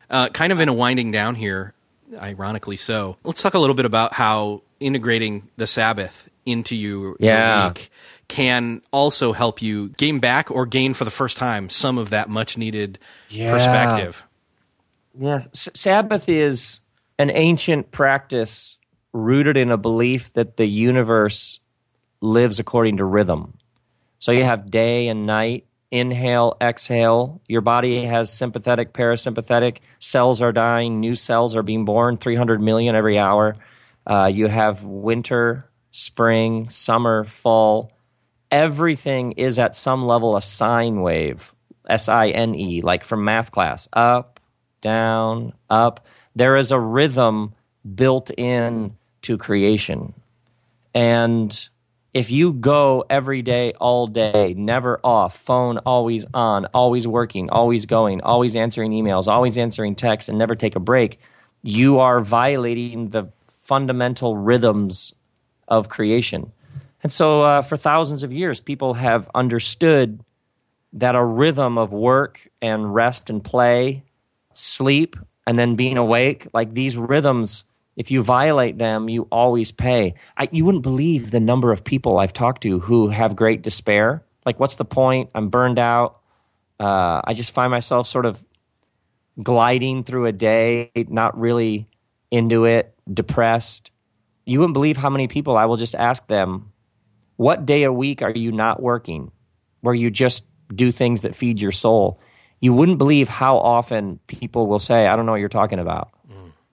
Uh, 0.08 0.28
kind 0.28 0.52
of 0.52 0.60
in 0.60 0.68
a 0.68 0.72
winding 0.72 1.10
down 1.10 1.34
here, 1.34 1.74
ironically 2.16 2.76
so. 2.76 3.16
Let's 3.24 3.42
talk 3.42 3.54
a 3.54 3.58
little 3.58 3.74
bit 3.74 3.84
about 3.84 4.12
how 4.12 4.62
integrating 4.80 5.48
the 5.56 5.66
Sabbath 5.66 6.30
into 6.46 6.76
you, 6.76 7.16
yeah. 7.18 7.58
your 7.58 7.68
week 7.68 7.90
can 8.28 8.82
also 8.92 9.32
help 9.32 9.60
you 9.60 9.88
gain 9.90 10.20
back 10.20 10.50
or 10.50 10.66
gain 10.66 10.94
for 10.94 11.04
the 11.04 11.10
first 11.10 11.36
time 11.36 11.68
some 11.70 11.98
of 11.98 12.10
that 12.10 12.28
much 12.28 12.56
needed 12.56 12.98
yeah. 13.28 13.50
perspective. 13.50 14.24
Yes. 15.18 15.48
S- 15.54 15.70
Sabbath 15.74 16.28
is 16.28 16.80
an 17.18 17.30
ancient 17.30 17.90
practice 17.90 18.76
rooted 19.12 19.56
in 19.56 19.70
a 19.70 19.76
belief 19.76 20.32
that 20.34 20.58
the 20.58 20.66
universe 20.66 21.58
lives 22.20 22.58
according 22.58 22.98
to 22.98 23.04
rhythm. 23.04 23.56
So 24.18 24.32
you 24.32 24.44
have 24.44 24.70
day 24.70 25.08
and 25.08 25.26
night, 25.26 25.66
inhale, 25.90 26.56
exhale. 26.60 27.40
Your 27.48 27.60
body 27.60 28.04
has 28.04 28.32
sympathetic, 28.32 28.92
parasympathetic. 28.92 29.78
Cells 29.98 30.42
are 30.42 30.52
dying, 30.52 31.00
new 31.00 31.14
cells 31.14 31.54
are 31.54 31.62
being 31.62 31.84
born, 31.84 32.16
300 32.16 32.60
million 32.60 32.96
every 32.96 33.18
hour. 33.18 33.56
Uh, 34.06 34.26
you 34.32 34.48
have 34.48 34.84
winter, 34.84 35.70
spring, 35.90 36.68
summer, 36.68 37.24
fall 37.24 37.92
everything 38.50 39.32
is 39.32 39.58
at 39.58 39.76
some 39.76 40.04
level 40.04 40.36
a 40.36 40.42
sine 40.42 41.00
wave, 41.00 41.54
S 41.88 42.08
I 42.08 42.28
N 42.28 42.54
E, 42.54 42.82
like 42.82 43.04
from 43.04 43.24
math 43.24 43.50
class 43.50 43.88
up, 43.92 44.40
down, 44.80 45.52
up. 45.68 46.06
There 46.34 46.56
is 46.56 46.72
a 46.72 46.78
rhythm 46.78 47.54
built 47.94 48.30
in 48.36 48.96
to 49.22 49.38
creation. 49.38 50.14
And 50.94 51.68
if 52.18 52.32
you 52.32 52.52
go 52.52 53.04
every 53.08 53.42
day, 53.42 53.72
all 53.74 54.08
day, 54.08 54.52
never 54.56 54.98
off, 55.04 55.38
phone 55.38 55.78
always 55.78 56.26
on, 56.34 56.66
always 56.74 57.06
working, 57.06 57.48
always 57.48 57.86
going, 57.86 58.20
always 58.22 58.56
answering 58.56 58.90
emails, 58.90 59.28
always 59.28 59.56
answering 59.56 59.94
texts, 59.94 60.28
and 60.28 60.36
never 60.36 60.56
take 60.56 60.74
a 60.74 60.80
break, 60.80 61.20
you 61.62 62.00
are 62.00 62.20
violating 62.20 63.10
the 63.10 63.28
fundamental 63.46 64.36
rhythms 64.36 65.14
of 65.68 65.88
creation. 65.88 66.50
And 67.04 67.12
so, 67.12 67.42
uh, 67.42 67.62
for 67.62 67.76
thousands 67.76 68.24
of 68.24 68.32
years, 68.32 68.60
people 68.60 68.94
have 68.94 69.30
understood 69.32 70.18
that 70.94 71.14
a 71.14 71.24
rhythm 71.24 71.78
of 71.78 71.92
work 71.92 72.48
and 72.60 72.92
rest 72.92 73.30
and 73.30 73.44
play, 73.44 74.02
sleep, 74.52 75.14
and 75.46 75.56
then 75.56 75.76
being 75.76 75.96
awake, 75.96 76.48
like 76.52 76.74
these 76.74 76.96
rhythms, 76.96 77.62
if 77.98 78.12
you 78.12 78.22
violate 78.22 78.78
them, 78.78 79.08
you 79.08 79.26
always 79.32 79.72
pay. 79.72 80.14
I, 80.36 80.48
you 80.52 80.64
wouldn't 80.64 80.84
believe 80.84 81.32
the 81.32 81.40
number 81.40 81.72
of 81.72 81.82
people 81.82 82.18
I've 82.18 82.32
talked 82.32 82.62
to 82.62 82.78
who 82.78 83.08
have 83.08 83.34
great 83.34 83.60
despair. 83.60 84.24
Like, 84.46 84.60
what's 84.60 84.76
the 84.76 84.84
point? 84.84 85.30
I'm 85.34 85.48
burned 85.48 85.80
out. 85.80 86.20
Uh, 86.78 87.20
I 87.24 87.34
just 87.34 87.50
find 87.50 87.72
myself 87.72 88.06
sort 88.06 88.24
of 88.24 88.42
gliding 89.42 90.04
through 90.04 90.26
a 90.26 90.32
day, 90.32 90.92
not 91.08 91.36
really 91.36 91.88
into 92.30 92.66
it, 92.66 92.94
depressed. 93.12 93.90
You 94.46 94.60
wouldn't 94.60 94.74
believe 94.74 94.96
how 94.96 95.10
many 95.10 95.26
people 95.26 95.56
I 95.56 95.64
will 95.64 95.76
just 95.76 95.96
ask 95.96 96.24
them, 96.28 96.72
what 97.34 97.66
day 97.66 97.82
a 97.82 97.92
week 97.92 98.22
are 98.22 98.30
you 98.30 98.52
not 98.52 98.80
working 98.80 99.32
where 99.80 99.94
you 99.94 100.08
just 100.08 100.44
do 100.72 100.92
things 100.92 101.22
that 101.22 101.34
feed 101.34 101.60
your 101.60 101.72
soul? 101.72 102.20
You 102.60 102.72
wouldn't 102.72 102.98
believe 102.98 103.28
how 103.28 103.58
often 103.58 104.20
people 104.28 104.68
will 104.68 104.78
say, 104.78 105.08
I 105.08 105.16
don't 105.16 105.26
know 105.26 105.32
what 105.32 105.40
you're 105.40 105.48
talking 105.48 105.80
about. 105.80 106.10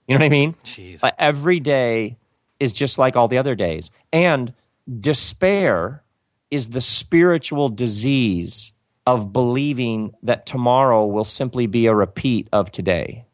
You 0.07 0.15
know 0.15 0.19
what 0.19 0.25
I 0.25 0.29
mean? 0.29 0.55
Jeez. 0.63 1.11
Every 1.17 1.59
day 1.59 2.17
is 2.59 2.73
just 2.73 2.97
like 2.97 3.15
all 3.15 3.27
the 3.27 3.37
other 3.37 3.55
days. 3.55 3.91
And 4.13 4.53
despair 4.99 6.03
is 6.51 6.69
the 6.69 6.81
spiritual 6.81 7.69
disease 7.69 8.71
of 9.07 9.33
believing 9.33 10.13
that 10.23 10.45
tomorrow 10.45 11.05
will 11.05 11.23
simply 11.23 11.67
be 11.67 11.85
a 11.85 11.93
repeat 11.93 12.47
of 12.51 12.71
today. 12.71 13.25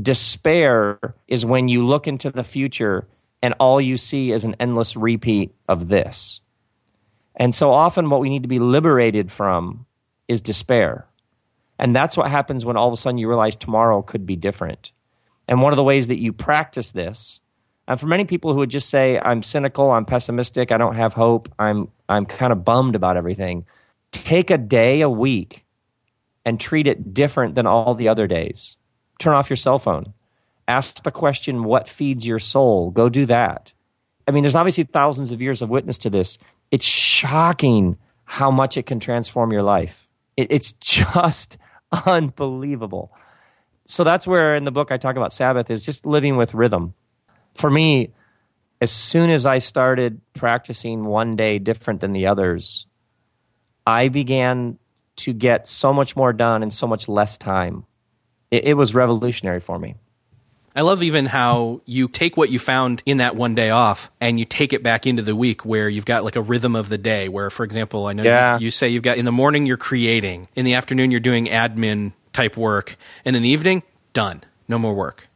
Despair 0.00 1.14
is 1.28 1.46
when 1.46 1.68
you 1.68 1.86
look 1.86 2.06
into 2.06 2.30
the 2.30 2.44
future 2.44 3.06
and 3.42 3.54
all 3.60 3.80
you 3.80 3.96
see 3.96 4.32
is 4.32 4.44
an 4.44 4.56
endless 4.58 4.96
repeat 4.96 5.54
of 5.68 5.88
this. 5.88 6.40
And 7.36 7.54
so 7.54 7.72
often, 7.72 8.10
what 8.10 8.20
we 8.20 8.30
need 8.30 8.42
to 8.42 8.48
be 8.48 8.58
liberated 8.58 9.30
from 9.30 9.86
is 10.28 10.40
despair. 10.40 11.06
And 11.78 11.94
that's 11.94 12.16
what 12.16 12.30
happens 12.30 12.64
when 12.64 12.76
all 12.76 12.88
of 12.88 12.94
a 12.94 12.96
sudden 12.96 13.18
you 13.18 13.28
realize 13.28 13.56
tomorrow 13.56 14.02
could 14.02 14.24
be 14.24 14.36
different. 14.36 14.92
And 15.48 15.60
one 15.60 15.72
of 15.72 15.76
the 15.76 15.84
ways 15.84 16.08
that 16.08 16.18
you 16.18 16.32
practice 16.32 16.92
this, 16.92 17.40
and 17.86 18.00
for 18.00 18.06
many 18.06 18.24
people 18.24 18.52
who 18.52 18.60
would 18.60 18.70
just 18.70 18.88
say, 18.88 19.18
I'm 19.18 19.42
cynical, 19.42 19.90
I'm 19.90 20.06
pessimistic, 20.06 20.72
I 20.72 20.78
don't 20.78 20.96
have 20.96 21.14
hope, 21.14 21.52
I'm, 21.58 21.88
I'm 22.08 22.24
kind 22.24 22.52
of 22.52 22.64
bummed 22.64 22.96
about 22.96 23.16
everything, 23.16 23.66
take 24.10 24.50
a 24.50 24.58
day 24.58 25.02
a 25.02 25.10
week 25.10 25.66
and 26.44 26.58
treat 26.58 26.86
it 26.86 27.12
different 27.12 27.54
than 27.54 27.66
all 27.66 27.94
the 27.94 28.08
other 28.08 28.26
days. 28.26 28.76
Turn 29.18 29.34
off 29.34 29.50
your 29.50 29.56
cell 29.56 29.78
phone. 29.78 30.14
Ask 30.66 31.02
the 31.02 31.10
question, 31.10 31.64
what 31.64 31.88
feeds 31.88 32.26
your 32.26 32.38
soul? 32.38 32.90
Go 32.90 33.08
do 33.08 33.26
that. 33.26 33.72
I 34.26 34.30
mean, 34.30 34.42
there's 34.42 34.56
obviously 34.56 34.84
thousands 34.84 35.32
of 35.32 35.42
years 35.42 35.60
of 35.60 35.68
witness 35.68 35.98
to 35.98 36.10
this 36.10 36.38
it's 36.70 36.84
shocking 36.84 37.96
how 38.24 38.50
much 38.50 38.76
it 38.76 38.86
can 38.86 38.98
transform 38.98 39.52
your 39.52 39.62
life. 39.62 40.08
It, 40.36 40.50
it's 40.50 40.72
just 40.80 41.58
unbelievable. 42.06 43.12
So 43.86 44.04
that's 44.04 44.26
where 44.26 44.56
in 44.56 44.64
the 44.64 44.72
book 44.72 44.90
I 44.90 44.96
talk 44.96 45.16
about 45.16 45.32
Sabbath 45.32 45.70
is 45.70 45.84
just 45.84 46.06
living 46.06 46.36
with 46.36 46.54
rhythm. 46.54 46.94
For 47.54 47.70
me, 47.70 48.12
as 48.80 48.90
soon 48.90 49.30
as 49.30 49.46
I 49.46 49.58
started 49.58 50.20
practicing 50.32 51.04
one 51.04 51.36
day 51.36 51.58
different 51.58 52.00
than 52.00 52.12
the 52.12 52.26
others, 52.26 52.86
I 53.86 54.08
began 54.08 54.78
to 55.16 55.32
get 55.32 55.66
so 55.66 55.92
much 55.92 56.16
more 56.16 56.32
done 56.32 56.62
in 56.62 56.70
so 56.70 56.86
much 56.86 57.08
less 57.08 57.38
time. 57.38 57.84
It, 58.50 58.64
it 58.64 58.74
was 58.74 58.94
revolutionary 58.94 59.60
for 59.60 59.78
me. 59.78 59.96
I 60.76 60.80
love 60.80 61.04
even 61.04 61.26
how 61.26 61.82
you 61.84 62.08
take 62.08 62.36
what 62.36 62.50
you 62.50 62.58
found 62.58 63.00
in 63.06 63.18
that 63.18 63.36
one 63.36 63.54
day 63.54 63.70
off 63.70 64.10
and 64.20 64.40
you 64.40 64.44
take 64.44 64.72
it 64.72 64.82
back 64.82 65.06
into 65.06 65.22
the 65.22 65.36
week 65.36 65.64
where 65.64 65.88
you've 65.88 66.04
got 66.04 66.24
like 66.24 66.34
a 66.34 66.42
rhythm 66.42 66.74
of 66.74 66.88
the 66.88 66.98
day 66.98 67.28
where, 67.28 67.48
for 67.48 67.62
example, 67.62 68.06
I 68.06 68.12
know 68.12 68.24
yeah. 68.24 68.58
you, 68.58 68.64
you 68.64 68.70
say 68.72 68.88
you've 68.88 69.04
got 69.04 69.16
in 69.16 69.24
the 69.24 69.30
morning 69.30 69.66
you're 69.66 69.76
creating, 69.76 70.48
in 70.56 70.64
the 70.64 70.74
afternoon 70.74 71.12
you're 71.12 71.20
doing 71.20 71.46
admin 71.46 72.12
type 72.34 72.56
work, 72.56 72.96
and 73.24 73.34
in 73.34 73.42
the 73.42 73.48
evening, 73.48 73.82
done. 74.12 74.42
No 74.68 74.78
more 74.78 74.94
work. 74.94 75.28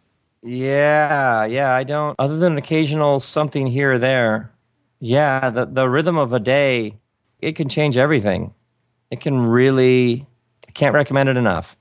Yeah, 0.42 1.46
yeah, 1.46 1.74
I 1.74 1.84
don't, 1.84 2.14
other 2.18 2.38
than 2.38 2.58
occasional 2.58 3.20
something 3.20 3.66
here 3.66 3.94
or 3.94 3.98
there. 3.98 4.52
Yeah, 5.00 5.50
the, 5.50 5.64
the 5.66 5.88
rhythm 5.88 6.18
of 6.18 6.32
a 6.32 6.40
day, 6.40 6.98
it 7.40 7.56
can 7.56 7.68
change 7.68 7.96
everything. 7.96 8.52
It 9.11 9.20
can 9.20 9.46
really, 9.46 10.26
I 10.66 10.72
can't 10.72 10.94
recommend 10.94 11.28
it 11.28 11.37
enough. 11.37 11.76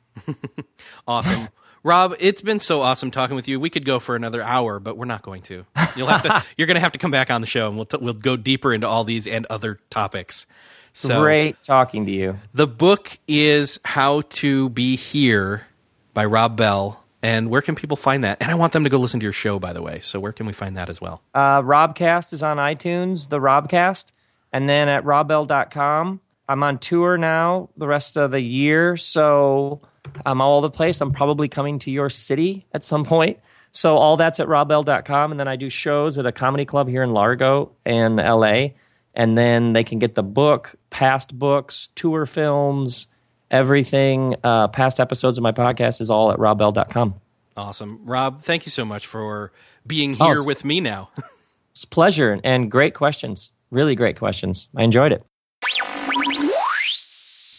awesome. 1.08 1.50
Rob, 1.84 2.16
it's 2.20 2.42
been 2.42 2.60
so 2.60 2.82
awesome 2.82 3.12
talking 3.12 3.36
with 3.36 3.48
you. 3.48 3.60
We 3.60 3.70
could 3.70 3.86
go 3.86 4.00
for 4.00 4.16
another 4.16 4.44
hour, 4.44 4.80
but 4.80 4.98
we're 4.98 5.06
not 5.06 5.22
going 5.22 5.42
to. 5.44 5.66
You'll 5.96 6.08
have 6.08 6.24
to. 6.24 6.44
you're 6.58 6.68
going 6.68 6.76
to 6.76 6.82
have 6.82 6.92
to 6.94 7.00
come 7.00 7.12
back 7.12 7.32
on 7.32 7.42
the 7.42 7.48
show, 7.48 7.68
and 7.68 7.76
we'll 7.78 7.86
t- 7.86 7.98
we'll 8.02 8.14
go 8.14 8.36
deeper 8.36 8.74
into 8.74 8.88
all 8.88 9.04
these 9.04 9.26
and 9.26 9.46
other 9.50 9.80
topics. 9.90 10.48
So, 10.98 11.22
Great 11.22 11.62
talking 11.62 12.08
to 12.08 12.12
you. 12.12 12.40
The 12.56 12.66
book 12.66 13.20
is 13.28 13.80
How 13.86 14.22
to 14.22 14.70
Be 14.70 14.96
Here 14.96 15.68
by 16.16 16.26
Rob 16.26 16.58
Bell. 16.58 17.04
And 17.22 17.52
where 17.52 17.62
can 17.62 17.76
people 17.76 17.98
find 17.98 18.24
that? 18.24 18.42
And 18.42 18.50
I 18.50 18.56
want 18.56 18.74
them 18.74 18.84
to 18.84 18.90
go 18.90 18.98
listen 18.98 19.20
to 19.20 19.24
your 19.24 19.32
show, 19.32 19.60
by 19.60 19.74
the 19.74 19.84
way. 19.84 20.00
So 20.00 20.20
where 20.20 20.32
can 20.32 20.48
we 20.48 20.54
find 20.54 20.76
that 20.76 20.90
as 20.90 21.00
well? 21.00 21.22
Uh, 21.36 21.62
Robcast 21.62 22.34
is 22.34 22.42
on 22.42 22.58
iTunes, 22.58 23.30
the 23.30 23.38
Robcast. 23.38 24.12
And 24.52 24.68
then 24.68 24.90
at 24.90 25.06
robbell.com. 25.06 26.20
I'm 26.50 26.64
on 26.64 26.80
tour 26.80 27.16
now 27.16 27.70
the 27.78 27.86
rest 27.86 28.18
of 28.18 28.32
the 28.32 28.42
year. 28.42 28.98
So 28.98 29.82
I'm 30.26 30.42
all 30.42 30.58
over 30.58 30.66
the 30.66 30.72
place. 30.72 31.00
I'm 31.00 31.12
probably 31.12 31.48
coming 31.48 31.78
to 31.80 31.92
your 31.92 32.10
city 32.10 32.66
at 32.74 32.84
some 32.84 33.04
point. 33.04 33.38
So 33.72 33.98
all 33.98 34.18
that's 34.18 34.40
at 34.40 34.48
robbell.com. 34.48 35.30
And 35.30 35.40
then 35.40 35.48
I 35.48 35.58
do 35.58 35.70
shows 35.70 36.18
at 36.18 36.26
a 36.26 36.32
comedy 36.32 36.66
club 36.66 36.88
here 36.88 37.04
in 37.04 37.12
Largo 37.12 37.74
and 37.86 38.16
LA. 38.18 38.70
And 39.18 39.36
then 39.36 39.74
they 39.74 39.84
can 39.84 39.98
get 39.98 40.14
the 40.14 40.24
book, 40.24 40.76
past 40.92 41.38
books, 41.38 41.90
tour 41.96 42.28
films, 42.28 43.08
everything. 43.50 44.36
Uh, 44.44 44.68
past 44.68 45.00
episodes 45.00 45.40
of 45.40 45.42
my 45.42 45.52
podcast 45.52 46.02
is 46.02 46.12
all 46.12 46.32
at 46.32 46.38
robbell.com. 46.38 47.16
Awesome. 47.58 48.02
Rob, 48.06 48.44
thank 48.44 48.68
you 48.68 48.70
so 48.70 48.86
much 48.86 49.08
for 49.08 49.52
being 49.88 50.14
here 50.14 50.36
oh, 50.38 50.46
with 50.46 50.64
me 50.64 50.80
now. 50.80 51.10
it's 51.72 51.84
a 51.84 51.88
pleasure 51.88 52.40
and 52.44 52.70
great 52.70 52.94
questions. 52.94 53.52
Really 53.72 53.96
great 53.96 54.20
questions. 54.20 54.70
I 54.78 54.84
enjoyed 54.84 55.12
it. 55.12 55.26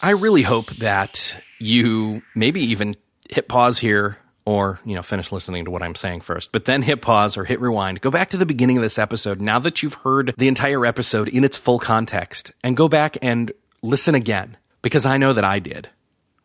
I 0.00 0.10
really 0.10 0.42
hope 0.42 0.70
that 0.76 1.36
you 1.58 2.22
maybe 2.36 2.60
even 2.60 2.94
hit 3.28 3.48
pause 3.48 3.80
here 3.80 4.18
or, 4.48 4.80
you 4.82 4.94
know, 4.94 5.02
finish 5.02 5.30
listening 5.30 5.66
to 5.66 5.70
what 5.70 5.82
I'm 5.82 5.94
saying 5.94 6.22
first, 6.22 6.52
but 6.52 6.64
then 6.64 6.80
hit 6.80 7.02
pause 7.02 7.36
or 7.36 7.44
hit 7.44 7.60
rewind. 7.60 8.00
Go 8.00 8.10
back 8.10 8.30
to 8.30 8.38
the 8.38 8.46
beginning 8.46 8.78
of 8.78 8.82
this 8.82 8.98
episode 8.98 9.42
now 9.42 9.58
that 9.58 9.82
you've 9.82 9.92
heard 9.92 10.32
the 10.38 10.48
entire 10.48 10.86
episode 10.86 11.28
in 11.28 11.44
its 11.44 11.58
full 11.58 11.78
context 11.78 12.52
and 12.64 12.74
go 12.74 12.88
back 12.88 13.18
and 13.20 13.52
listen 13.82 14.14
again 14.14 14.56
because 14.80 15.04
I 15.04 15.18
know 15.18 15.34
that 15.34 15.44
I 15.44 15.58
did. 15.58 15.90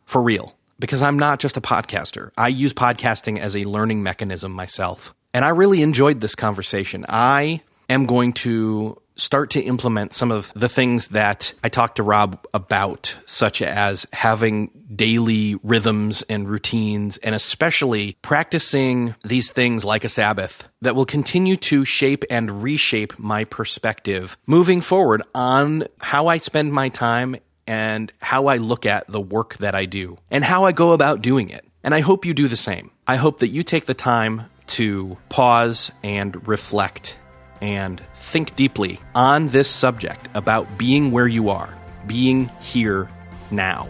For 0.04 0.20
real. 0.20 0.54
Because 0.78 1.00
I'm 1.00 1.18
not 1.18 1.38
just 1.38 1.56
a 1.56 1.62
podcaster. 1.62 2.30
I 2.36 2.48
use 2.48 2.74
podcasting 2.74 3.38
as 3.38 3.56
a 3.56 3.62
learning 3.62 4.02
mechanism 4.02 4.52
myself. 4.52 5.14
And 5.32 5.42
I 5.42 5.48
really 5.48 5.80
enjoyed 5.80 6.20
this 6.20 6.34
conversation. 6.34 7.06
I 7.08 7.62
am 7.88 8.04
going 8.04 8.34
to 8.34 9.00
start 9.16 9.50
to 9.50 9.60
implement 9.60 10.12
some 10.12 10.32
of 10.32 10.52
the 10.54 10.68
things 10.68 11.08
that 11.08 11.54
I 11.62 11.68
talked 11.68 11.96
to 11.96 12.02
Rob 12.02 12.44
about, 12.52 13.16
such 13.26 13.62
as 13.62 14.06
having 14.12 14.70
daily 14.94 15.56
rhythms 15.62 16.22
and 16.22 16.48
routines, 16.48 17.16
and 17.18 17.34
especially 17.34 18.16
practicing 18.22 19.14
these 19.22 19.50
things 19.50 19.84
like 19.84 20.04
a 20.04 20.08
Sabbath 20.08 20.68
that 20.82 20.94
will 20.94 21.06
continue 21.06 21.56
to 21.56 21.84
shape 21.84 22.24
and 22.30 22.62
reshape 22.62 23.18
my 23.18 23.44
perspective 23.44 24.36
moving 24.46 24.80
forward 24.80 25.22
on 25.34 25.84
how 26.00 26.26
I 26.26 26.38
spend 26.38 26.72
my 26.72 26.88
time 26.88 27.36
and 27.66 28.12
how 28.20 28.46
I 28.46 28.56
look 28.56 28.84
at 28.84 29.06
the 29.06 29.20
work 29.20 29.56
that 29.58 29.74
I 29.74 29.86
do 29.86 30.18
and 30.30 30.44
how 30.44 30.64
I 30.64 30.72
go 30.72 30.92
about 30.92 31.22
doing 31.22 31.50
it. 31.50 31.64
And 31.82 31.94
I 31.94 32.00
hope 32.00 32.24
you 32.24 32.34
do 32.34 32.48
the 32.48 32.56
same. 32.56 32.90
I 33.06 33.16
hope 33.16 33.40
that 33.40 33.48
you 33.48 33.62
take 33.62 33.86
the 33.86 33.94
time 33.94 34.44
to 34.66 35.18
pause 35.28 35.92
and 36.02 36.46
reflect 36.48 37.18
and 37.60 38.02
think 38.24 38.56
deeply 38.56 38.98
on 39.14 39.48
this 39.48 39.68
subject 39.68 40.28
about 40.34 40.78
being 40.78 41.10
where 41.10 41.28
you 41.28 41.50
are, 41.50 41.76
being 42.06 42.48
here 42.60 43.08
now. 43.50 43.88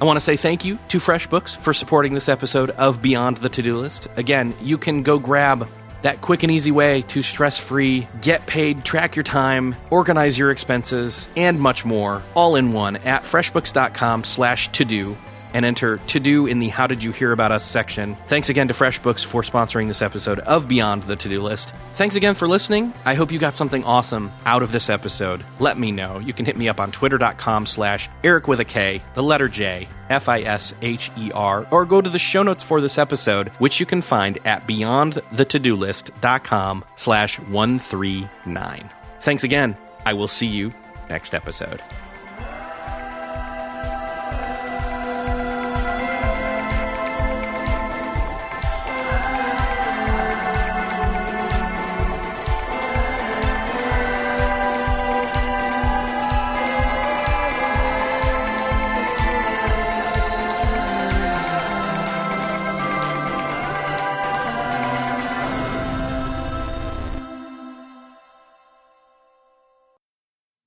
I 0.00 0.04
want 0.04 0.16
to 0.16 0.20
say 0.20 0.36
thank 0.36 0.64
you 0.64 0.78
to 0.88 0.98
FreshBooks 0.98 1.54
for 1.54 1.72
supporting 1.72 2.12
this 2.12 2.28
episode 2.28 2.70
of 2.70 3.00
Beyond 3.00 3.36
the 3.38 3.48
To 3.48 3.62
Do 3.62 3.76
List. 3.76 4.08
Again, 4.16 4.52
you 4.60 4.76
can 4.76 5.04
go 5.04 5.18
grab 5.18 5.68
that 6.02 6.20
quick 6.20 6.42
and 6.42 6.50
easy 6.50 6.72
way 6.72 7.02
to 7.02 7.22
stress 7.22 7.58
free, 7.58 8.08
get 8.20 8.44
paid, 8.46 8.84
track 8.84 9.14
your 9.14 9.22
time, 9.22 9.76
organize 9.90 10.36
your 10.36 10.50
expenses, 10.50 11.28
and 11.36 11.60
much 11.60 11.84
more, 11.84 12.20
all 12.34 12.56
in 12.56 12.72
one 12.72 12.96
at 12.96 13.22
freshbooks.com 13.22 14.24
slash 14.24 14.68
to 14.72 14.84
do 14.84 15.16
and 15.54 15.64
enter 15.64 15.98
to 15.98 16.20
do 16.20 16.46
in 16.46 16.58
the 16.58 16.68
How 16.68 16.86
Did 16.86 17.02
You 17.02 17.12
Hear 17.12 17.32
About 17.32 17.52
Us 17.52 17.64
section. 17.64 18.14
Thanks 18.14 18.48
again 18.48 18.68
to 18.68 18.74
FreshBooks 18.74 19.24
for 19.24 19.42
sponsoring 19.42 19.88
this 19.88 20.02
episode 20.02 20.38
of 20.40 20.68
Beyond 20.68 21.04
the 21.04 21.16
To 21.16 21.28
Do 21.28 21.42
List. 21.42 21.74
Thanks 21.94 22.16
again 22.16 22.34
for 22.34 22.48
listening. 22.48 22.92
I 23.04 23.14
hope 23.14 23.32
you 23.32 23.38
got 23.38 23.54
something 23.54 23.84
awesome 23.84 24.32
out 24.44 24.62
of 24.62 24.72
this 24.72 24.88
episode. 24.88 25.44
Let 25.58 25.78
me 25.78 25.92
know. 25.92 26.18
You 26.18 26.32
can 26.32 26.46
hit 26.46 26.56
me 26.56 26.68
up 26.68 26.80
on 26.80 26.92
twitter.com 26.92 27.66
slash 27.66 28.08
Erik 28.24 28.48
with 28.48 28.60
a 28.60 28.64
K, 28.64 29.02
the 29.14 29.22
letter 29.22 29.48
J, 29.48 29.88
F 30.08 30.28
I 30.28 30.42
S 30.42 30.74
H 30.82 31.10
E 31.16 31.30
R, 31.32 31.66
or 31.70 31.84
go 31.84 32.00
to 32.00 32.10
the 32.10 32.18
show 32.18 32.42
notes 32.42 32.62
for 32.62 32.80
this 32.80 32.98
episode, 32.98 33.48
which 33.58 33.80
you 33.80 33.86
can 33.86 34.02
find 34.02 34.38
at 34.46 34.66
beyondthetodolist.com 34.66 36.84
slash 36.96 37.38
139. 37.38 38.90
Thanks 39.20 39.44
again. 39.44 39.76
I 40.04 40.14
will 40.14 40.28
see 40.28 40.46
you 40.46 40.72
next 41.08 41.34
episode. 41.34 41.82